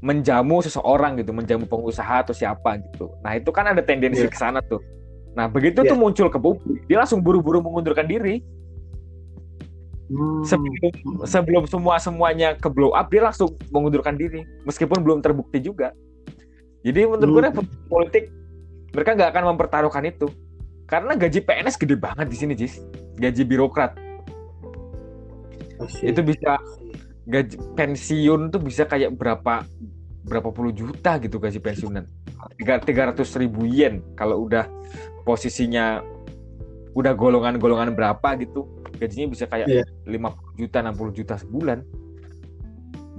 menjamu 0.00 0.64
seseorang 0.64 1.20
gitu, 1.20 1.36
menjamu 1.36 1.68
pengusaha 1.68 2.24
atau 2.24 2.32
siapa 2.32 2.80
gitu. 2.80 3.12
Nah, 3.20 3.36
itu 3.36 3.52
kan 3.52 3.68
ada 3.68 3.84
tendensi 3.84 4.24
yeah. 4.24 4.32
ke 4.32 4.38
sana 4.38 4.64
tuh. 4.64 4.80
Nah, 5.36 5.46
begitu 5.46 5.84
yeah. 5.84 5.92
tuh 5.92 5.96
muncul 6.00 6.26
ke 6.32 6.38
publik, 6.40 6.88
dia 6.88 7.04
langsung 7.04 7.20
buru-buru 7.20 7.60
mengundurkan 7.60 8.08
diri 8.08 8.40
Hmm. 10.10 10.42
Sebelum 10.42 11.22
sebelum 11.22 11.64
semua 11.70 12.02
semuanya 12.02 12.58
ke 12.58 12.66
blow 12.66 12.90
up 12.90 13.14
dia 13.14 13.22
langsung 13.22 13.54
mengundurkan 13.70 14.18
diri 14.18 14.42
meskipun 14.66 15.06
belum 15.06 15.22
terbukti 15.22 15.62
juga. 15.62 15.94
Jadi 16.82 17.06
menurut 17.06 17.30
hmm. 17.30 17.54
gue 17.54 17.64
politik 17.86 18.24
mereka 18.90 19.14
nggak 19.14 19.30
akan 19.30 19.54
mempertaruhkan 19.54 20.02
itu 20.10 20.26
karena 20.90 21.14
gaji 21.14 21.46
PNS 21.46 21.78
gede 21.78 21.94
banget 21.94 22.26
di 22.26 22.36
sini 22.36 22.58
Jis 22.58 22.82
gaji 23.22 23.46
birokrat 23.46 23.94
Asyik. 25.80 26.12
itu 26.12 26.20
bisa 26.22 26.52
gaji 27.24 27.56
pensiun 27.76 28.52
tuh 28.52 28.60
bisa 28.60 28.84
kayak 28.84 29.16
berapa 29.16 29.64
berapa 30.24 30.48
puluh 30.52 30.72
juta 30.76 31.16
gitu 31.20 31.40
gaji 31.40 31.58
pensiunan 31.60 32.04
tiga 32.60 33.08
ratus 33.12 33.36
ribu 33.40 33.64
yen 33.64 34.04
kalau 34.16 34.44
udah 34.44 34.68
posisinya 35.24 36.04
udah 36.92 37.12
golongan-golongan 37.14 37.94
berapa 37.94 38.28
gitu 38.42 38.66
gajinya 38.98 39.32
bisa 39.32 39.48
kayak 39.48 39.68
yeah. 39.70 39.86
50 40.04 40.60
juta 40.60 40.78
60 40.84 41.18
juta 41.18 41.34
sebulan 41.40 41.78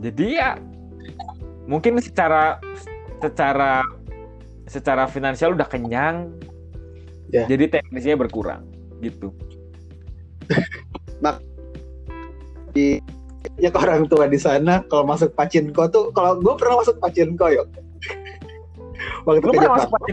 jadi 0.03 0.25
ya 0.27 0.49
mungkin 1.65 1.97
secara 2.03 2.59
secara 3.23 3.81
secara 4.67 5.07
finansial 5.07 5.55
udah 5.55 5.65
kenyang 5.65 6.35
yeah. 7.31 7.47
jadi 7.47 7.79
teknisnya 7.79 8.19
berkurang 8.19 8.67
gitu 8.99 9.31
nah 11.23 11.39
di 12.71 12.99
ya 13.57 13.69
orang 13.73 14.05
tua 14.05 14.29
di 14.29 14.37
sana 14.37 14.85
kalau 14.87 15.05
masuk 15.09 15.33
pacinko 15.33 15.89
tuh 15.89 16.13
kalau 16.13 16.37
gue 16.37 16.53
pernah 16.57 16.81
masuk 16.81 16.97
pacinko 17.01 17.45
yuk 17.49 17.67
waktu 19.25 19.45
Lu 19.45 19.53
ke 19.53 19.61
Jepang 19.65 20.05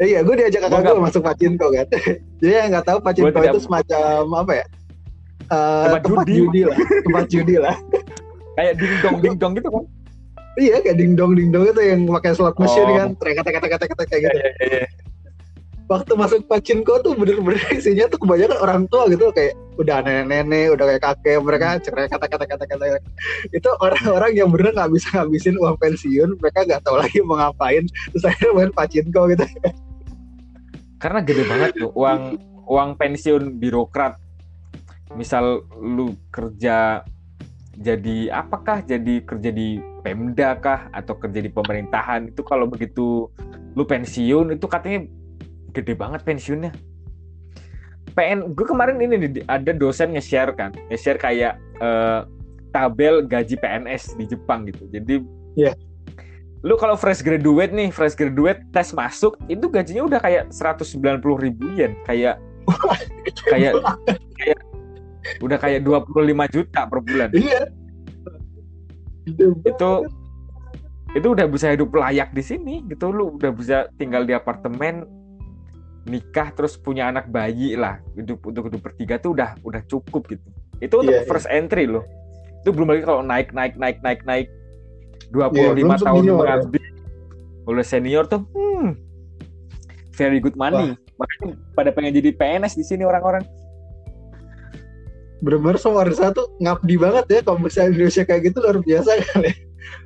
Iya, 0.00 0.24
gue 0.24 0.32
diajak 0.32 0.64
kakak 0.64 0.96
gue 0.96 0.96
masuk 0.96 1.20
pacinko 1.20 1.66
kan. 1.76 1.84
Jadi 2.40 2.52
yang 2.56 2.72
nggak 2.72 2.88
tahu 2.88 2.98
Pacinko 3.04 3.36
itu 3.44 3.60
semacam 3.60 4.32
apa 4.32 4.52
ya? 4.64 4.66
Uh, 5.52 5.92
tempat, 5.92 6.00
tempat 6.08 6.24
judi. 6.24 6.36
judi 6.40 6.60
lah, 6.64 6.78
tempat 7.04 7.24
judi 7.28 7.56
lah. 7.60 7.76
Kayak 8.56 8.74
dingdong 8.80 9.16
dingdong 9.20 9.52
gitu 9.60 9.68
kan? 9.68 9.84
Iya 10.58 10.76
kayak 10.82 10.96
dingdong 10.98 11.32
dingdong 11.38 11.64
itu 11.68 11.80
yang 11.84 12.00
pakai 12.10 12.34
slot 12.34 12.58
machine 12.58 12.90
oh. 12.90 12.96
kan, 12.98 13.08
kata 13.16 13.50
kata 13.54 13.68
kata 13.70 13.84
kata 13.86 14.02
kayak 14.08 14.20
gitu. 14.28 14.36
Yeah, 14.36 14.52
yeah, 14.58 14.70
yeah. 14.82 14.88
Waktu 15.90 16.14
masuk 16.14 16.46
pacinko 16.46 17.02
tuh 17.02 17.18
bener-bener 17.18 17.58
isinya 17.74 18.06
tuh 18.06 18.22
kebanyakan 18.22 18.58
orang 18.62 18.82
tua 18.86 19.10
gitu 19.10 19.34
kayak 19.34 19.58
udah 19.74 20.06
nenek-nenek, 20.06 20.78
udah 20.78 20.86
kayak 20.86 21.02
kakek, 21.02 21.42
mereka 21.42 21.82
cerai 21.82 22.06
kata 22.06 22.30
kata 22.30 22.46
kata 22.46 22.64
kata. 22.70 22.84
Itu 23.50 23.74
orang-orang 23.82 24.38
yang 24.38 24.54
bener 24.54 24.70
nggak 24.70 24.86
bisa 24.94 25.18
ngabisin 25.18 25.58
uang 25.58 25.74
pensiun, 25.82 26.38
mereka 26.38 26.62
nggak 26.62 26.86
tahu 26.86 26.94
lagi 26.94 27.18
mau 27.26 27.42
ngapain, 27.42 27.90
terus 28.14 28.22
akhirnya 28.22 28.52
main 28.54 28.70
pacinko 28.70 29.20
gitu. 29.34 29.44
Karena 31.02 31.18
gede 31.26 31.42
banget 31.50 31.70
tuh 31.74 31.90
uang 31.98 32.38
uang 32.70 32.90
pensiun 32.94 33.58
birokrat. 33.58 34.14
Misal 35.18 35.66
lu 35.74 36.14
kerja 36.30 37.02
jadi 37.74 38.30
apakah? 38.30 38.86
Jadi 38.86 39.26
kerja 39.26 39.50
di 39.50 39.82
Pemda 40.06 40.54
kah? 40.62 40.86
Atau 40.94 41.18
kerja 41.18 41.42
di 41.42 41.50
pemerintahan? 41.50 42.30
Itu 42.30 42.46
kalau 42.46 42.70
begitu 42.70 43.26
lu 43.74 43.82
pensiun 43.82 44.54
itu 44.54 44.66
katanya 44.70 45.08
gede 45.70 45.94
banget 45.94 46.22
pensiunnya. 46.26 46.72
PN 48.14 48.58
gue 48.58 48.66
kemarin 48.66 48.98
ini 48.98 49.40
ada 49.46 49.70
dosen 49.70 50.18
nge-share 50.18 50.50
kan 50.58 50.74
nge-share 50.90 51.16
kayak 51.16 51.54
uh, 51.78 52.26
tabel 52.74 53.22
gaji 53.22 53.54
PNS 53.54 54.18
di 54.18 54.26
Jepang 54.26 54.66
gitu. 54.66 54.86
Jadi 54.90 55.22
yeah 55.54 55.74
lu 56.60 56.76
kalau 56.76 56.92
fresh 56.92 57.24
graduate 57.24 57.72
nih 57.72 57.88
fresh 57.88 58.12
graduate 58.12 58.60
tes 58.68 58.92
masuk 58.92 59.32
itu 59.48 59.64
gajinya 59.72 60.04
udah 60.04 60.20
kayak 60.20 60.52
190 60.52 61.00
ribu 61.40 61.64
yen 61.72 61.96
kayak 62.04 62.36
kayak 63.52 63.80
kayak 64.36 64.60
udah 65.40 65.56
kayak 65.56 65.80
25 65.84 66.54
juta 66.54 66.80
per 66.84 67.00
bulan. 67.00 67.28
Iya. 67.32 67.62
Itu 69.64 70.04
itu 71.16 71.26
udah 71.26 71.46
bisa 71.48 71.72
hidup 71.72 71.96
layak 71.96 72.32
di 72.36 72.44
sini 72.44 72.84
gitu. 72.92 73.08
Lu 73.08 73.40
udah 73.40 73.52
bisa 73.56 73.88
tinggal 73.96 74.28
di 74.28 74.36
apartemen 74.36 75.08
nikah 76.08 76.48
terus 76.56 76.80
punya 76.80 77.12
anak 77.12 77.28
bayi 77.28 77.76
lah 77.76 78.00
hidup 78.16 78.40
untuk 78.46 78.72
hidup 78.72 78.80
bertiga 78.80 79.20
tuh 79.20 79.36
udah 79.36 79.56
udah 79.60 79.82
cukup 79.84 80.24
gitu 80.32 80.48
itu 80.80 80.94
untuk 80.96 81.12
yeah, 81.12 81.28
first 81.28 81.48
yeah. 81.48 81.60
entry 81.60 81.84
loh 81.84 82.04
itu 82.64 82.72
belum 82.72 82.88
lagi 82.92 83.02
kalau 83.04 83.20
naik 83.20 83.52
naik 83.52 83.76
naik 83.76 84.00
naik 84.00 84.20
naik 84.24 84.48
25 85.32 85.56
yeah, 85.56 85.98
tahun 86.00 86.22
mengabdi 86.24 86.80
ya. 86.80 86.90
oleh 87.68 87.84
senior 87.84 88.24
tuh 88.24 88.42
hmm, 88.56 88.96
very 90.20 90.36
good 90.36 90.52
money. 90.60 90.92
Wah. 90.92 91.24
Makanya 91.24 91.46
pada 91.72 91.90
pengen 91.96 92.12
jadi 92.20 92.36
PNS 92.36 92.76
di 92.76 92.84
sini 92.84 93.08
orang-orang. 93.08 93.40
Bener-bener 95.40 95.80
Sawarsa 95.80 96.36
tuh 96.36 96.52
ngabdi 96.60 97.00
banget 97.00 97.24
ya 97.32 97.40
kalau 97.40 97.64
misalnya 97.64 97.96
Indonesia 97.96 98.28
kayak 98.28 98.52
gitu 98.52 98.60
luar 98.60 98.76
biasa 98.84 99.10
kali. 99.32 99.52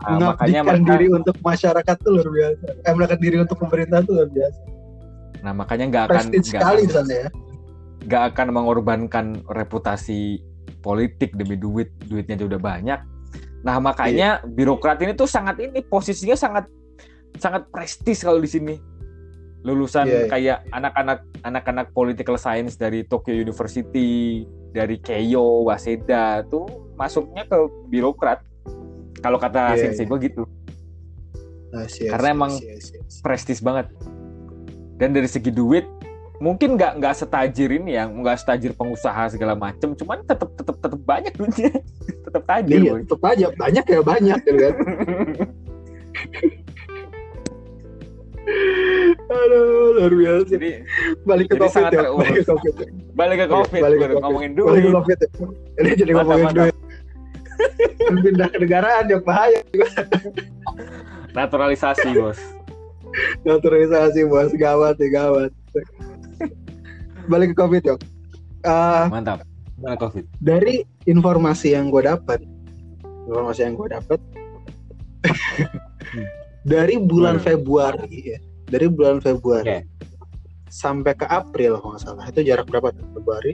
Nah, 0.07 0.31
Mengabdikan 0.39 0.63
makanya 0.63 0.87
diri 0.95 1.07
untuk 1.11 1.37
masyarakat 1.43 1.97
tuh 1.99 2.11
luar 2.15 2.29
biasa. 2.31 2.67
Eh, 2.87 3.19
diri 3.19 3.37
untuk 3.43 3.59
pemerintah 3.59 3.99
tuh 4.07 4.15
luar 4.15 4.31
biasa. 4.31 4.61
Nah 5.45 5.53
makanya 5.53 5.85
nggak 5.93 6.05
akan 6.09 6.25
nggak 6.33 6.63
ya. 7.13 7.29
Nggak 8.05 8.23
akan 8.33 8.47
mengorbankan 8.53 9.27
reputasi 9.49 10.41
politik 10.81 11.37
demi 11.37 11.57
duit, 11.61 11.93
duitnya 12.09 12.41
udah 12.41 12.61
banyak 12.61 13.01
Nah, 13.65 13.81
makanya 13.81 14.45
yeah. 14.45 14.47
birokrat 14.47 15.01
ini 15.01 15.17
tuh 15.17 15.25
sangat 15.25 15.57
ini 15.57 15.81
posisinya 15.81 16.37
sangat 16.37 16.69
sangat 17.41 17.65
prestis 17.73 18.21
kalau 18.21 18.39
di 18.39 18.47
sini. 18.47 18.77
Lulusan 19.65 20.05
yeah, 20.05 20.15
yeah. 20.21 20.29
kayak 20.29 20.59
anak-anak 20.69 21.25
anak-anak 21.41 21.87
political 21.97 22.37
science 22.37 22.77
dari 22.77 23.09
Tokyo 23.09 23.33
University, 23.33 24.45
dari 24.77 25.01
Keio, 25.01 25.65
Waseda 25.65 26.45
tuh 26.53 26.93
masuknya 27.01 27.49
ke 27.49 27.57
birokrat. 27.89 28.45
Kalau 29.25 29.41
kata 29.41 29.73
yeah, 29.73 29.81
sensei 29.81 30.05
yeah. 30.05 30.11
gue 30.13 30.19
gitu. 30.29 30.45
Karena 32.13 32.29
emang 32.37 32.53
prestis 33.25 33.65
banget. 33.65 33.89
Dan 35.05 35.13
dari 35.13 35.29
segi 35.29 35.53
duit 35.53 35.85
mungkin 36.41 36.81
nggak 36.81 36.97
nggak 36.97 37.15
setajir 37.15 37.69
ini 37.77 37.95
ya 37.95 38.09
nggak 38.09 38.41
setajir 38.41 38.73
pengusaha 38.73 39.31
segala 39.31 39.53
macem 39.53 39.93
cuman 39.95 40.25
tetap 40.27 40.49
tetap 40.57 40.77
tetap 40.81 41.01
banyak 41.05 41.31
duitnya 41.37 41.71
tetap 42.27 42.43
tajir 42.43 42.81
iya, 42.83 42.93
tetap 43.05 43.23
aja 43.23 43.47
banyak 43.55 43.85
ya 43.85 44.01
banyak 44.03 44.41
ya 44.43 44.55
kan 44.59 44.75
Aduh, 49.25 49.97
luar 49.97 50.13
biasa. 50.13 50.45
Jadi 50.53 50.85
balik 51.25 51.49
ke 51.49 51.57
jadi 51.57 51.65
COVID 51.65 51.89
ya. 51.89 52.03
Balik 52.13 52.37
ke 52.37 52.45
COVID. 52.45 52.75
Balik 53.17 53.37
ke 53.41 53.47
COVID. 53.49 53.81
Balik 53.81 53.97
ke 53.97 54.07
COVID. 54.13 54.21
ngomongin 54.21 54.53
duit. 54.53 54.69
Balik 54.69 54.83
ke 54.85 54.91
COVID. 54.93 55.17
Ya. 55.17 55.29
Ini 55.81 55.91
jadi 55.97 56.13
mata, 56.13 56.21
ngomongin 56.29 56.45
mata. 56.45 56.59
duit. 56.61 56.77
Pindah 58.25 58.49
ke 58.53 58.59
negaraan 58.61 59.05
yang 59.09 59.23
bahaya. 59.25 59.61
Naturalisasi, 61.33 62.09
Bos. 62.21 62.39
Naturalisasi, 63.47 64.27
Bos. 64.27 64.51
Gawat 64.55 64.99
ya, 64.99 65.09
gawat 65.11 65.53
balik 67.29 67.53
ke 67.53 67.57
covid 67.57 67.83
yuk 67.85 68.01
uh, 68.69 69.09
mantap 69.09 69.43
balik 69.81 70.01
covid 70.01 70.25
dari 70.41 70.85
informasi 71.09 71.73
yang 71.73 71.89
gue 71.89 72.05
dapat 72.05 72.41
informasi 73.29 73.61
yang 73.65 73.75
gue 73.77 73.89
dapat 73.89 74.21
dari 76.73 77.01
bulan 77.01 77.41
hmm. 77.41 77.45
Februari 77.45 78.37
ya 78.37 78.39
dari 78.69 78.87
bulan 78.89 79.21
Februari 79.25 79.81
okay. 79.81 79.83
sampai 80.69 81.17
ke 81.17 81.25
April 81.29 81.81
kalau 81.81 81.97
nggak 81.97 82.03
salah 82.05 82.25
itu 82.29 82.41
jarak 82.45 82.69
berapa 82.69 82.93
tuh 82.93 83.09
Februari 83.17 83.53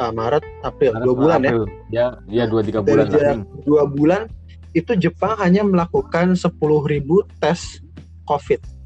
uh, 0.00 0.12
Maret 0.12 0.44
April 0.64 0.96
Maret, 0.96 1.04
dua 1.04 1.14
bulan 1.16 1.40
ya? 1.40 1.50
April. 1.52 1.64
ya 1.92 2.06
ya 2.28 2.44
dua 2.48 2.60
tiga 2.64 2.80
bulan 2.80 3.06
dari 3.08 3.12
jarak 3.12 3.38
dua 3.68 3.82
bulan 3.84 4.22
itu 4.70 4.94
Jepang 4.96 5.34
hanya 5.42 5.66
melakukan 5.66 6.38
sepuluh 6.38 6.86
ribu 6.86 7.26
tes 7.42 7.82
COVID 8.24 8.79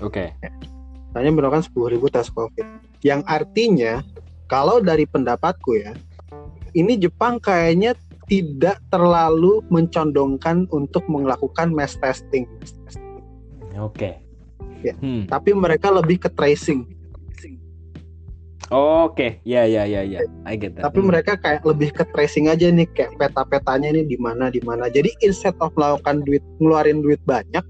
oke 0.00 0.12
okay. 0.14 0.28
hanya 1.16 1.30
melakukan 1.34 1.64
sepuluh 1.66 1.92
ribu 1.92 2.06
tes 2.12 2.30
COVID 2.30 2.66
yang 3.06 3.22
artinya 3.30 4.02
kalau 4.48 4.80
dari 4.80 5.04
pendapatku 5.04 5.76
ya, 5.76 5.92
ini 6.72 6.96
Jepang 6.96 7.36
kayaknya 7.38 7.92
tidak 8.28 8.80
terlalu 8.88 9.60
mencondongkan 9.68 10.64
untuk 10.72 11.04
melakukan 11.04 11.68
mass 11.68 12.00
testing. 12.00 12.48
Oke. 13.76 14.16
Ya. 14.80 14.96
Hmm. 15.04 15.28
Tapi 15.28 15.52
mereka 15.52 15.92
lebih 15.92 16.24
ke 16.24 16.32
tracing. 16.32 16.88
Oh, 18.68 19.08
Oke, 19.08 19.16
okay. 19.16 19.30
ya 19.48 19.64
ya 19.64 19.88
ya 19.88 20.04
ya, 20.04 20.20
I 20.44 20.52
get 20.52 20.76
that. 20.76 20.92
Tapi 20.92 21.00
hmm. 21.00 21.08
mereka 21.08 21.40
kayak 21.40 21.64
lebih 21.64 21.88
ke 21.88 22.04
tracing 22.12 22.52
aja 22.52 22.68
nih, 22.68 22.84
kayak 22.92 23.16
peta-petanya 23.16 23.96
nih 23.96 24.04
di 24.04 24.20
mana 24.20 24.52
di 24.52 24.60
mana. 24.60 24.92
Jadi 24.92 25.08
instead 25.24 25.56
of 25.64 25.72
melakukan 25.72 26.20
duit, 26.28 26.44
ngeluarin 26.60 27.00
duit 27.00 27.16
banyak 27.24 27.64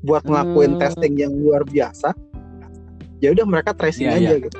buat 0.00 0.24
ngelakuin 0.24 0.76
hmm. 0.76 0.80
testing 0.80 1.14
yang 1.16 1.32
luar 1.32 1.62
biasa, 1.64 2.16
ya 3.20 3.32
udah 3.36 3.44
mereka 3.44 3.70
tracing 3.76 4.08
yeah, 4.08 4.18
aja 4.18 4.32
yeah. 4.36 4.44
gitu. 4.48 4.58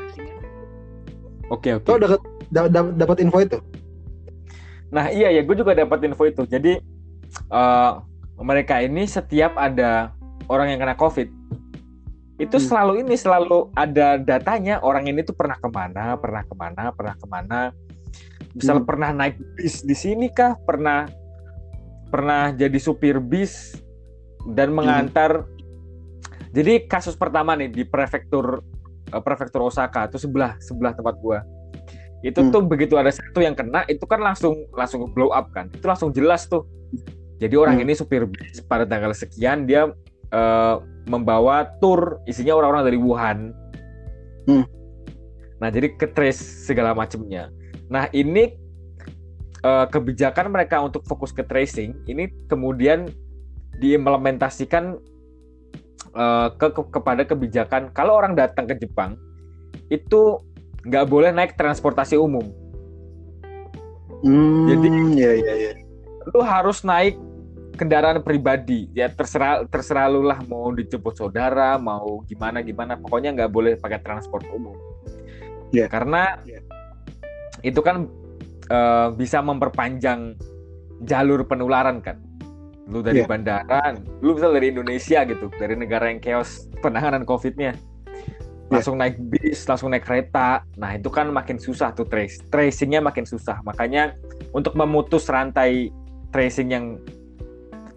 Oke 1.50 1.72
okay, 1.72 1.72
oke. 1.80 1.86
Okay. 1.88 2.18
Dapat 2.50 2.98
dapat 2.98 3.16
info 3.22 3.38
itu? 3.40 3.58
Nah 4.90 5.08
iya 5.10 5.30
ya, 5.30 5.40
gue 5.46 5.56
juga 5.56 5.72
dapat 5.72 6.02
info 6.04 6.26
itu. 6.26 6.42
Jadi 6.46 6.78
uh, 7.50 8.02
mereka 8.42 8.82
ini 8.82 9.06
setiap 9.06 9.54
ada 9.54 10.12
orang 10.50 10.74
yang 10.74 10.82
kena 10.82 10.98
COVID, 10.98 11.28
itu 12.40 12.56
hmm. 12.56 12.66
selalu 12.72 12.92
ini 13.04 13.14
selalu 13.20 13.68
ada 13.76 14.16
datanya 14.16 14.80
orang 14.80 15.04
ini 15.12 15.20
tuh 15.20 15.36
pernah 15.36 15.60
ke 15.60 15.68
mana 15.68 16.16
pernah 16.16 16.40
ke 16.40 16.54
mana 16.56 16.88
pernah 16.88 17.14
ke 17.14 17.26
mana 17.28 17.60
misal 18.56 18.80
hmm. 18.80 18.88
pernah 18.88 19.10
naik 19.12 19.36
bis 19.60 19.84
di 19.84 19.92
sini 19.92 20.32
kah 20.32 20.56
pernah 20.64 21.04
pernah 22.08 22.48
jadi 22.56 22.80
supir 22.80 23.20
bis 23.20 23.76
dan 24.54 24.72
hmm. 24.72 24.76
mengantar 24.76 25.30
hmm. 25.44 25.48
jadi 26.56 26.84
kasus 26.88 27.14
pertama 27.16 27.56
nih 27.56 27.68
di 27.68 27.82
prefektur 27.84 28.64
uh, 29.12 29.22
prefektur 29.22 29.66
Osaka 29.66 30.08
itu 30.08 30.16
sebelah 30.16 30.56
sebelah 30.60 30.92
tempat 30.96 31.16
gua 31.20 31.44
itu 32.20 32.36
hmm. 32.36 32.52
tuh 32.52 32.62
begitu 32.64 33.00
ada 33.00 33.08
satu 33.08 33.40
yang 33.40 33.56
kena 33.56 33.84
itu 33.88 34.04
kan 34.04 34.20
langsung 34.20 34.68
langsung 34.76 35.08
blow 35.12 35.32
up 35.32 35.48
kan 35.56 35.72
itu 35.72 35.84
langsung 35.88 36.12
jelas 36.12 36.44
tuh 36.44 36.68
jadi 37.40 37.56
orang 37.56 37.80
hmm. 37.80 37.84
ini 37.88 37.92
supir 37.96 38.28
bis 38.28 38.60
pada 38.60 38.84
tanggal 38.84 39.16
sekian 39.16 39.64
dia 39.64 39.88
uh, 40.34 40.76
membawa 41.08 41.64
tour 41.80 42.20
isinya 42.28 42.52
orang-orang 42.60 42.84
dari 42.92 42.98
Wuhan. 43.00 43.38
Hmm. 44.44 44.64
Nah, 45.60 45.68
jadi 45.72 45.96
ke 45.96 46.08
trace 46.12 46.40
segala 46.40 46.92
macamnya. 46.92 47.48
Nah, 47.88 48.12
ini 48.12 48.52
uh, 49.64 49.88
kebijakan 49.88 50.52
mereka 50.52 50.84
untuk 50.84 51.04
fokus 51.08 51.32
ke 51.32 51.44
tracing 51.44 51.96
ini 52.08 52.28
kemudian 52.48 53.08
diimplementasikan 53.80 55.00
uh, 56.14 56.48
ke, 56.54 56.68
ke 56.70 56.82
kepada 56.92 57.22
kebijakan 57.24 57.90
kalau 57.96 58.20
orang 58.20 58.36
datang 58.36 58.68
ke 58.68 58.76
Jepang 58.76 59.16
itu 59.88 60.38
nggak 60.86 61.06
boleh 61.08 61.32
naik 61.32 61.58
transportasi 61.58 62.16
umum. 62.16 62.44
Hmm, 64.20 64.68
Jadi, 64.68 64.88
ya 65.16 65.32
ya 65.32 65.54
ya. 65.56 65.72
Lu 66.30 66.44
harus 66.44 66.84
naik 66.84 67.16
kendaraan 67.80 68.20
pribadi 68.20 68.92
ya 68.92 69.08
terserah 69.08 69.64
terserah 69.64 70.12
lu 70.12 70.20
lah 70.20 70.36
mau 70.44 70.68
dijemput 70.68 71.16
saudara 71.16 71.80
mau 71.80 72.20
gimana 72.28 72.60
gimana 72.60 73.00
pokoknya 73.00 73.32
nggak 73.32 73.48
boleh 73.48 73.72
pakai 73.80 74.04
transport 74.04 74.44
umum 74.52 74.76
yeah. 75.72 75.88
karena 75.88 76.36
yeah. 76.44 76.60
itu 77.64 77.80
kan 77.80 78.04
uh, 78.68 79.08
bisa 79.16 79.40
memperpanjang 79.40 80.36
jalur 81.08 81.48
penularan 81.48 82.04
kan 82.04 82.20
lu 82.90 83.06
dari 83.06 83.22
yeah. 83.22 83.30
bandara 83.30 83.94
lu 84.20 84.34
bisa 84.34 84.50
dari 84.50 84.74
Indonesia 84.74 85.22
gitu 85.22 85.46
dari 85.54 85.78
negara 85.78 86.10
yang 86.10 86.18
chaos 86.18 86.66
penanganan 86.82 87.22
covidnya 87.22 87.72
iya. 88.70 88.78
langsung 88.78 88.96
naik 88.98 89.18
bis, 89.18 89.66
langsung 89.66 89.90
naik 89.90 90.06
kereta. 90.06 90.62
Nah 90.78 90.94
itu 90.94 91.10
kan 91.10 91.26
makin 91.34 91.58
susah 91.58 91.90
tuh 91.90 92.06
trace, 92.06 92.38
tracingnya 92.54 93.02
makin 93.02 93.26
susah. 93.26 93.58
Makanya 93.66 94.14
untuk 94.54 94.78
memutus 94.78 95.26
rantai 95.26 95.90
tracing 96.30 96.70
yang 96.70 96.84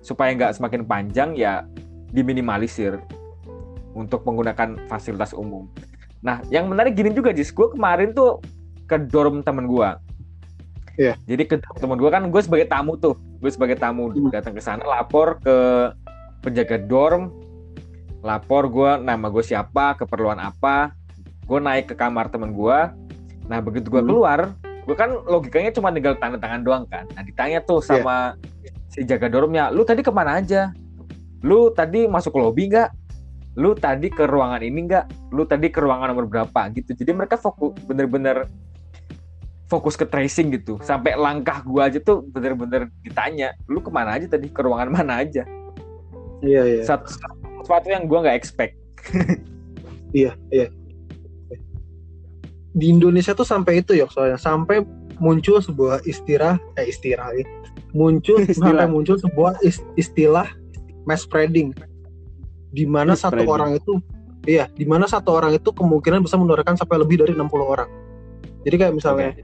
supaya 0.01 0.33
nggak 0.33 0.57
semakin 0.57 0.81
panjang 0.83 1.37
ya 1.37 1.63
diminimalisir 2.11 2.97
untuk 3.93 4.25
menggunakan 4.25 4.89
fasilitas 4.89 5.31
umum. 5.37 5.69
Nah, 6.25 6.41
yang 6.49 6.65
menarik 6.65 6.97
gini 6.97 7.13
juga 7.13 7.29
Jis, 7.29 7.53
gue 7.53 7.69
kemarin 7.71 8.11
tuh 8.11 8.41
ke 8.89 8.97
dorm 8.97 9.45
temen 9.45 9.69
gue. 9.69 9.89
Iya. 10.97 11.13
Yeah. 11.13 11.15
Jadi 11.29 11.43
ke 11.45 11.55
temen 11.77 11.97
gue 12.01 12.09
kan 12.09 12.25
gue 12.27 12.41
sebagai 12.41 12.65
tamu 12.65 12.97
tuh, 12.97 13.13
gue 13.43 13.51
sebagai 13.51 13.75
tamu 13.75 14.07
hmm. 14.07 14.31
datang 14.31 14.55
ke 14.55 14.63
sana 14.63 14.87
lapor 14.87 15.43
ke 15.43 15.55
penjaga 16.39 16.79
dorm, 16.79 17.27
lapor 18.23 18.71
gue 18.71 18.91
nama 19.03 19.27
gue 19.27 19.43
siapa, 19.43 19.99
keperluan 19.99 20.39
apa, 20.39 20.95
gue 21.43 21.59
naik 21.59 21.91
ke 21.91 21.95
kamar 21.99 22.31
temen 22.31 22.55
gue. 22.55 22.79
Nah 23.51 23.59
begitu 23.59 23.91
gue 23.91 23.99
hmm. 23.99 24.07
keluar, 24.07 24.55
gue 24.87 24.95
kan 24.95 25.11
logikanya 25.27 25.75
cuma 25.75 25.91
tinggal 25.91 26.15
tanda 26.15 26.39
tangan 26.39 26.63
doang 26.63 26.83
kan. 26.87 27.03
Nah 27.11 27.23
ditanya 27.27 27.59
tuh 27.59 27.83
iya. 27.83 27.87
sama 27.99 28.15
yeah 28.63 28.73
si 28.93 29.01
jaga 29.01 29.25
dormnya 29.25 29.73
lu 29.73 29.81
tadi 29.81 30.05
ke 30.05 30.13
mana 30.13 30.37
aja 30.37 30.69
lu 31.41 31.73
tadi 31.73 32.05
masuk 32.05 32.37
ke 32.37 32.39
lobby 32.39 32.63
nggak 32.69 32.93
lu 33.57 33.73
tadi 33.73 34.13
ke 34.13 34.29
ruangan 34.29 34.61
ini 34.61 34.85
nggak 34.85 35.33
lu 35.33 35.49
tadi 35.49 35.73
ke 35.73 35.81
ruangan 35.81 36.13
nomor 36.13 36.29
berapa 36.29 36.69
gitu 36.77 36.93
jadi 36.93 37.11
mereka 37.17 37.41
fokus 37.41 37.73
bener-bener 37.89 38.45
fokus 39.67 39.95
ke 39.95 40.05
tracing 40.07 40.53
gitu. 40.55 40.79
Sampai 40.83 41.15
langkah 41.15 41.63
gua 41.63 41.87
aja 41.91 41.99
tuh 41.99 42.23
bener-bener 42.27 42.91
ditanya 43.01 43.55
lu 43.67 43.79
ke 43.79 43.89
mana 43.89 44.17
aja 44.17 44.27
tadi? 44.27 44.49
Ke 44.51 44.63
ruangan 44.63 44.89
mana 45.01 45.23
aja? 45.23 45.43
Iya 46.43 46.61
iya. 46.67 46.83
Satu 46.83 47.07
sesuatu 47.63 47.87
yang 47.87 48.07
gua 48.07 48.27
nggak 48.27 48.37
expect. 48.37 48.75
Iya 50.13 50.37
iya. 50.53 50.69
Di 52.77 52.85
Indonesia 52.93 53.33
tuh 53.33 53.49
sampai 53.49 53.81
itu 53.81 53.97
ya 53.97 54.05
soalnya. 54.13 54.37
Sampai 54.37 54.85
muncul 55.17 55.57
sebuah 55.57 56.05
istilah 56.05 56.61
eh 56.77 56.85
istilah 56.89 57.33
muncul 57.93 58.41
istilah. 58.45 58.73
sampai 58.73 58.87
muncul 58.89 59.17
sebuah 59.17 59.57
istilah 59.97 60.47
mass 61.09 61.25
spreading. 61.25 61.73
Di 62.73 62.85
mana 62.85 63.17
satu 63.17 63.41
spreading. 63.41 63.49
orang 63.49 63.71
itu 63.77 63.93
iya 64.45 64.69
di 64.73 64.85
mana 64.85 65.09
satu 65.09 65.33
orang 65.33 65.57
itu 65.57 65.69
kemungkinan 65.73 66.21
bisa 66.25 66.37
menularkan 66.37 66.77
sampai 66.77 67.01
lebih 67.01 67.25
dari 67.25 67.33
60 67.33 67.49
orang. 67.65 67.89
Jadi 68.63 68.75
kayak 68.79 68.93
misalnya 68.95 69.29
okay. 69.35 69.43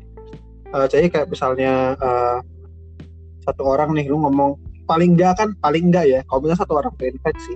Uh, 0.73 0.87
jadi 0.89 1.07
kayak 1.09 1.27
misalnya 1.29 1.97
uh, 1.99 2.39
satu 3.45 3.65
orang 3.65 3.95
nih 3.97 4.05
lu 4.09 4.21
ngomong 4.21 4.57
paling 4.85 5.17
enggak 5.17 5.37
kan 5.37 5.49
paling 5.61 5.89
enggak 5.89 6.05
ya. 6.05 6.19
Kalau 6.25 6.39
misalnya 6.41 6.61
satu 6.65 6.73
orang 6.77 6.93
terinfeksi 6.97 7.53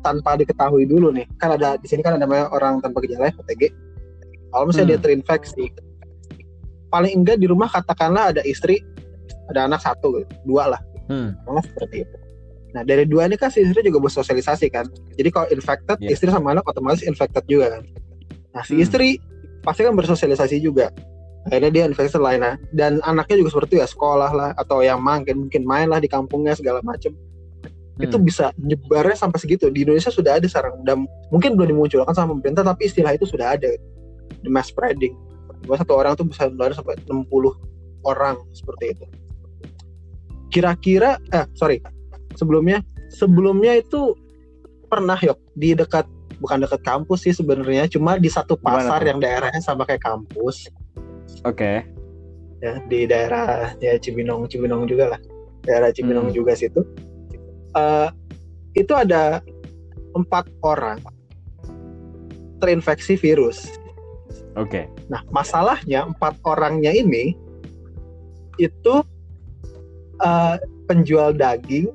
tanpa 0.00 0.36
diketahui 0.40 0.84
dulu 0.88 1.12
nih. 1.12 1.28
Kan 1.40 1.56
ada 1.56 1.76
di 1.76 1.86
sini 1.88 2.00
kan 2.04 2.16
ada 2.16 2.24
namanya 2.24 2.48
orang 2.52 2.80
tanpa 2.80 3.00
gejala 3.04 3.32
OTG 3.32 3.90
kalau 4.50 4.64
misalnya 4.66 4.86
hmm. 4.86 4.94
dia 4.98 5.00
terinfeksi 5.00 5.66
paling 6.90 7.22
enggak 7.22 7.38
di 7.38 7.46
rumah 7.46 7.70
katakanlah 7.70 8.34
ada 8.34 8.42
istri 8.42 8.82
ada 9.46 9.70
anak 9.70 9.80
satu 9.82 10.26
dua 10.42 10.74
lah. 10.74 10.80
Hmm. 11.10 11.34
seperti 11.62 12.06
itu. 12.06 12.16
Nah 12.70 12.86
dari 12.86 13.02
dua 13.02 13.26
ini 13.26 13.34
kan 13.34 13.50
si 13.50 13.66
istri 13.66 13.82
juga 13.82 13.98
bersosialisasi 14.02 14.70
kan. 14.70 14.86
Jadi 15.18 15.28
kalau 15.30 15.46
infected 15.50 15.98
yeah. 16.02 16.14
istri 16.14 16.30
sama 16.30 16.54
anak 16.54 16.66
otomatis 16.66 17.02
infected 17.02 17.42
juga 17.50 17.78
kan. 17.78 17.82
Nah 18.54 18.62
si 18.62 18.78
hmm. 18.78 18.84
istri 18.84 19.08
pasti 19.62 19.86
kan 19.86 19.94
bersosialisasi 19.94 20.62
juga 20.62 20.90
akhirnya 21.50 21.70
dia 21.74 21.82
infeksi 21.90 22.14
lainnya 22.14 22.54
dan 22.70 23.02
anaknya 23.02 23.42
juga 23.42 23.58
seperti 23.58 23.74
itu 23.74 23.82
ya 23.82 23.88
sekolah 23.90 24.30
lah 24.30 24.50
atau 24.54 24.86
yang 24.86 25.02
makin 25.02 25.50
mungkin 25.50 25.66
main 25.66 25.90
lah 25.90 25.98
di 25.98 26.06
kampungnya 26.06 26.54
segala 26.54 26.78
macem. 26.86 27.10
Hmm. 28.00 28.08
itu 28.08 28.16
bisa 28.16 28.48
nyebarnya 28.56 29.12
sampai 29.12 29.36
segitu. 29.36 29.68
Di 29.68 29.84
Indonesia 29.84 30.08
sudah 30.08 30.40
ada 30.40 30.46
sekarang 30.48 30.80
dan 30.88 31.04
mungkin 31.28 31.58
belum 31.58 31.76
dimunculkan 31.76 32.16
sama 32.16 32.32
pemerintah 32.38 32.64
tapi 32.64 32.88
istilah 32.88 33.12
itu 33.12 33.28
sudah 33.28 33.58
ada. 33.58 33.68
The 34.40 34.48
mass 34.48 34.72
spreading. 34.72 35.12
Bahwa 35.68 35.76
satu 35.76 35.92
orang 35.98 36.16
tuh 36.16 36.24
bisa 36.24 36.48
menular 36.48 36.72
sampai 36.72 36.96
60 37.04 37.28
orang 38.08 38.40
seperti 38.56 38.96
itu. 38.96 39.04
Kira-kira 40.48 41.20
eh 41.34 41.44
sorry. 41.52 41.84
Sebelumnya 42.38 42.80
sebelumnya 43.12 43.76
itu 43.76 44.16
pernah 44.88 45.18
yuk 45.20 45.36
di 45.52 45.76
dekat 45.76 46.08
bukan 46.40 46.64
dekat 46.64 46.80
kampus 46.80 47.28
sih 47.28 47.36
sebenarnya 47.36 47.84
cuma 47.92 48.16
di 48.16 48.32
satu 48.32 48.56
pasar 48.56 49.04
yang 49.04 49.20
daerahnya 49.20 49.60
sama 49.60 49.84
kayak 49.84 50.00
kampus 50.00 50.72
oke 51.44 51.56
okay. 51.56 51.76
ya 52.60 52.78
di 52.86 53.06
daerah 53.08 53.74
ya 53.78 53.96
Cibinong 53.96 54.48
Cibinong 54.50 54.86
juga 54.88 55.16
lah 55.16 55.20
daerah 55.64 55.90
Cibinong 55.94 56.30
hmm. 56.32 56.36
juga 56.36 56.52
situ 56.56 56.80
uh, 57.76 58.08
itu 58.74 58.92
ada 58.94 59.44
empat 60.14 60.50
orang 60.66 60.98
terinfeksi 62.60 63.16
virus 63.16 63.70
oke 64.58 64.68
okay. 64.68 64.84
nah 65.08 65.24
masalahnya 65.30 66.06
empat 66.08 66.36
orangnya 66.44 66.92
ini 66.92 67.34
itu 68.60 69.00
uh, 70.20 70.56
penjual 70.84 71.32
daging, 71.32 71.88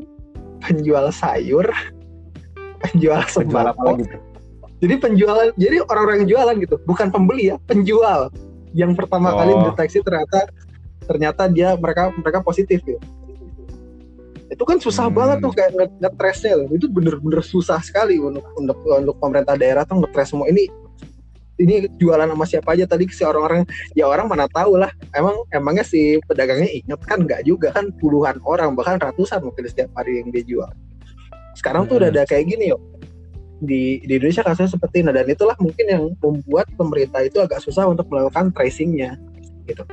penjual 0.65 1.13
sayur, 1.13 1.65
penjual 2.83 3.21
sembako. 3.29 4.01
gitu? 4.01 4.17
Jadi 4.83 4.95
penjualan, 4.99 5.49
jadi 5.55 5.81
orang-orang 5.87 6.25
yang 6.25 6.29
jualan 6.35 6.55
gitu, 6.59 6.75
bukan 6.83 7.07
pembeli 7.09 7.53
ya, 7.53 7.57
penjual. 7.65 8.27
Yang 8.75 8.91
pertama 8.99 9.31
oh. 9.31 9.39
kali 9.39 9.53
deteksi 9.71 10.03
ternyata 10.03 10.39
ternyata 11.07 11.47
dia 11.47 11.73
mereka 11.79 12.11
mereka 12.11 12.43
positif 12.43 12.83
gitu. 12.83 12.99
Itu 14.51 14.61
kan 14.67 14.77
susah 14.77 15.09
hmm. 15.09 15.15
banget 15.15 15.37
tuh 15.41 15.53
kayak 15.55 15.71
ngetrasnya 15.97 16.69
Itu 16.69 16.91
bener-bener 16.91 17.41
susah 17.41 17.79
sekali 17.81 18.19
untuk 18.19 18.45
untuk 18.59 18.77
untuk 18.83 19.15
pemerintah 19.17 19.55
daerah 19.55 19.87
tuh 19.87 20.03
ngetres 20.03 20.35
semua. 20.35 20.51
Ini 20.51 20.67
ini 21.55 21.87
jualan 21.95 22.27
sama 22.27 22.43
siapa 22.43 22.75
aja 22.75 22.83
tadi 22.83 23.07
si 23.07 23.23
orang-orang 23.23 23.63
ya 23.95 24.11
orang 24.11 24.27
mana 24.27 24.45
tahu 24.51 24.75
lah. 24.75 24.91
Emang 25.15 25.39
emangnya 25.55 25.87
si 25.87 26.19
pedagangnya 26.27 26.67
inget 26.67 26.99
kan? 27.07 27.23
Nggak 27.23 27.47
juga 27.47 27.71
kan? 27.71 27.89
Puluhan 27.95 28.43
orang 28.43 28.75
bahkan 28.75 28.99
ratusan 28.99 29.39
mungkin 29.39 29.63
setiap 29.65 29.89
hari 29.95 30.19
yang 30.19 30.29
dia 30.35 30.43
jual. 30.43 30.71
Sekarang 31.55 31.87
tuh 31.87 32.03
udah 32.03 32.11
ada 32.11 32.27
kayak 32.27 32.51
gini 32.51 32.75
yuk 32.75 32.94
di 33.63 34.03
di 34.03 34.13
Indonesia 34.19 34.43
kasusnya 34.43 34.75
seperti 34.75 34.99
ini 34.99 35.15
dan 35.15 35.27
itulah 35.31 35.55
mungkin 35.63 35.85
yang 35.87 36.03
membuat 36.19 36.67
pemerintah 36.75 37.23
itu 37.23 37.39
agak 37.39 37.63
susah 37.63 37.87
untuk 37.87 38.07
melakukan 38.11 38.51
tracingnya 38.51 39.15
gitu. 39.63 39.83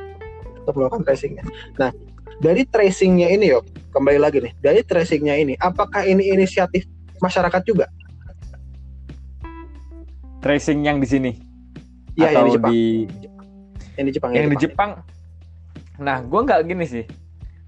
Untuk 0.63 0.75
melakukan 0.75 1.07
tracingnya. 1.07 1.47
Nah 1.79 1.95
dari 2.43 2.67
tracingnya 2.67 3.31
ini 3.31 3.55
yuk 3.55 3.63
kembali 3.95 4.19
lagi 4.19 4.43
nih. 4.43 4.53
Dari 4.59 4.81
tracingnya 4.83 5.39
ini 5.39 5.55
apakah 5.63 6.03
ini 6.03 6.35
inisiatif 6.35 6.87
masyarakat 7.23 7.63
juga? 7.63 7.87
Tracing 10.43 10.83
yang 10.83 10.99
di 10.99 11.07
sini? 11.07 11.33
Ya 12.19 12.35
atau 12.35 12.45
yang 12.45 12.47
di 12.47 12.53
Jepang. 12.59 12.73
di 12.73 12.83
yang 13.95 14.07
di 14.07 14.13
Jepang 14.13 14.31
yang 14.35 14.49
di 14.51 14.59
Jepang. 14.59 14.91
Nah 16.03 16.19
gue 16.19 16.41
nggak 16.43 16.61
gini 16.67 16.85
sih. 16.85 17.05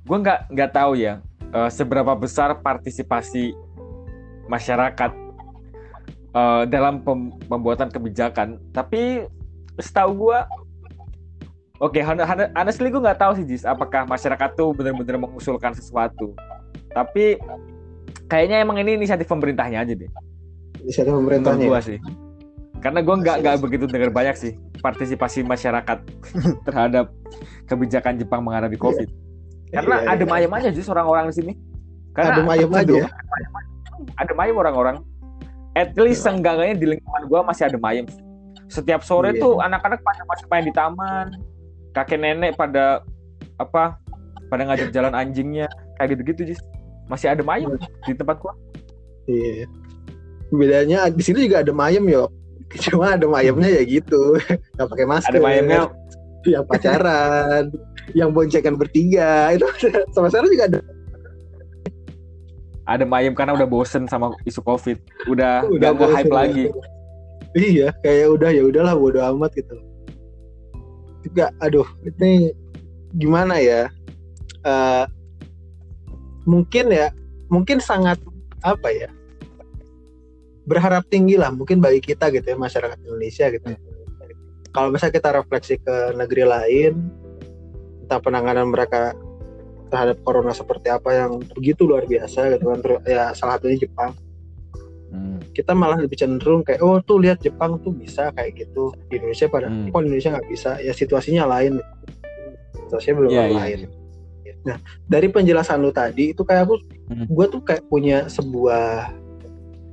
Gue 0.03 0.19
nggak 0.19 0.51
nggak 0.51 0.71
tahu 0.75 0.99
ya 0.99 1.23
eh, 1.55 1.71
seberapa 1.71 2.19
besar 2.19 2.59
partisipasi 2.59 3.55
masyarakat 4.51 5.24
eh, 6.35 6.63
dalam 6.67 7.01
pem- 7.01 7.33
pembuatan 7.47 7.89
kebijakan. 7.89 8.59
Tapi 8.71 9.25
setahu 9.79 10.27
gue 10.27 10.39
oke 11.79 11.99
hon- 11.99 12.23
honestly 12.55 12.89
gue 12.89 13.01
nggak 13.01 13.19
tahu 13.19 13.33
sih 13.35 13.45
Jis 13.45 13.63
apakah 13.63 14.07
masyarakat 14.07 14.51
tuh 14.55 14.75
benar-benar 14.75 15.19
mengusulkan 15.19 15.75
sesuatu. 15.75 16.35
Tapi 16.91 17.39
kayaknya 18.27 18.63
emang 18.63 18.79
ini 18.79 18.95
inisiatif 18.95 19.27
pemerintahnya 19.27 19.83
aja 19.83 19.95
deh. 19.95 20.11
Inisiatif 20.81 21.11
pemerintahnya 21.11 21.67
gue 21.67 21.81
sih. 21.83 21.99
Karena 22.79 23.01
gue 23.01 23.17
nggak 23.17 23.37
nggak 23.41 23.57
begitu 23.65 23.85
dengar 23.89 24.13
banyak 24.13 24.37
sih 24.37 24.53
partisipasi 24.79 25.41
masyarakat 25.41 25.99
terhadap 26.69 27.09
kebijakan 27.65 28.21
Jepang 28.21 28.45
menghadapi 28.45 28.77
COVID. 28.77 29.09
Karena 29.73 29.97
Iya, 30.05 30.13
adem 30.15 30.29
iya. 30.29 30.37
ayem 30.39 30.53
aja 30.55 30.69
sih 30.71 30.85
orang-orang 30.87 31.25
di 31.33 31.35
sini. 31.35 31.53
Karena 32.13 32.31
adem 32.37 32.47
ayem 32.47 32.71
aja 32.71 32.93
ya? 32.95 33.09
Adem 34.21 34.39
ayem 34.39 34.55
orang-orang 34.55 34.97
at 35.75 35.91
least 35.99 36.23
seenggaknya 36.23 36.75
di 36.79 36.87
lingkungan 36.97 37.23
gue 37.27 37.41
masih 37.45 37.67
adem 37.69 37.83
ayem 37.85 38.07
setiap 38.71 39.05
sore 39.05 39.35
Iya. 39.35 39.43
tuh 39.43 39.55
anak-anak 39.61 40.01
pada 40.01 40.23
masih 40.25 40.47
main 40.49 40.65
di 40.65 40.73
taman 40.75 41.27
kakek 41.93 42.19
nenek 42.19 42.53
pada 42.57 43.05
apa 43.59 43.99
pada 44.51 44.63
ngajak 44.67 44.91
jalan 44.91 45.15
anjingnya 45.15 45.67
kayak 45.99 46.15
gitu-gitu 46.19 46.55
Jis 46.55 46.61
masih 47.07 47.31
adem 47.31 47.47
ayem 47.51 47.71
di 48.09 48.15
tempat 48.17 48.39
gua 48.41 48.55
Iya. 49.25 49.65
Bedanya 50.53 51.09
di 51.09 51.23
sini 51.25 51.49
juga 51.49 51.65
ada 51.65 51.73
ayam 51.89 52.05
yo. 52.05 52.29
Cuma 52.77 53.17
ada 53.17 53.25
ayamnya 53.33 53.81
ya 53.81 53.83
gitu, 53.89 54.37
nggak 54.77 54.89
pakai 54.93 55.07
masker. 55.09 55.33
adem 55.33 55.49
ayemnya 55.49 55.81
yang 56.45 56.65
pacaran, 56.69 57.73
yang 58.13 58.29
boncengan 58.37 58.77
bertiga 58.77 59.49
itu 59.57 59.65
sama 60.15 60.29
sekarang 60.29 60.53
juga 60.53 60.65
ada. 60.69 60.81
Adem 62.85 63.11
ayem 63.17 63.33
karena 63.33 63.57
udah 63.57 63.69
bosen 63.69 64.05
sama 64.05 64.37
isu 64.45 64.61
covid 64.61 65.01
udah 65.29 65.65
Udah 65.69 65.91
bosen 65.97 66.15
hype 66.21 66.29
ya. 66.29 66.37
lagi 66.37 66.67
Iya, 67.55 67.95
kayak 68.03 68.35
udah 68.35 68.51
ya 68.51 68.67
udahlah 68.67 68.99
bodo 68.99 69.23
amat 69.23 69.55
gitu. 69.55 69.79
Juga, 71.23 71.55
aduh, 71.63 71.87
ini 72.03 72.51
gimana 73.15 73.63
ya? 73.63 73.87
Eh, 74.67 75.05
mungkin 76.43 76.91
ya, 76.91 77.15
mungkin 77.47 77.79
sangat 77.79 78.19
apa 78.67 78.91
ya? 78.91 79.07
Berharap 80.67 81.07
tinggi 81.07 81.39
lah, 81.39 81.55
mungkin 81.55 81.79
bagi 81.79 82.03
kita 82.03 82.35
gitu 82.35 82.43
ya 82.43 82.59
masyarakat 82.59 82.99
Indonesia 83.07 83.47
gitu. 83.55 83.67
Kalau 84.75 84.91
misalnya 84.91 85.15
kita 85.15 85.31
refleksi 85.39 85.79
ke 85.79 86.19
negeri 86.19 86.43
lain 86.43 87.07
tentang 88.03 88.19
penanganan 88.19 88.75
mereka 88.75 89.15
terhadap 89.95 90.19
corona 90.27 90.51
seperti 90.51 90.91
apa 90.91 91.15
yang 91.15 91.39
begitu 91.55 91.87
luar 91.87 92.03
biasa 92.03 92.51
gitu 92.51 92.67
kan, 92.67 92.83
ya 93.07 93.31
salah 93.31 93.63
satunya 93.63 93.87
Jepang. 93.87 94.11
Hmm. 95.15 95.39
kita 95.55 95.71
malah 95.79 96.03
lebih 96.03 96.19
cenderung 96.19 96.67
kayak 96.67 96.83
oh 96.83 96.99
tuh 96.99 97.23
lihat 97.23 97.39
Jepang 97.39 97.79
tuh 97.79 97.95
bisa 97.95 98.35
kayak 98.35 98.67
gitu. 98.67 98.91
Di 99.07 99.23
Indonesia 99.23 99.47
pada 99.47 99.71
Hmm. 99.71 99.87
kok 99.95 100.03
Indonesia 100.03 100.35
nggak 100.35 100.49
bisa? 100.51 100.71
Ya 100.83 100.91
situasinya 100.91 101.47
lain. 101.47 101.79
Situasinya 102.75 103.15
belum 103.23 103.31
Iya, 103.31 103.45
iya, 103.47 103.55
lain 103.55 103.81
nah 104.65 104.81
dari 105.05 105.29
penjelasan 105.29 105.77
lu 105.77 105.93
tadi 105.93 106.33
itu 106.33 106.41
kayak 106.41 106.65
aku 106.65 106.81
Hmm. 107.13 107.29
gue 107.29 107.47
tuh 107.53 107.61
kayak 107.61 107.85
punya 107.87 108.27
sebuah 108.33 109.13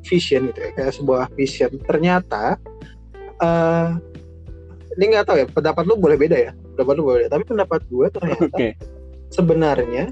vision 0.08 0.48
gitu 0.48 0.60
ya 0.64 0.72
kayak 0.74 0.94
sebuah 0.96 1.24
vision. 1.36 1.72
Ternyata 1.84 2.56
eh 3.38 3.90
ini 4.98 5.04
nggak 5.12 5.26
tahu 5.28 5.38
ya 5.44 5.48
pendapat 5.52 5.84
lu 5.86 6.00
boleh 6.00 6.16
beda 6.16 6.38
ya? 6.40 6.52
Pendapat 6.74 6.94
lu 6.98 7.04
boleh 7.04 7.18
beda 7.22 7.30
tapi 7.36 7.44
pendapat 7.46 7.80
gue 7.86 8.06
ternyata 8.10 8.44
oke 8.50 8.68
sebenarnya 9.32 10.12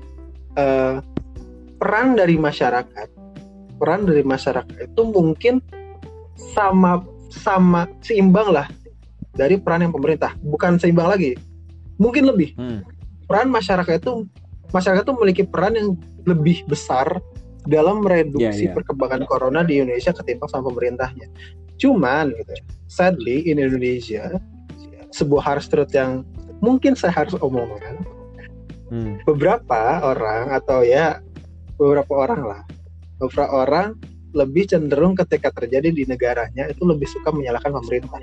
eh, 0.56 0.96
peran 1.78 2.16
dari 2.16 2.36
masyarakat 2.36 3.08
peran 3.80 4.04
dari 4.04 4.24
masyarakat 4.24 4.92
itu 4.92 5.02
mungkin 5.08 5.64
sama 6.56 7.04
sama 7.32 7.88
seimbang 8.04 8.52
lah 8.52 8.68
dari 9.36 9.56
peran 9.56 9.86
yang 9.88 9.94
pemerintah 9.94 10.36
bukan 10.44 10.76
seimbang 10.76 11.08
lagi 11.08 11.36
mungkin 12.00 12.28
lebih 12.28 12.56
Hmm. 12.56 12.82
peran 13.28 13.48
masyarakat 13.48 14.00
itu 14.02 14.26
masyarakat 14.72 15.04
itu 15.06 15.14
memiliki 15.16 15.44
peran 15.46 15.76
yang 15.76 15.90
lebih 16.26 16.66
besar 16.68 17.20
dalam 17.68 18.02
mereduksi 18.02 18.66
Iya, 18.66 18.72
iya. 18.72 18.76
perkembangan 18.76 19.28
corona 19.30 19.62
di 19.62 19.78
Indonesia 19.80 20.16
ketimbang 20.16 20.50
sama 20.50 20.72
pemerintahnya 20.74 21.28
cuman 21.80 22.36
gitu 22.36 22.52
sadly 22.92 23.48
in 23.48 23.62
Indonesia 23.62 24.40
sebuah 25.16 25.42
hard 25.56 25.64
truth 25.70 25.94
yang 25.96 26.28
mungkin 26.60 26.98
saya 26.98 27.14
harus 27.16 27.38
omongkan 27.40 28.04
Hmm. 28.90 29.22
beberapa 29.22 30.02
orang 30.02 30.50
atau 30.50 30.82
ya 30.82 31.22
beberapa 31.78 32.14
orang 32.26 32.42
lah 32.42 32.62
beberapa 33.22 33.50
orang 33.54 33.88
lebih 34.30 34.66
cenderung 34.66 35.14
ketika 35.14 35.50
terjadi 35.50 35.90
di 35.90 36.06
negaranya 36.06 36.70
itu 36.70 36.86
lebih 36.86 37.06
suka 37.06 37.30
menyalahkan 37.30 37.70
pemerintah 37.70 38.18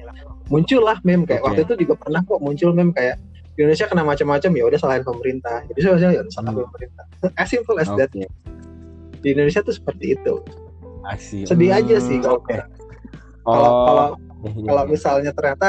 muncullah 0.47 0.99
meme 1.03 1.27
kayak 1.27 1.43
Oke. 1.43 1.47
waktu 1.47 1.61
itu 1.67 1.75
juga 1.87 1.95
pernah 1.99 2.21
kok 2.23 2.39
muncul 2.39 2.71
meme 2.71 2.91
kayak 2.91 3.19
di 3.57 3.65
Indonesia 3.65 3.87
kena 3.89 4.05
macam-macam 4.05 4.51
ya 4.53 4.65
udah 4.67 4.79
salahin 4.79 5.05
pemerintah 5.07 5.57
jadi 5.71 5.79
seharusnya 5.83 6.11
ya 6.15 6.23
salahin 6.29 6.55
Hmm. 6.57 6.67
pemerintah 6.71 7.05
as 7.43 7.49
simple 7.49 7.77
as 7.79 7.91
that 7.95 8.11
Oke. 8.11 8.27
di 9.23 9.29
Indonesia 9.31 9.63
tuh 9.63 9.75
seperti 9.75 10.15
itu 10.15 10.35
Asik. 11.07 11.47
sedih 11.47 11.71
aja 11.71 11.97
Hmm, 11.99 12.07
sih 12.07 12.19
kalau 12.19 12.39
oke. 12.39 12.55
kalau 13.47 13.71
Oh, 13.71 13.87
kalau 13.87 14.07
iya, 14.43 14.51
iya, 14.51 14.63
kalau 14.67 14.83
iya. 14.83 14.91
misalnya 14.91 15.31
ternyata 15.31 15.69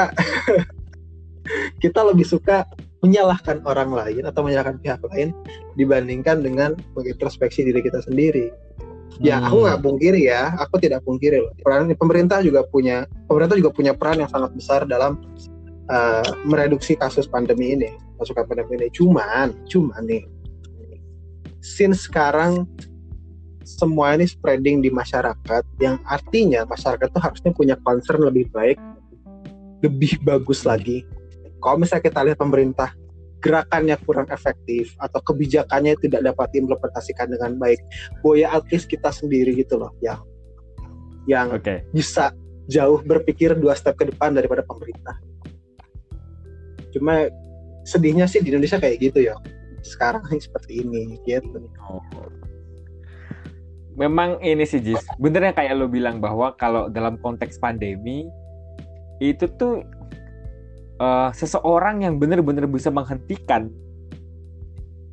kita 1.82 2.00
lebih 2.04 2.26
suka 2.26 2.66
menyalahkan 2.98 3.62
orang 3.62 3.94
lain 3.94 4.26
atau 4.26 4.42
menyalahkan 4.42 4.82
pihak 4.82 4.98
lain 5.14 5.30
dibandingkan 5.78 6.42
dengan 6.42 6.74
mengintrospeksi 6.98 7.62
diri 7.62 7.78
kita 7.82 8.02
sendiri. 8.02 8.50
Ya 9.18 9.42
aku 9.42 9.62
Hmm. 9.62 9.64
nggak 9.66 9.80
pungkiri 9.82 10.20
ya, 10.30 10.54
aku 10.62 10.78
tidak 10.78 11.02
pungkiri 11.02 11.42
loh. 11.42 11.50
Peran 11.62 11.90
pemerintah 11.94 12.38
juga 12.38 12.62
punya 12.66 13.06
pemerintah 13.26 13.58
juga 13.58 13.70
punya 13.74 13.92
peran 13.94 14.22
yang 14.22 14.30
sangat 14.30 14.54
besar 14.54 14.86
dalam 14.86 15.18
uh, 15.90 16.26
mereduksi 16.46 16.94
kasus 16.94 17.26
pandemi 17.26 17.74
ini, 17.74 17.90
masukan 18.18 18.46
pandemi 18.46 18.78
ini. 18.78 18.86
Cuman, 18.94 19.58
cuman 19.66 20.02
nih, 20.06 20.22
since 21.58 22.06
sekarang 22.06 22.66
semua 23.66 24.14
ini 24.14 24.24
spreading 24.30 24.80
di 24.80 24.88
masyarakat, 24.88 25.62
yang 25.82 25.98
artinya 26.06 26.62
masyarakat 26.70 27.10
itu 27.10 27.20
harusnya 27.20 27.50
punya 27.52 27.76
concern 27.82 28.22
lebih 28.22 28.46
baik, 28.54 28.78
lebih 29.82 30.22
bagus 30.22 30.62
lagi. 30.62 31.02
Kalau 31.58 31.76
misalnya 31.78 32.04
kita 32.06 32.20
lihat 32.24 32.38
pemerintah 32.38 32.90
gerakannya 33.38 33.94
kurang 34.02 34.26
efektif 34.34 34.94
atau 34.98 35.22
kebijakannya 35.22 35.94
tidak 36.02 36.26
dapat 36.34 36.46
diimplementasikan 36.54 37.30
dengan 37.30 37.54
baik, 37.58 37.78
boya 38.22 38.50
at 38.50 38.66
least 38.74 38.90
kita 38.90 39.14
sendiri 39.14 39.54
gitu 39.54 39.78
loh, 39.78 39.94
yang 40.02 40.18
yang 41.30 41.54
Oke. 41.54 41.86
bisa 41.94 42.34
jauh 42.66 43.00
berpikir 43.04 43.54
dua 43.54 43.78
step 43.78 43.94
ke 43.94 44.10
depan 44.10 44.34
daripada 44.34 44.66
pemerintah. 44.66 45.16
Cuma 46.90 47.30
sedihnya 47.86 48.26
sih 48.26 48.42
di 48.42 48.50
Indonesia 48.50 48.80
kayak 48.80 48.96
gitu 49.00 49.28
ya. 49.28 49.36
Sekarang 49.84 50.24
seperti 50.26 50.82
ini 50.82 51.16
gitu. 51.22 51.62
Oh. 51.88 52.02
Memang 53.98 54.38
ini 54.46 54.62
sih 54.62 54.78
Jis, 54.78 55.02
bener 55.18 55.50
yang 55.50 55.56
kayak 55.58 55.74
lo 55.74 55.90
bilang 55.90 56.22
bahwa 56.22 56.54
kalau 56.54 56.86
dalam 56.86 57.18
konteks 57.18 57.58
pandemi 57.58 58.30
itu 59.18 59.50
tuh 59.58 59.82
eh, 60.98 61.30
seseorang 61.32 62.04
yang 62.04 62.18
bener-bener 62.18 62.66
bisa 62.66 62.90
menghentikan 62.90 63.70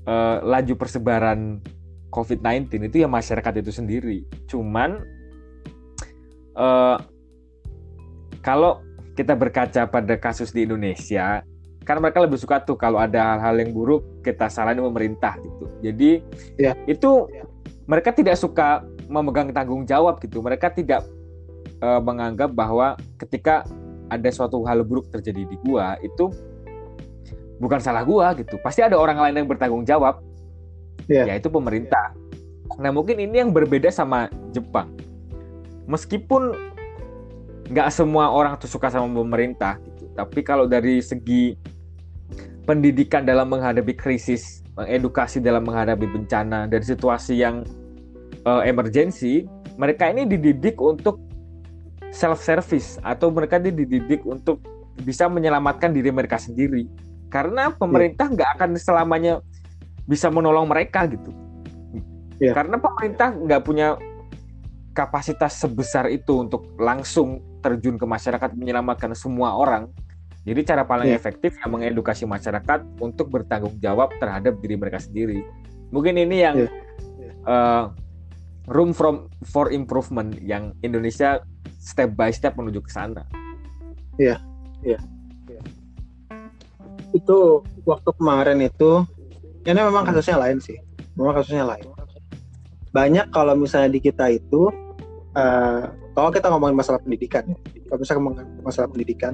eh, 0.05 0.37
laju 0.41 0.73
persebaran 0.77 1.61
COVID-19 2.09 2.89
itu 2.89 3.03
ya 3.03 3.09
masyarakat 3.09 3.53
itu 3.61 3.71
sendiri. 3.71 4.17
Cuman 4.47 5.03
eh, 6.55 6.97
kalau 8.41 8.81
kita 9.15 9.33
berkaca 9.33 9.87
pada 9.87 10.15
kasus 10.19 10.51
di 10.51 10.67
Indonesia, 10.67 11.41
kan 11.87 12.01
mereka 12.01 12.19
lebih 12.19 12.35
suka 12.41 12.59
tuh 12.65 12.75
kalau 12.75 12.99
ada 12.99 13.37
hal-hal 13.37 13.61
yang 13.63 13.71
buruk 13.71 14.03
kita 14.25 14.51
salahin 14.51 14.81
pemerintah 14.81 15.37
gitu. 15.39 15.65
Jadi 15.85 16.11
Ya. 16.59 16.73
itu 16.89 17.29
mereka 17.85 18.09
tidak 18.11 18.35
suka 18.35 18.81
memegang 19.05 19.53
tanggung 19.53 19.85
jawab 19.85 20.17
gitu. 20.19 20.41
Mereka 20.41 20.73
tidak 20.73 21.05
eh, 21.79 22.01
menganggap 22.01 22.55
bahwa 22.55 22.95
ketika 23.19 23.67
ada 24.09 24.29
suatu 24.29 24.61
hal 24.67 24.85
buruk 24.85 25.09
terjadi 25.09 25.45
di 25.45 25.57
gua 25.65 25.97
itu 26.01 26.29
bukan 27.57 27.79
salah 27.79 28.03
gua 28.03 28.35
gitu. 28.37 28.59
Pasti 28.61 28.83
ada 28.83 28.99
orang 28.99 29.17
lain 29.19 29.45
yang 29.45 29.49
bertanggung 29.49 29.83
jawab. 29.87 30.21
Ya. 31.05 31.29
Yaitu 31.29 31.53
pemerintah. 31.53 32.13
Nah, 32.81 32.89
mungkin 32.89 33.21
ini 33.21 33.45
yang 33.45 33.53
berbeda 33.53 33.93
sama 33.93 34.27
Jepang. 34.51 34.89
Meskipun 35.85 36.57
nggak 37.69 37.89
semua 37.93 38.29
orang 38.29 38.57
tuh 38.61 38.69
suka 38.69 38.93
sama 38.93 39.09
pemerintah, 39.09 39.81
gitu. 39.81 40.05
tapi 40.13 40.45
kalau 40.45 40.69
dari 40.69 41.01
segi 41.01 41.57
pendidikan 42.65 43.25
dalam 43.25 43.49
menghadapi 43.49 43.93
krisis, 43.97 44.61
edukasi 44.85 45.41
dalam 45.41 45.65
menghadapi 45.65 46.05
bencana 46.05 46.69
dari 46.69 46.85
situasi 46.85 47.41
yang 47.41 47.65
uh, 48.45 48.61
emergency, 48.65 49.49
mereka 49.81 50.09
ini 50.09 50.29
dididik 50.29 50.77
untuk 50.77 51.21
self 52.15 52.39
service 52.39 52.95
atau 53.03 53.27
mereka 53.27 53.59
dididik 53.59 54.23
untuk 54.23 54.63
bisa 55.03 55.27
menyelamatkan 55.27 55.91
diri 55.91 56.07
mereka 56.15 56.39
sendiri 56.39 56.87
karena 57.27 57.75
pemerintah 57.75 58.31
nggak 58.31 58.49
akan 58.55 58.79
selamanya 58.79 59.43
bisa 60.07 60.31
menolong 60.31 60.71
mereka 60.71 61.03
gitu 61.11 61.35
yeah. 62.39 62.55
karena 62.55 62.79
pemerintah 62.79 63.35
nggak 63.35 63.61
punya 63.67 63.99
kapasitas 64.95 65.59
sebesar 65.59 66.07
itu 66.07 66.39
untuk 66.39 66.71
langsung 66.79 67.43
terjun 67.59 67.99
ke 67.99 68.07
masyarakat 68.07 68.55
menyelamatkan 68.55 69.11
semua 69.11 69.51
orang 69.51 69.91
jadi 70.47 70.63
cara 70.63 70.87
paling 70.87 71.11
yeah. 71.11 71.19
efektif 71.19 71.59
yang 71.59 71.75
mengedukasi 71.75 72.23
masyarakat 72.23 72.87
untuk 73.03 73.27
bertanggung 73.27 73.75
jawab 73.83 74.15
terhadap 74.23 74.55
diri 74.63 74.79
mereka 74.79 75.03
sendiri 75.03 75.43
mungkin 75.91 76.15
ini 76.15 76.37
yang 76.39 76.55
yeah. 76.63 76.71
Yeah. 77.19 77.35
Uh, 77.43 77.83
room 78.71 78.95
from 78.95 79.27
for 79.43 79.69
improvement 79.75 80.39
yang 80.39 80.71
Indonesia 80.79 81.43
step 81.85 82.17
by 82.17 82.33
step 82.33 82.57
menuju 82.57 82.81
ke 82.81 82.89
sana. 82.89 83.21
Iya, 84.17 84.41
iya. 84.81 84.97
Ya. 85.45 85.61
Itu 87.13 87.61
waktu 87.85 88.09
kemarin 88.17 88.65
itu, 88.65 89.05
ini 89.69 89.79
memang 89.79 90.09
kasusnya 90.09 90.41
lain 90.41 90.57
sih. 90.57 90.81
Memang 91.13 91.37
kasusnya 91.37 91.69
lain. 91.69 91.85
Banyak 92.89 93.29
kalau 93.29 93.53
misalnya 93.53 93.93
di 93.93 94.01
kita 94.01 94.33
itu, 94.33 94.73
uh, 95.37 95.85
kalau 96.17 96.33
kita 96.33 96.49
ngomongin 96.49 96.73
masalah 96.73 96.97
pendidikan, 96.97 97.45
ya, 97.53 97.57
kalau 97.85 97.97
misalnya 98.01 98.19
ngomongin 98.23 98.47
masalah 98.65 98.87
pendidikan, 98.89 99.31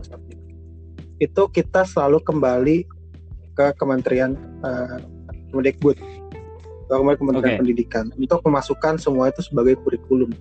itu 1.21 1.43
kita 1.53 1.87
selalu 1.87 2.19
kembali 2.25 2.83
ke 3.55 3.65
Kementerian 3.79 4.35
uh, 4.65 4.97
Kemendikbud, 5.53 5.95
ke 6.89 6.93
Kementerian 7.15 7.55
okay. 7.55 7.61
Pendidikan 7.61 8.05
untuk 8.17 8.41
memasukkan 8.43 8.99
semua 8.99 9.31
itu 9.31 9.39
sebagai 9.45 9.79
kurikulum. 9.85 10.33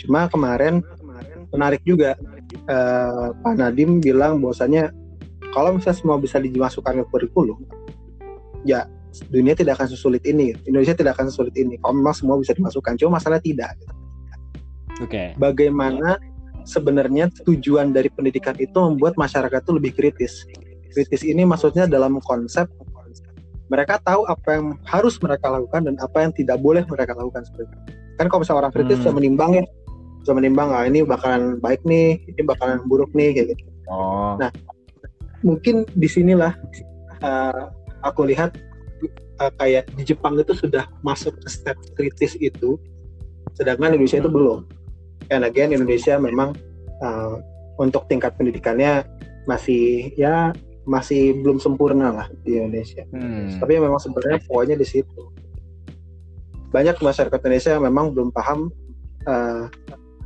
Cuma 0.00 0.26
kemarin 0.28 0.82
menarik 1.54 1.82
juga 1.86 2.18
uh, 2.66 3.30
Pak 3.34 3.54
Nadim 3.54 4.02
bilang 4.02 4.42
bahwasanya 4.42 4.90
kalau 5.54 5.78
misalnya 5.78 5.98
semua 6.02 6.16
bisa 6.18 6.42
dimasukkan 6.42 7.02
ke 7.02 7.04
kurikulum, 7.14 7.62
ya 8.66 8.90
dunia 9.30 9.54
tidak 9.54 9.78
akan 9.78 9.88
sesulit 9.94 10.26
ini, 10.26 10.50
Indonesia 10.66 10.98
tidak 10.98 11.14
akan 11.14 11.30
sesulit 11.30 11.54
ini. 11.54 11.78
Kalau 11.78 11.94
memang 11.94 12.14
semua 12.18 12.34
bisa 12.42 12.50
dimasukkan, 12.58 12.98
cuma 12.98 13.22
masalah 13.22 13.38
tidak. 13.38 13.70
Oke. 14.98 15.10
Okay. 15.10 15.28
Bagaimana 15.38 16.18
sebenarnya 16.66 17.30
tujuan 17.46 17.94
dari 17.94 18.10
pendidikan 18.10 18.56
itu 18.58 18.74
membuat 18.74 19.14
masyarakat 19.14 19.62
itu 19.62 19.72
lebih 19.78 19.92
kritis. 19.94 20.42
Kritis 20.90 21.22
ini 21.22 21.46
maksudnya 21.46 21.86
dalam 21.86 22.18
konsep 22.22 22.66
mereka 23.72 23.98
tahu 24.02 24.28
apa 24.28 24.60
yang 24.60 24.66
harus 24.84 25.16
mereka 25.22 25.48
lakukan 25.48 25.88
dan 25.88 25.96
apa 25.98 26.18
yang 26.20 26.32
tidak 26.36 26.58
boleh 26.60 26.84
mereka 26.84 27.16
lakukan 27.16 27.42
sebenarnya. 27.48 27.80
Kan 28.20 28.26
kalau 28.30 28.40
misalnya 28.44 28.60
orang 28.66 28.74
kritis 28.74 29.00
hmm. 29.02 29.14
menimbang 29.14 29.50
ya, 29.58 29.64
bisa 30.24 30.32
menimbang 30.32 30.72
ah 30.72 30.88
ini 30.88 31.04
bakalan 31.04 31.60
baik 31.60 31.84
nih 31.84 32.16
ini 32.24 32.40
bakalan 32.42 32.80
buruk 32.88 33.12
nih 33.12 33.36
kayak 33.36 33.52
gitu 33.52 33.64
oh. 33.92 34.40
nah 34.40 34.48
mungkin 35.44 35.84
di 35.92 36.08
sinilah 36.08 36.56
uh, 37.20 37.68
aku 38.00 38.32
lihat 38.32 38.56
uh, 39.38 39.52
kayak 39.60 39.84
di 40.00 40.08
Jepang 40.08 40.40
itu 40.40 40.56
sudah 40.56 40.88
masuk 41.04 41.36
ke 41.44 41.48
step 41.52 41.76
kritis 41.92 42.34
itu 42.40 42.80
sedangkan 43.52 43.92
Indonesia 43.92 44.24
itu 44.24 44.32
belum 44.32 44.64
and 45.28 45.44
again 45.44 45.76
Indonesia 45.76 46.16
memang 46.16 46.56
uh, 47.04 47.36
untuk 47.76 48.08
tingkat 48.08 48.32
pendidikannya 48.40 49.04
masih 49.44 50.16
ya 50.16 50.56
masih 50.84 51.40
belum 51.40 51.56
sempurna 51.60 52.12
lah 52.12 52.28
di 52.44 52.60
Indonesia. 52.60 53.08
Hmm. 53.08 53.56
Tapi 53.56 53.80
memang 53.80 53.96
sebenarnya 53.96 54.44
poinnya 54.44 54.76
di 54.76 54.84
situ. 54.84 55.32
Banyak 56.68 57.00
masyarakat 57.00 57.40
Indonesia 57.40 57.70
yang 57.72 57.84
memang 57.88 58.12
belum 58.12 58.28
paham 58.34 58.68
uh, 59.24 59.64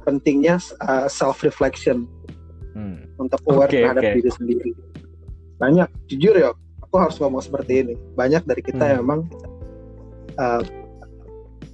pentingnya 0.08 0.56
uh, 0.80 1.04
self 1.04 1.44
reflection 1.44 2.08
hmm. 2.72 3.04
untuk 3.20 3.44
aware 3.52 3.68
okay, 3.68 3.84
terhadap 3.84 4.02
okay. 4.08 4.14
diri 4.16 4.30
sendiri. 4.32 4.70
Banyak 5.60 5.88
jujur 6.08 6.32
ya 6.32 6.56
aku 6.80 6.96
harus 6.96 7.20
ngomong 7.20 7.44
seperti 7.44 7.84
ini. 7.84 7.94
Banyak 8.16 8.48
dari 8.48 8.64
kita 8.64 8.80
hmm. 8.80 8.90
yang 8.96 9.00
memang 9.04 9.20
uh, 10.40 10.64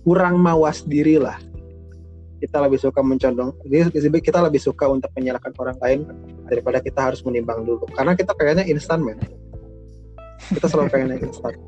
kurang 0.02 0.42
mawas 0.42 0.82
diri 0.82 1.22
lah. 1.22 1.38
Kita 2.42 2.58
lebih 2.58 2.82
suka 2.82 3.00
mencondong 3.00 3.56
kita 4.20 4.38
lebih 4.42 4.60
suka 4.60 4.90
untuk 4.90 5.08
menyalahkan 5.14 5.54
orang 5.56 5.78
lain 5.80 6.00
daripada 6.50 6.82
kita 6.82 7.00
harus 7.14 7.22
menimbang 7.22 7.62
dulu. 7.62 7.86
Karena 7.94 8.18
kita 8.18 8.34
kayaknya 8.34 8.66
instan 8.66 9.00
men. 9.00 9.22
Kita 10.50 10.66
selalu 10.66 10.90
pengennya 10.90 11.22
instan. 11.22 11.54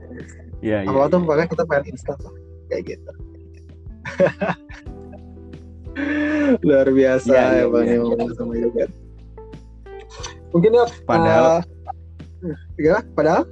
Yeah, 0.65 0.89
yeah, 0.89 0.89
awal 0.89 1.05
yeah. 1.07 1.13
tuh 1.13 1.21
pokoknya 1.21 1.47
kita 1.53 1.63
pengen 1.69 1.85
instan 1.93 2.17
lah. 2.17 2.35
Kayak 2.73 2.83
gitu 2.97 3.13
luar 6.63 6.89
biasa 6.93 7.33
ya, 7.33 7.45
ya, 7.63 7.65
bang 7.69 7.87
ya. 7.89 7.99
ya. 8.01 8.35
sama 8.37 8.55
yoga 8.57 8.85
mungkin 10.53 10.71
ya 10.77 10.85
padahal 11.09 11.47
uh, 12.45 12.57
ya 12.77 12.97
padahal 13.17 13.43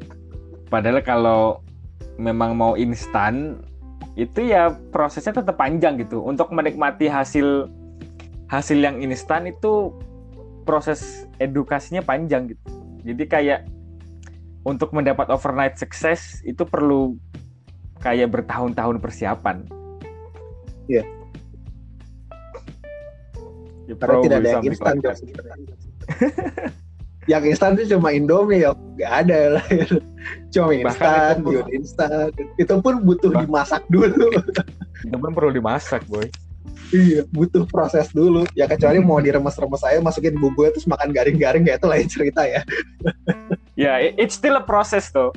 padahal 0.69 0.99
kalau 1.03 1.41
memang 2.21 2.55
mau 2.55 2.79
instan 2.79 3.59
itu 4.15 4.47
ya 4.47 4.71
prosesnya 4.95 5.43
tetap 5.43 5.59
panjang 5.59 5.99
gitu 5.99 6.23
untuk 6.23 6.55
menikmati 6.55 7.11
hasil 7.11 7.67
hasil 8.47 8.79
yang 8.79 9.03
instan 9.03 9.51
itu 9.51 9.91
proses 10.63 11.27
edukasinya 11.43 12.01
panjang 12.05 12.55
gitu 12.55 12.71
jadi 13.05 13.25
kayak 13.27 13.61
untuk 14.65 14.97
mendapat 14.97 15.29
overnight 15.29 15.77
success 15.77 16.41
itu 16.43 16.65
perlu 16.65 17.21
kayak 18.01 18.33
bertahun-tahun 18.33 18.97
persiapan. 19.01 19.57
Iya. 20.89 21.05
Ya, 23.85 23.95
Karena 24.01 24.17
tidak 24.25 24.39
ada 24.41 24.49
yang 24.55 24.65
instan 24.65 24.95
yang 27.25 27.43
instan 27.49 27.73
itu 27.77 27.97
cuma 27.97 28.13
Indomie 28.13 28.65
ya 28.65 28.77
nggak 28.77 29.13
ada 29.25 29.39
lah 29.57 29.65
cuma 30.53 30.73
instan 30.77 31.41
bion 31.41 31.67
instan. 31.73 32.29
Itu 32.61 32.81
pun 32.85 33.01
butuh 33.01 33.33
bah 33.33 33.49
dimasak 33.49 33.83
dulu. 33.89 34.29
Itu 35.05 35.17
pun 35.17 35.31
perlu 35.33 35.51
dimasak 35.53 36.05
boy. 36.09 36.29
Iya 36.93 37.25
butuh 37.33 37.65
proses 37.69 38.13
dulu. 38.13 38.45
Ya 38.53 38.69
kecuali 38.69 39.01
mau 39.01 39.21
diremes-remes 39.21 39.81
saya 39.81 40.01
masukin 40.05 40.37
bumbu 40.37 40.69
terus 40.69 40.85
makan 40.85 41.13
garing-garing 41.17 41.65
ya 41.65 41.81
itu 41.81 41.87
lain 41.89 42.07
cerita 42.09 42.45
ya. 42.45 42.61
Ya 43.75 43.99
yeah, 43.99 44.15
it's 44.23 44.39
still 44.39 44.55
a 44.55 44.63
process 44.63 45.11
tuh 45.11 45.35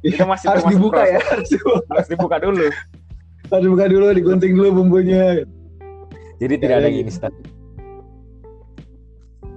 itu 0.00 0.16
iya, 0.16 0.24
masih 0.24 0.46
harus 0.48 0.64
dibuka 0.72 1.04
ya 1.04 1.20
harus 1.20 2.08
dibuka. 2.08 2.36
Dulu. 2.40 2.66
Harus 3.52 3.62
dibuka 3.68 3.84
dulu 3.92 4.06
digunting 4.16 4.52
dulu 4.56 4.68
bumbunya. 4.80 5.44
Jadi 6.40 6.54
tidak 6.64 6.76
ada 6.80 6.88
yang 6.88 7.04
instan 7.04 7.32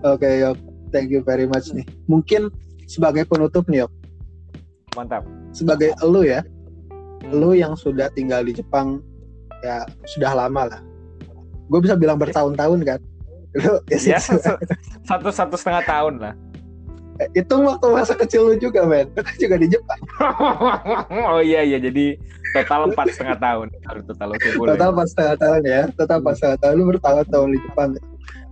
Oke, 0.05 0.25
okay, 0.25 0.33
Yok. 0.45 0.57
Thank 0.93 1.09
you 1.09 1.25
very 1.25 1.49
much 1.49 1.73
nih. 1.73 1.83
Mungkin 2.05 2.53
sebagai 2.85 3.25
penutup 3.25 3.65
nih, 3.65 3.85
Yok. 3.85 3.91
Mantap. 4.93 5.25
Sebagai 5.53 5.93
elu 6.05 6.25
ya, 6.25 6.41
elu 7.33 7.57
yang 7.57 7.73
sudah 7.73 8.09
tinggal 8.13 8.45
di 8.45 8.53
Jepang 8.53 9.01
ya 9.65 9.85
sudah 10.05 10.37
lama 10.37 10.69
lah. 10.69 10.81
Gue 11.67 11.79
bisa 11.81 11.97
bilang 11.97 12.21
bertahun-tahun 12.21 12.79
kan. 12.85 12.99
Lu 13.57 13.81
ya, 13.89 14.21
satu, 14.21 15.29
satu 15.33 15.55
setengah 15.57 15.83
tahun 15.85 16.13
lah. 16.21 16.33
Eh, 17.17 17.41
itu 17.41 17.55
waktu 17.57 17.85
masa 17.89 18.13
kecil 18.13 18.53
lu 18.53 18.55
juga, 18.61 18.85
men. 18.85 19.09
Lu 19.17 19.25
juga 19.41 19.57
di 19.57 19.67
Jepang. 19.73 19.97
oh 21.33 21.41
iya 21.41 21.65
iya, 21.65 21.81
jadi 21.81 22.13
total 22.53 22.93
empat 22.93 23.09
setengah 23.17 23.37
tahun. 23.41 23.67
Total 24.05 24.29
Total 24.37 24.89
empat 24.93 25.07
setengah 25.09 25.35
tahun 25.41 25.61
ya. 25.65 25.81
Total 25.97 26.17
empat 26.21 26.33
setengah 26.37 26.57
tahun. 26.61 26.73
Lu 26.77 26.85
bertahun-tahun 26.93 27.49
di 27.49 27.59
Jepang. 27.65 27.89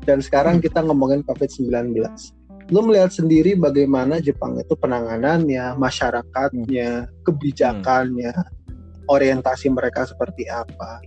Dan 0.06 0.22
sekarang 0.22 0.62
kita 0.62 0.86
ngomongin 0.86 1.26
COVID-19. 1.26 1.98
Lu 2.74 2.82
melihat 2.82 3.14
sendiri 3.14 3.54
bagaimana 3.58 4.18
Jepang 4.22 4.58
itu 4.58 4.74
penanganannya, 4.78 5.78
masyarakatnya, 5.78 7.10
kebijakannya, 7.26 8.34
orientasi 9.10 9.70
mereka 9.70 10.06
seperti 10.06 10.50
apa. 10.50 11.02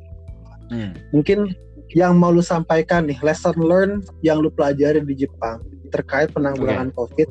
Hmm. 0.70 0.94
Mungkin 1.10 1.50
yang 1.94 2.18
mau 2.20 2.30
lu 2.30 2.44
sampaikan 2.44 3.10
nih, 3.10 3.18
lesson 3.22 3.58
learn 3.58 4.04
yang 4.22 4.38
lu 4.38 4.52
pelajari 4.54 5.02
di 5.02 5.26
Jepang 5.26 5.62
terkait 5.88 6.30
penanggulangan 6.30 6.92
okay. 6.94 7.26
COVID 7.26 7.28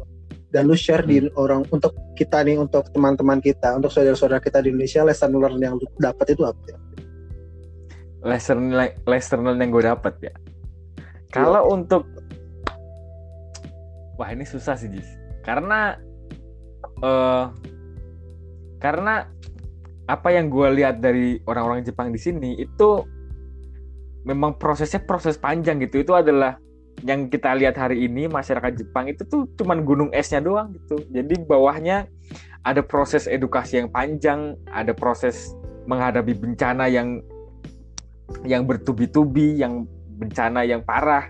dan 0.51 0.67
lu 0.67 0.75
share 0.75 1.05
hmm. 1.05 1.11
di 1.11 1.17
orang 1.37 1.61
untuk 1.71 1.93
kita 2.17 2.41
nih 2.43 2.57
untuk 2.57 2.89
teman-teman 2.91 3.37
kita 3.39 3.77
untuk 3.77 3.93
saudara-saudara 3.93 4.41
kita 4.41 4.59
di 4.63 4.73
Indonesia 4.73 5.05
lesson 5.05 5.37
learn 5.37 5.61
yang 5.61 5.77
lu 5.77 5.85
dapat 6.01 6.33
itu 6.33 6.43
apa? 6.43 6.75
Lesson 8.25 8.73
lesson 9.05 9.39
learn 9.45 9.61
yang 9.61 9.71
gue 9.71 9.85
dapat 9.85 10.13
ya 10.19 10.33
kalau 11.31 11.75
untuk 11.75 12.07
wah 14.17 14.29
ini 14.33 14.43
susah 14.43 14.75
sih 14.75 14.89
Jis. 14.91 15.07
Karena 15.45 15.95
uh, 17.03 17.53
karena 18.81 19.29
apa 20.07 20.29
yang 20.31 20.47
gue 20.47 20.67
lihat 20.81 21.03
dari 21.03 21.39
orang-orang 21.43 21.83
Jepang 21.83 22.11
di 22.15 22.19
sini 22.19 22.55
itu 22.57 23.03
memang 24.23 24.55
prosesnya 24.55 25.03
proses 25.03 25.35
panjang 25.35 25.79
gitu. 25.83 26.03
Itu 26.03 26.13
adalah 26.15 26.59
yang 27.05 27.29
kita 27.29 27.53
lihat 27.53 27.77
hari 27.77 28.09
ini 28.09 28.25
masyarakat 28.25 28.73
Jepang 28.73 29.05
itu 29.05 29.21
tuh 29.27 29.45
cuman 29.53 29.85
gunung 29.85 30.09
esnya 30.11 30.41
doang 30.41 30.73
gitu. 30.73 30.97
Jadi 31.13 31.37
bawahnya 31.45 32.09
ada 32.65 32.81
proses 32.83 33.29
edukasi 33.29 33.79
yang 33.79 33.89
panjang 33.93 34.57
ada 34.73 34.91
proses 34.91 35.53
menghadapi 35.87 36.35
bencana 36.35 36.89
yang 36.91 37.23
yang 38.43 38.67
bertubi-tubi 38.67 39.61
yang 39.61 39.87
bencana 40.17 40.65
yang 40.65 40.81
parah. 40.81 41.29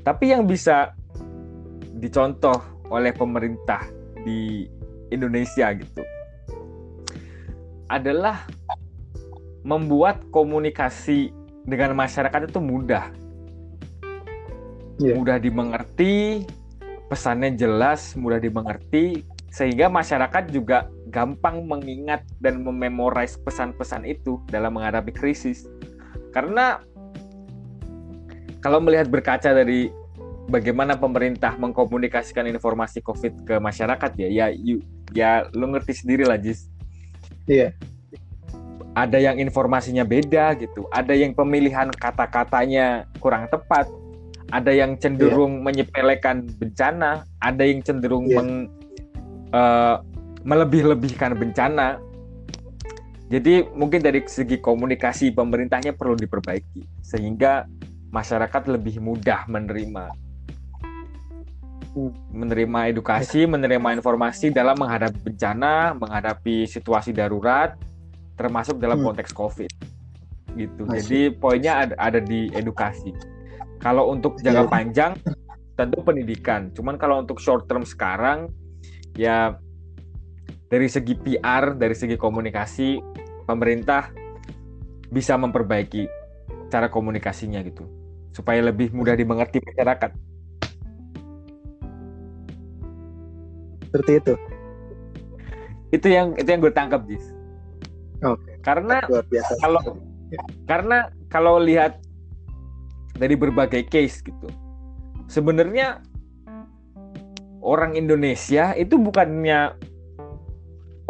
Tapi 0.00 0.32
yang 0.32 0.48
bisa 0.48 0.96
dicontoh 2.00 2.56
oleh 2.88 3.12
pemerintah 3.12 3.84
di 4.24 4.64
Indonesia 5.12 5.68
gitu 5.76 6.02
adalah 7.88 8.44
membuat 9.64 10.24
komunikasi 10.32 11.32
dengan 11.68 11.92
masyarakat 11.92 12.48
itu 12.48 12.60
mudah. 12.60 13.12
Yeah. 14.98 15.14
mudah 15.14 15.38
dimengerti 15.38 16.42
pesannya 17.06 17.54
jelas 17.54 18.18
mudah 18.18 18.42
dimengerti 18.42 19.22
sehingga 19.48 19.86
masyarakat 19.86 20.50
juga 20.50 20.90
gampang 21.08 21.64
mengingat 21.64 22.20
dan 22.42 22.60
mememorize 22.60 23.40
pesan-pesan 23.40 24.04
itu 24.04 24.42
dalam 24.52 24.76
menghadapi 24.76 25.14
krisis. 25.14 25.64
Karena 26.36 26.84
kalau 28.58 28.82
melihat 28.82 29.06
berkaca 29.06 29.54
dari 29.54 29.90
bagaimana 30.48 30.96
pemerintah 30.96 31.54
mengkomunikasikan 31.60 32.48
informasi 32.48 33.04
COVID 33.04 33.44
ke 33.44 33.54
masyarakat 33.60 34.10
ya, 34.18 34.28
ya, 34.28 34.46
you, 34.50 34.80
ya, 35.12 35.46
lo 35.52 35.68
ngerti 35.70 35.94
sendiri 36.02 36.24
lah, 36.24 36.40
Jis. 36.40 36.66
Iya. 37.46 37.76
Ada 38.96 39.20
yang 39.22 39.38
informasinya 39.38 40.02
beda 40.02 40.58
gitu, 40.58 40.90
ada 40.90 41.14
yang 41.14 41.36
pemilihan 41.36 41.86
kata-katanya 41.94 43.06
kurang 43.22 43.46
tepat, 43.46 43.86
ada 44.50 44.74
yang 44.74 44.98
cenderung 44.98 45.60
yeah. 45.60 45.64
menyepelekan 45.70 46.50
bencana, 46.58 47.22
ada 47.38 47.62
yang 47.62 47.84
cenderung 47.84 48.26
yeah. 48.26 48.42
meng, 48.42 48.50
uh, 49.54 50.02
melebih-lebihkan 50.42 51.38
bencana. 51.38 52.02
Jadi 53.28 53.60
mungkin 53.76 54.00
dari 54.00 54.24
segi 54.24 54.56
komunikasi 54.56 55.36
pemerintahnya 55.36 55.92
perlu 55.92 56.16
diperbaiki 56.16 57.04
sehingga 57.04 57.68
masyarakat 58.08 58.62
lebih 58.72 59.00
mudah 59.00 59.44
menerima 59.48 60.28
menerima 62.30 62.94
edukasi, 62.94 63.42
menerima 63.54 63.98
informasi 63.98 64.54
dalam 64.54 64.78
menghadapi 64.78 65.18
bencana, 65.18 65.96
menghadapi 65.98 66.68
situasi 66.68 67.10
darurat, 67.10 67.74
termasuk 68.38 68.78
dalam 68.78 69.02
hmm. 69.02 69.06
konteks 69.12 69.32
COVID. 69.34 69.70
Gitu. 70.54 70.82
Masih. 70.86 70.94
Jadi 71.02 71.20
poinnya 71.34 71.86
ada, 71.86 71.94
ada 71.98 72.20
di 72.22 72.50
edukasi. 72.54 73.10
Kalau 73.82 74.10
untuk 74.10 74.38
jangka 74.42 74.64
ya. 74.66 74.70
panjang, 74.70 75.12
tentu 75.74 76.02
pendidikan. 76.02 76.70
Cuman 76.74 76.98
kalau 76.98 77.22
untuk 77.22 77.38
short 77.38 77.66
term 77.70 77.86
sekarang, 77.86 78.50
ya 79.14 79.58
dari 80.70 80.86
segi 80.90 81.14
PR, 81.14 81.78
dari 81.78 81.94
segi 81.94 82.18
komunikasi, 82.18 82.98
pemerintah 83.46 84.10
bisa 85.08 85.38
memperbaiki 85.40 86.04
cara 86.68 86.92
komunikasinya 86.92 87.64
gitu 87.64 87.97
supaya 88.38 88.62
lebih 88.62 88.94
mudah 88.94 89.18
dimengerti 89.18 89.58
masyarakat. 89.58 90.14
Seperti 93.90 94.12
itu. 94.22 94.34
Itu 95.90 96.06
yang 96.06 96.38
itu 96.38 96.46
yang 96.46 96.62
gue 96.62 96.70
tangkap, 96.70 97.02
Jis. 97.10 97.34
Oke. 98.22 98.38
Okay. 98.38 98.54
Karena 98.62 99.02
kalau 99.58 99.82
karena 100.70 100.98
kalau 101.26 101.58
lihat 101.58 101.98
dari 103.18 103.34
berbagai 103.34 103.90
case 103.90 104.22
gitu, 104.22 104.46
sebenarnya 105.26 105.98
orang 107.58 107.98
Indonesia 107.98 108.70
itu 108.78 108.94
bukannya 108.94 109.74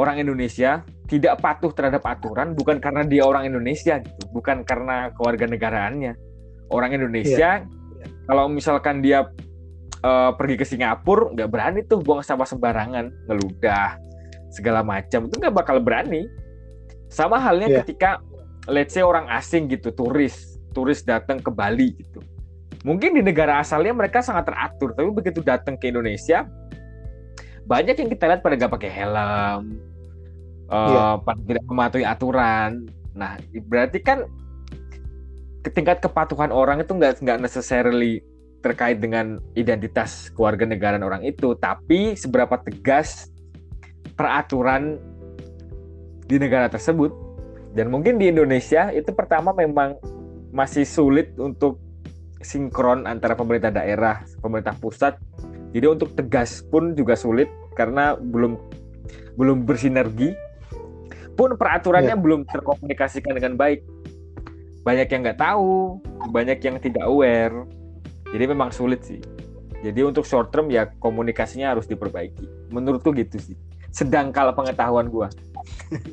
orang 0.01 0.16
Indonesia 0.16 0.81
tidak 1.09 1.41
patuh 1.41 1.72
terhadap 1.72 2.05
aturan 2.05 2.53
bukan 2.53 2.79
karena 2.79 3.03
dia 3.05 3.24
orang 3.24 3.49
Indonesia 3.49 3.99
gitu, 4.01 4.22
bukan 4.33 4.62
karena 4.62 5.11
kewarganegaraannya 5.18 6.28
orang 6.69 6.97
Indonesia 6.97 7.64
yeah. 7.64 8.09
kalau 8.29 8.49
misalkan 8.49 9.01
dia 9.01 9.29
uh, 10.05 10.31
pergi 10.37 10.57
ke 10.61 10.64
Singapura 10.66 11.33
nggak 11.35 11.49
berani 11.51 11.81
tuh 11.87 12.01
buang 12.03 12.23
sampah 12.23 12.47
sembarangan 12.47 13.11
ngeludah 13.27 13.99
segala 14.53 14.81
macam. 14.85 15.29
Itu 15.29 15.35
nggak 15.41 15.55
bakal 15.55 15.81
berani. 15.83 16.29
Sama 17.09 17.41
halnya 17.41 17.69
yeah. 17.73 17.79
ketika 17.83 18.21
let's 18.69 18.93
say 18.93 19.01
orang 19.01 19.25
asing 19.33 19.66
gitu 19.73 19.89
turis 19.93 20.61
turis 20.77 21.01
datang 21.03 21.41
ke 21.41 21.49
Bali 21.49 21.97
gitu. 21.97 22.21
Mungkin 22.87 23.19
di 23.19 23.23
negara 23.25 23.59
asalnya 23.59 23.91
mereka 23.91 24.23
sangat 24.23 24.47
teratur 24.53 24.95
tapi 24.95 25.11
begitu 25.11 25.43
datang 25.43 25.75
ke 25.75 25.91
Indonesia 25.91 26.47
banyak 27.69 28.01
yang 28.01 28.09
kita 28.09 28.25
lihat 28.33 28.41
pada 28.41 28.55
nggak 28.57 28.73
pakai 28.81 28.91
helm 28.93 29.77
uh, 30.73 31.16
pada 31.21 31.41
tidak 31.45 31.64
mematuhi 31.69 32.05
aturan. 32.07 32.87
Nah 33.12 33.37
berarti 33.66 33.99
kan 34.01 34.25
tingkat 35.73 36.03
kepatuhan 36.05 36.53
orang 36.53 36.83
itu 36.83 36.93
nggak 36.95 37.21
nggak 37.25 37.39
necessarily 37.43 38.23
terkait 38.59 38.99
dengan 38.99 39.39
identitas 39.55 40.35
keluarga 40.35 40.66
negara 40.66 40.99
orang 40.99 41.23
itu, 41.23 41.55
tapi 41.59 42.19
seberapa 42.19 42.59
tegas 42.59 43.31
peraturan 44.19 44.99
di 46.27 46.37
negara 46.37 46.66
tersebut. 46.66 47.14
Dan 47.73 47.95
mungkin 47.95 48.19
di 48.19 48.27
Indonesia 48.27 48.91
itu 48.91 49.14
pertama 49.14 49.55
memang 49.55 49.95
masih 50.51 50.83
sulit 50.83 51.31
untuk 51.39 51.79
sinkron 52.43 53.07
antara 53.07 53.39
pemerintah 53.39 53.71
daerah, 53.71 54.27
pemerintah 54.43 54.75
pusat. 54.79 55.14
Jadi 55.71 55.87
untuk 55.87 56.16
tegas 56.16 56.64
pun 56.66 56.97
juga 56.97 57.14
sulit 57.14 57.47
karena 57.79 58.19
belum 58.19 58.59
belum 59.39 59.62
bersinergi. 59.69 60.35
Pun 61.39 61.55
peraturannya 61.55 62.19
ya. 62.19 62.19
belum 62.19 62.51
terkomunikasikan 62.51 63.39
dengan 63.39 63.55
baik 63.55 63.87
banyak 64.89 65.05
yang 65.12 65.20
nggak 65.20 65.36
tahu, 65.36 66.01
banyak 66.32 66.64
yang 66.64 66.80
tidak 66.80 67.05
aware. 67.05 67.68
Jadi 68.32 68.45
memang 68.49 68.72
sulit 68.72 69.05
sih. 69.05 69.20
Jadi 69.84 70.01
untuk 70.01 70.24
short 70.24 70.49
term 70.49 70.72
ya 70.72 70.89
komunikasinya 70.97 71.76
harus 71.76 71.84
diperbaiki. 71.84 72.72
Menurutku 72.72 73.12
gitu 73.12 73.36
sih. 73.36 73.57
Sedangkal 73.93 74.57
pengetahuan 74.57 75.12
gua. 75.12 75.28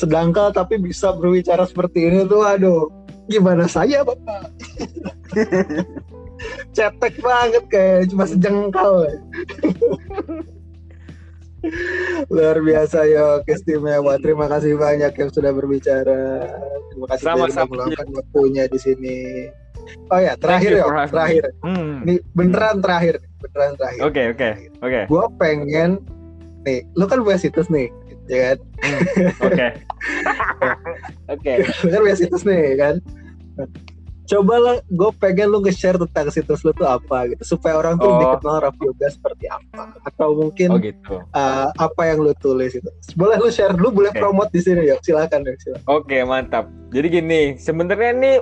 Sedangkal 0.00 0.50
tapi 0.50 0.82
bisa 0.82 1.14
berbicara 1.14 1.62
seperti 1.62 2.10
ini 2.10 2.26
tuh 2.26 2.42
aduh 2.42 2.90
gimana 3.28 3.68
saya 3.68 4.00
bapak 4.06 4.48
cetek 6.76 7.14
banget 7.20 7.64
kayak 7.68 8.08
cuma 8.08 8.24
sejengkal 8.24 9.04
Luar 12.30 12.56
biasa 12.62 13.04
ya, 13.08 13.42
istimewa. 13.46 14.14
Terima 14.22 14.46
kasih 14.46 14.78
banyak 14.78 15.12
yang 15.14 15.30
sudah 15.30 15.50
berbicara. 15.50 16.46
Terima 16.92 17.06
kasih 17.10 17.24
Sama 17.24 17.44
sudah 17.50 17.66
meluangkan 17.66 18.08
waktunya 18.14 18.64
di 18.70 18.78
sini. 18.78 19.18
Oh 20.12 20.20
ya, 20.20 20.36
terakhir 20.36 20.78
ya, 20.78 20.84
terakhir. 21.08 21.42
Hmm. 21.64 22.04
Ini 22.04 22.20
beneran 22.36 22.84
terakhir, 22.84 23.24
beneran 23.40 23.72
terakhir. 23.80 24.00
Oke, 24.04 24.12
okay, 24.12 24.24
oke, 24.28 24.36
okay, 24.36 24.52
oke. 24.84 24.90
Okay. 24.92 25.04
Gue 25.08 25.24
pengen 25.40 25.90
nih, 26.68 26.78
lu 26.92 27.04
kan 27.08 27.24
punya 27.24 27.40
situs 27.40 27.72
nih, 27.72 27.88
ya 28.28 28.38
kan? 28.52 28.56
Hmm, 28.84 29.00
oke. 29.48 29.68
Oke. 31.34 31.52
Lu 31.84 31.88
kan 31.92 32.00
punya 32.04 32.16
situs 32.18 32.42
nih, 32.44 32.76
kan? 32.78 32.94
Coba 34.28 34.54
lah 34.60 34.76
gue 34.84 35.10
pengen 35.16 35.48
lu 35.48 35.64
nge-share 35.64 35.96
tentang 35.96 36.28
situs 36.28 36.60
lu 36.60 36.76
tuh 36.76 36.84
apa 36.84 37.32
gitu 37.32 37.56
supaya 37.56 37.80
orang 37.80 37.96
tuh 37.96 38.12
oh. 38.12 38.12
lebih 38.20 38.26
kenal 38.38 38.60
Raf 38.60 38.76
Yoga 38.76 39.08
seperti 39.08 39.48
apa 39.48 39.96
atau 40.04 40.36
mungkin 40.36 40.68
oh, 40.68 40.78
gitu. 40.78 41.24
uh, 41.32 41.72
apa 41.80 42.02
yang 42.04 42.20
lu 42.20 42.36
tulis 42.36 42.76
itu 42.76 42.90
boleh 43.16 43.40
lu 43.40 43.48
share 43.48 43.72
lu 43.72 43.88
boleh 43.88 44.12
okay. 44.12 44.20
promote 44.20 44.52
di 44.52 44.60
sini 44.60 44.92
ya 44.92 45.00
silakan 45.00 45.48
ya 45.48 45.56
silakan 45.56 45.84
oke 45.88 46.04
okay, 46.04 46.20
mantap 46.28 46.68
jadi 46.92 47.08
gini 47.08 47.56
sebenarnya 47.56 48.10
ini 48.12 48.32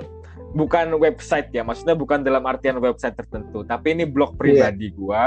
bukan 0.59 0.91
website 0.99 1.55
ya 1.55 1.63
maksudnya 1.63 1.95
bukan 1.95 2.19
dalam 2.19 2.43
artian 2.43 2.83
website 2.83 3.15
tertentu 3.15 3.63
tapi 3.63 3.95
ini 3.95 4.03
blog 4.03 4.35
iya. 4.35 4.37
pribadi 4.37 4.91
yeah. 4.91 4.95
gue 4.99 5.25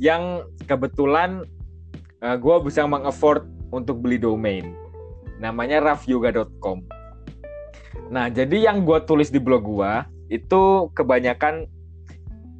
yang 0.00 0.22
kebetulan 0.68 1.48
uh, 2.20 2.28
eh, 2.32 2.36
gue 2.36 2.56
bisa 2.68 2.84
mengafford 2.84 3.48
untuk 3.72 4.04
beli 4.04 4.20
domain 4.20 4.76
namanya 5.40 5.80
rafyoga.com 5.80 6.99
Nah, 8.10 8.26
jadi 8.26 8.66
yang 8.66 8.82
gue 8.82 8.98
tulis 9.06 9.30
di 9.30 9.38
blog 9.38 9.62
gue 9.62 9.92
itu 10.34 10.90
kebanyakan 10.98 11.70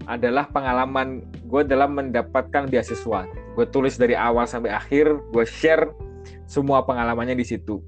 adalah 0.07 0.47
pengalaman 0.51 1.27
gue 1.47 1.63
dalam 1.67 1.99
mendapatkan 1.99 2.71
beasiswa. 2.71 3.27
Gue 3.59 3.67
tulis 3.67 3.99
dari 3.99 4.15
awal 4.15 4.47
sampai 4.47 4.71
akhir, 4.71 5.11
gue 5.35 5.45
share 5.45 5.91
semua 6.47 6.87
pengalamannya 6.87 7.35
di 7.35 7.43
situ. 7.43 7.83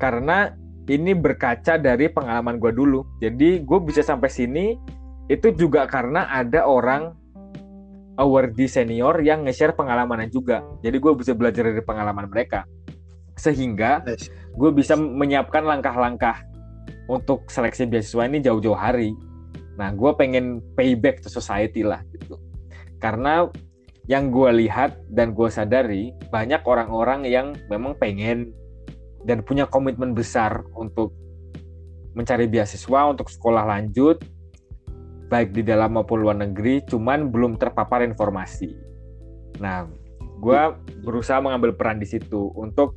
Karena 0.00 0.48
ini 0.88 1.12
berkaca 1.12 1.76
dari 1.76 2.08
pengalaman 2.08 2.56
gue 2.56 2.72
dulu. 2.72 3.04
Jadi 3.20 3.60
gue 3.60 3.78
bisa 3.84 4.00
sampai 4.00 4.32
sini 4.32 4.76
itu 5.28 5.52
juga 5.56 5.84
karena 5.88 6.28
ada 6.28 6.64
orang 6.64 7.16
awardee 8.20 8.68
senior 8.68 9.20
yang 9.20 9.44
nge-share 9.44 9.76
pengalamannya 9.76 10.32
juga. 10.32 10.64
Jadi 10.80 10.96
gue 10.96 11.12
bisa 11.16 11.32
belajar 11.36 11.68
dari 11.68 11.84
pengalaman 11.84 12.28
mereka. 12.32 12.64
Sehingga 13.36 14.04
gue 14.56 14.70
bisa 14.72 14.96
menyiapkan 14.96 15.64
langkah-langkah 15.64 16.53
untuk 17.08 17.48
seleksi 17.52 17.84
beasiswa 17.88 18.24
ini 18.24 18.40
jauh-jauh 18.40 18.76
hari. 18.76 19.12
Nah, 19.76 19.90
gue 19.92 20.10
pengen 20.16 20.62
payback 20.78 21.20
to 21.20 21.28
society 21.28 21.82
lah 21.82 22.00
gitu. 22.14 22.38
Karena 23.02 23.48
yang 24.08 24.28
gue 24.28 24.64
lihat 24.64 25.00
dan 25.08 25.32
gue 25.32 25.48
sadari 25.48 26.12
banyak 26.28 26.60
orang-orang 26.68 27.24
yang 27.24 27.56
memang 27.72 27.96
pengen 27.96 28.52
dan 29.24 29.40
punya 29.40 29.64
komitmen 29.64 30.12
besar 30.12 30.64
untuk 30.76 31.16
mencari 32.12 32.46
beasiswa 32.46 33.10
untuk 33.10 33.32
sekolah 33.32 33.64
lanjut 33.64 34.20
baik 35.32 35.56
di 35.56 35.64
dalam 35.64 35.96
maupun 35.96 36.20
luar 36.20 36.36
negeri 36.36 36.84
cuman 36.84 37.32
belum 37.32 37.56
terpapar 37.56 38.04
informasi. 38.04 38.70
Nah, 39.58 39.88
gue 40.38 40.60
berusaha 41.02 41.40
mengambil 41.40 41.72
peran 41.72 41.96
di 41.96 42.06
situ 42.06 42.52
untuk 42.54 42.94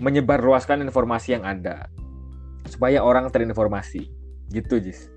menyebarluaskan 0.00 0.80
informasi 0.80 1.36
yang 1.36 1.44
ada 1.44 1.86
supaya 2.68 3.00
orang 3.00 3.32
terinformasi. 3.32 4.12
Gitu 4.52 4.80
Jis. 4.80 5.08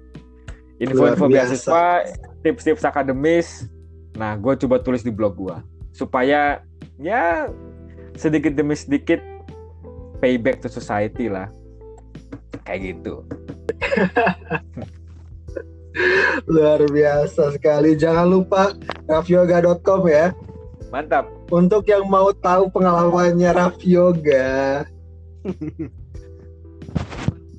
Info-info 0.81 1.29
beasiswa 1.29 2.09
tips-tips 2.41 2.87
akademis. 2.87 3.69
Nah 4.17 4.33
gue 4.35 4.57
coba 4.65 4.81
tulis 4.81 5.05
di 5.05 5.13
blog 5.13 5.37
gue 5.37 5.57
supaya 5.91 6.63
ya 6.97 7.51
sedikit 8.15 8.55
demi 8.55 8.75
sedikit 8.75 9.19
payback 10.23 10.61
to 10.63 10.69
society 10.71 11.29
lah. 11.29 11.51
Kayak 12.65 12.97
gitu. 12.97 13.23
Luar 16.51 16.79
biasa 16.87 17.51
sekali. 17.55 17.95
Jangan 17.99 18.27
lupa 18.29 18.73
rafyoga.com 19.05 20.07
ya. 20.07 20.33
Mantap. 20.91 21.27
Untuk 21.51 21.87
yang 21.87 22.07
mau 22.07 22.31
tahu 22.31 22.71
pengalamannya 22.71 23.51
Raffi 23.51 23.99
Yoga 23.99 24.87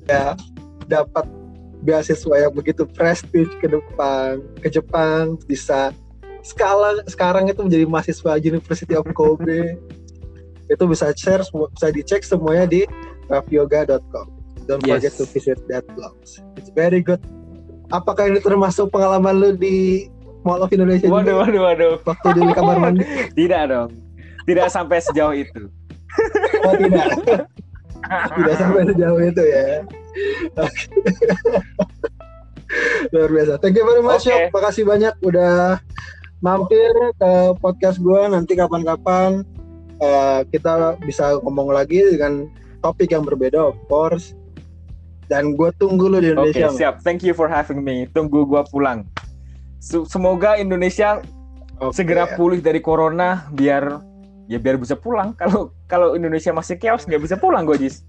ya 0.07 0.35
dapat 0.87 1.25
beasiswa 1.83 2.35
yang 2.47 2.53
begitu 2.55 2.87
prestis 2.87 3.47
ke 3.59 3.67
depan 3.67 4.39
ke 4.63 4.67
Jepang 4.71 5.35
bisa 5.47 5.91
skala 6.43 6.99
sekarang 7.07 7.47
itu 7.47 7.59
menjadi 7.63 7.85
mahasiswa 7.87 8.39
University 8.39 8.95
of 8.95 9.07
Kobe 9.15 9.79
itu 10.73 10.83
bisa 10.87 11.11
share 11.15 11.43
bisa 11.43 11.87
dicek 11.91 12.23
semuanya 12.23 12.67
di 12.67 12.81
rafyoga.com 13.27 14.27
don't 14.67 14.83
yes. 14.87 14.99
forget 14.99 15.13
to 15.19 15.25
visit 15.31 15.59
that 15.67 15.83
blog 15.95 16.15
it's 16.55 16.71
very 16.71 17.03
good 17.03 17.19
apakah 17.91 18.31
ini 18.31 18.39
termasuk 18.39 18.87
pengalaman 18.89 19.35
lu 19.39 19.49
di 19.55 20.07
Mall 20.43 20.59
of 20.59 20.71
Indonesia 20.75 21.07
waduh, 21.07 21.23
juga? 21.23 21.33
Waduh, 21.47 21.61
waduh, 21.63 21.93
Waktu 22.03 22.27
di 22.35 22.41
kamar 22.51 22.75
mandi? 22.75 23.03
tidak 23.39 23.61
dong. 23.71 23.89
Tidak 24.43 24.67
sampai 24.67 24.99
sejauh 24.99 25.31
itu. 25.31 25.71
Oh, 26.67 26.75
tidak. 26.75 27.07
tidak 28.37 28.55
sampai 28.59 28.81
sejauh 28.89 29.21
itu 29.21 29.43
ya. 29.43 29.65
Luar 33.13 33.29
biasa. 33.29 33.61
Thank 33.61 33.77
you 33.77 33.85
very 33.85 34.01
much, 34.01 34.25
okay. 34.25 34.49
Makasih 34.49 34.85
banyak 34.85 35.13
udah 35.21 35.77
mampir 36.41 36.93
ke 37.19 37.31
podcast 37.61 38.01
gue. 38.01 38.21
Nanti 38.29 38.57
kapan-kapan 38.57 39.45
uh, 40.01 40.41
kita 40.49 40.97
bisa 41.05 41.37
ngomong 41.45 41.69
lagi 41.69 42.17
dengan 42.17 42.49
topik 42.81 43.13
yang 43.13 43.23
berbeda, 43.23 43.73
of 43.73 43.77
course. 43.85 44.33
Dan 45.29 45.55
gue 45.55 45.69
tunggu 45.77 46.09
lo 46.09 46.19
di 46.19 46.33
Indonesia. 46.33 46.67
Oke, 46.67 46.73
okay, 46.73 46.79
siap. 46.81 46.95
Thank 47.05 47.21
you 47.21 47.37
for 47.37 47.45
having 47.45 47.85
me. 47.85 48.09
Tunggu 48.09 48.43
gue 48.43 48.63
pulang 48.73 49.05
semoga 49.83 50.55
Indonesia 50.55 51.19
okay. 51.77 51.91
segera 51.91 52.39
pulih 52.39 52.63
dari 52.63 52.79
corona 52.79 53.51
biar 53.51 53.99
ya 54.47 54.57
biar 54.59 54.77
bisa 54.79 54.95
pulang. 54.97 55.33
Kalau 55.41 55.73
kalau 55.87 56.15
Indonesia 56.17 56.53
masih 56.53 56.77
chaos 56.79 57.05
nggak 57.05 57.21
bisa 57.21 57.35
pulang 57.37 57.65
gue 57.67 57.77
Jis. 57.77 58.03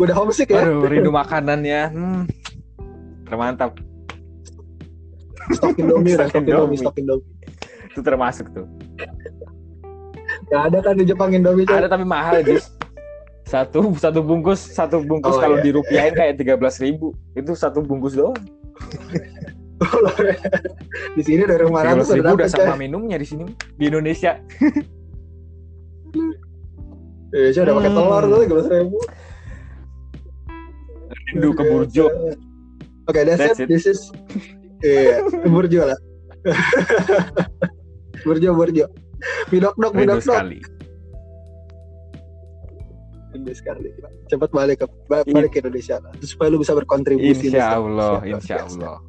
Udah 0.00 0.14
homesick 0.16 0.52
ya? 0.52 0.62
Aduh, 0.64 0.86
rindu 0.86 1.10
makanannya. 1.10 1.90
Hmm, 1.90 2.22
termantap. 3.26 3.74
Stok 5.50 5.76
Indomie, 5.82 6.14
stok 6.14 6.36
Indomie, 6.36 6.78
stok 6.78 6.94
Indomie. 7.00 7.26
Itu 7.90 8.00
termasuk 8.06 8.46
tuh. 8.54 8.70
Gak 10.46 10.62
ada 10.70 10.78
kan 10.78 10.94
di 10.94 11.04
Jepang 11.06 11.34
Indomie 11.34 11.66
Ada 11.66 11.90
tapi 11.90 12.06
mahal, 12.06 12.46
Jis 12.46 12.70
satu 13.50 13.98
satu 13.98 14.22
bungkus 14.22 14.62
satu 14.62 15.02
bungkus 15.02 15.34
oh, 15.34 15.42
kalau 15.42 15.58
iya. 15.58 15.64
dirupiahin 15.66 16.14
kayak 16.14 16.38
tiga 16.38 16.54
belas 16.54 16.78
ribu 16.78 17.10
itu 17.34 17.50
satu 17.58 17.82
bungkus 17.82 18.14
doang 18.14 18.38
di 21.16 21.22
sini 21.24 21.48
dari 21.48 21.64
lima 21.64 21.80
ratus 21.80 22.12
ribu 22.12 22.36
udah 22.36 22.48
sama 22.52 22.76
minumnya 22.76 23.16
di 23.16 23.24
sini 23.24 23.44
di 23.80 23.84
Indonesia. 23.88 24.36
Indonesia 27.32 27.60
udah 27.64 27.74
pakai 27.78 27.90
telur 27.94 28.22
tuh 28.26 28.38
tiga 28.44 28.54
ribu 28.76 28.98
rindu 31.30 31.50
ke 31.56 31.62
burjo. 31.64 32.06
Oke 32.10 32.26
okay, 33.08 33.22
that's, 33.24 33.40
that's 33.40 33.60
it. 33.62 33.66
it. 33.66 33.72
This 33.72 33.84
is 33.88 34.00
iya 34.84 35.24
yeah, 35.24 35.48
burjo 35.48 35.82
lah. 35.88 35.98
Burjo 38.24 38.52
burjo. 38.52 38.84
Bidok 39.48 39.74
dok 39.80 39.92
bidok 39.96 40.20
dok 40.20 40.44
rindu 43.32 43.52
sekali. 43.56 43.88
Cepat 44.28 44.50
balik 44.52 44.84
ke 44.84 44.86
balik 45.08 45.56
ke 45.56 45.64
Indonesia 45.64 45.96
lah. 46.02 46.12
Supaya 46.20 46.52
lu 46.52 46.60
bisa 46.60 46.76
berkontribusi. 46.76 47.48
Insya 47.48 47.80
Allah 47.80 48.20
Insya 48.28 48.68
Allah 48.68 49.00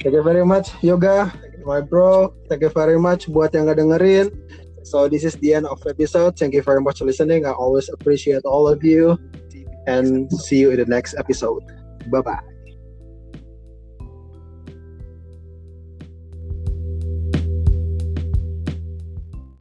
Thank 0.00 0.16
you 0.16 0.24
very 0.24 0.44
much 0.44 0.72
Yoga 0.80 1.28
my 1.64 1.80
bro. 1.80 2.34
Thank 2.48 2.62
you 2.62 2.72
very 2.72 2.98
much 2.98 3.28
buat 3.28 3.52
yang 3.52 3.68
gak 3.68 3.78
dengerin. 3.78 4.32
So 4.82 5.08
this 5.08 5.24
is 5.28 5.36
the 5.44 5.52
end 5.52 5.68
of 5.68 5.80
episode. 5.84 6.40
Thank 6.40 6.56
you 6.56 6.64
very 6.64 6.80
much 6.80 6.98
for 6.98 7.06
listening. 7.06 7.44
I 7.44 7.52
always 7.52 7.92
appreciate 7.92 8.48
all 8.48 8.64
of 8.64 8.80
you. 8.80 9.20
And 9.88 10.28
see 10.32 10.60
you 10.60 10.70
in 10.72 10.78
the 10.80 10.88
next 10.88 11.16
episode. 11.16 11.64
Bye 12.08 12.24
bye 12.24 12.49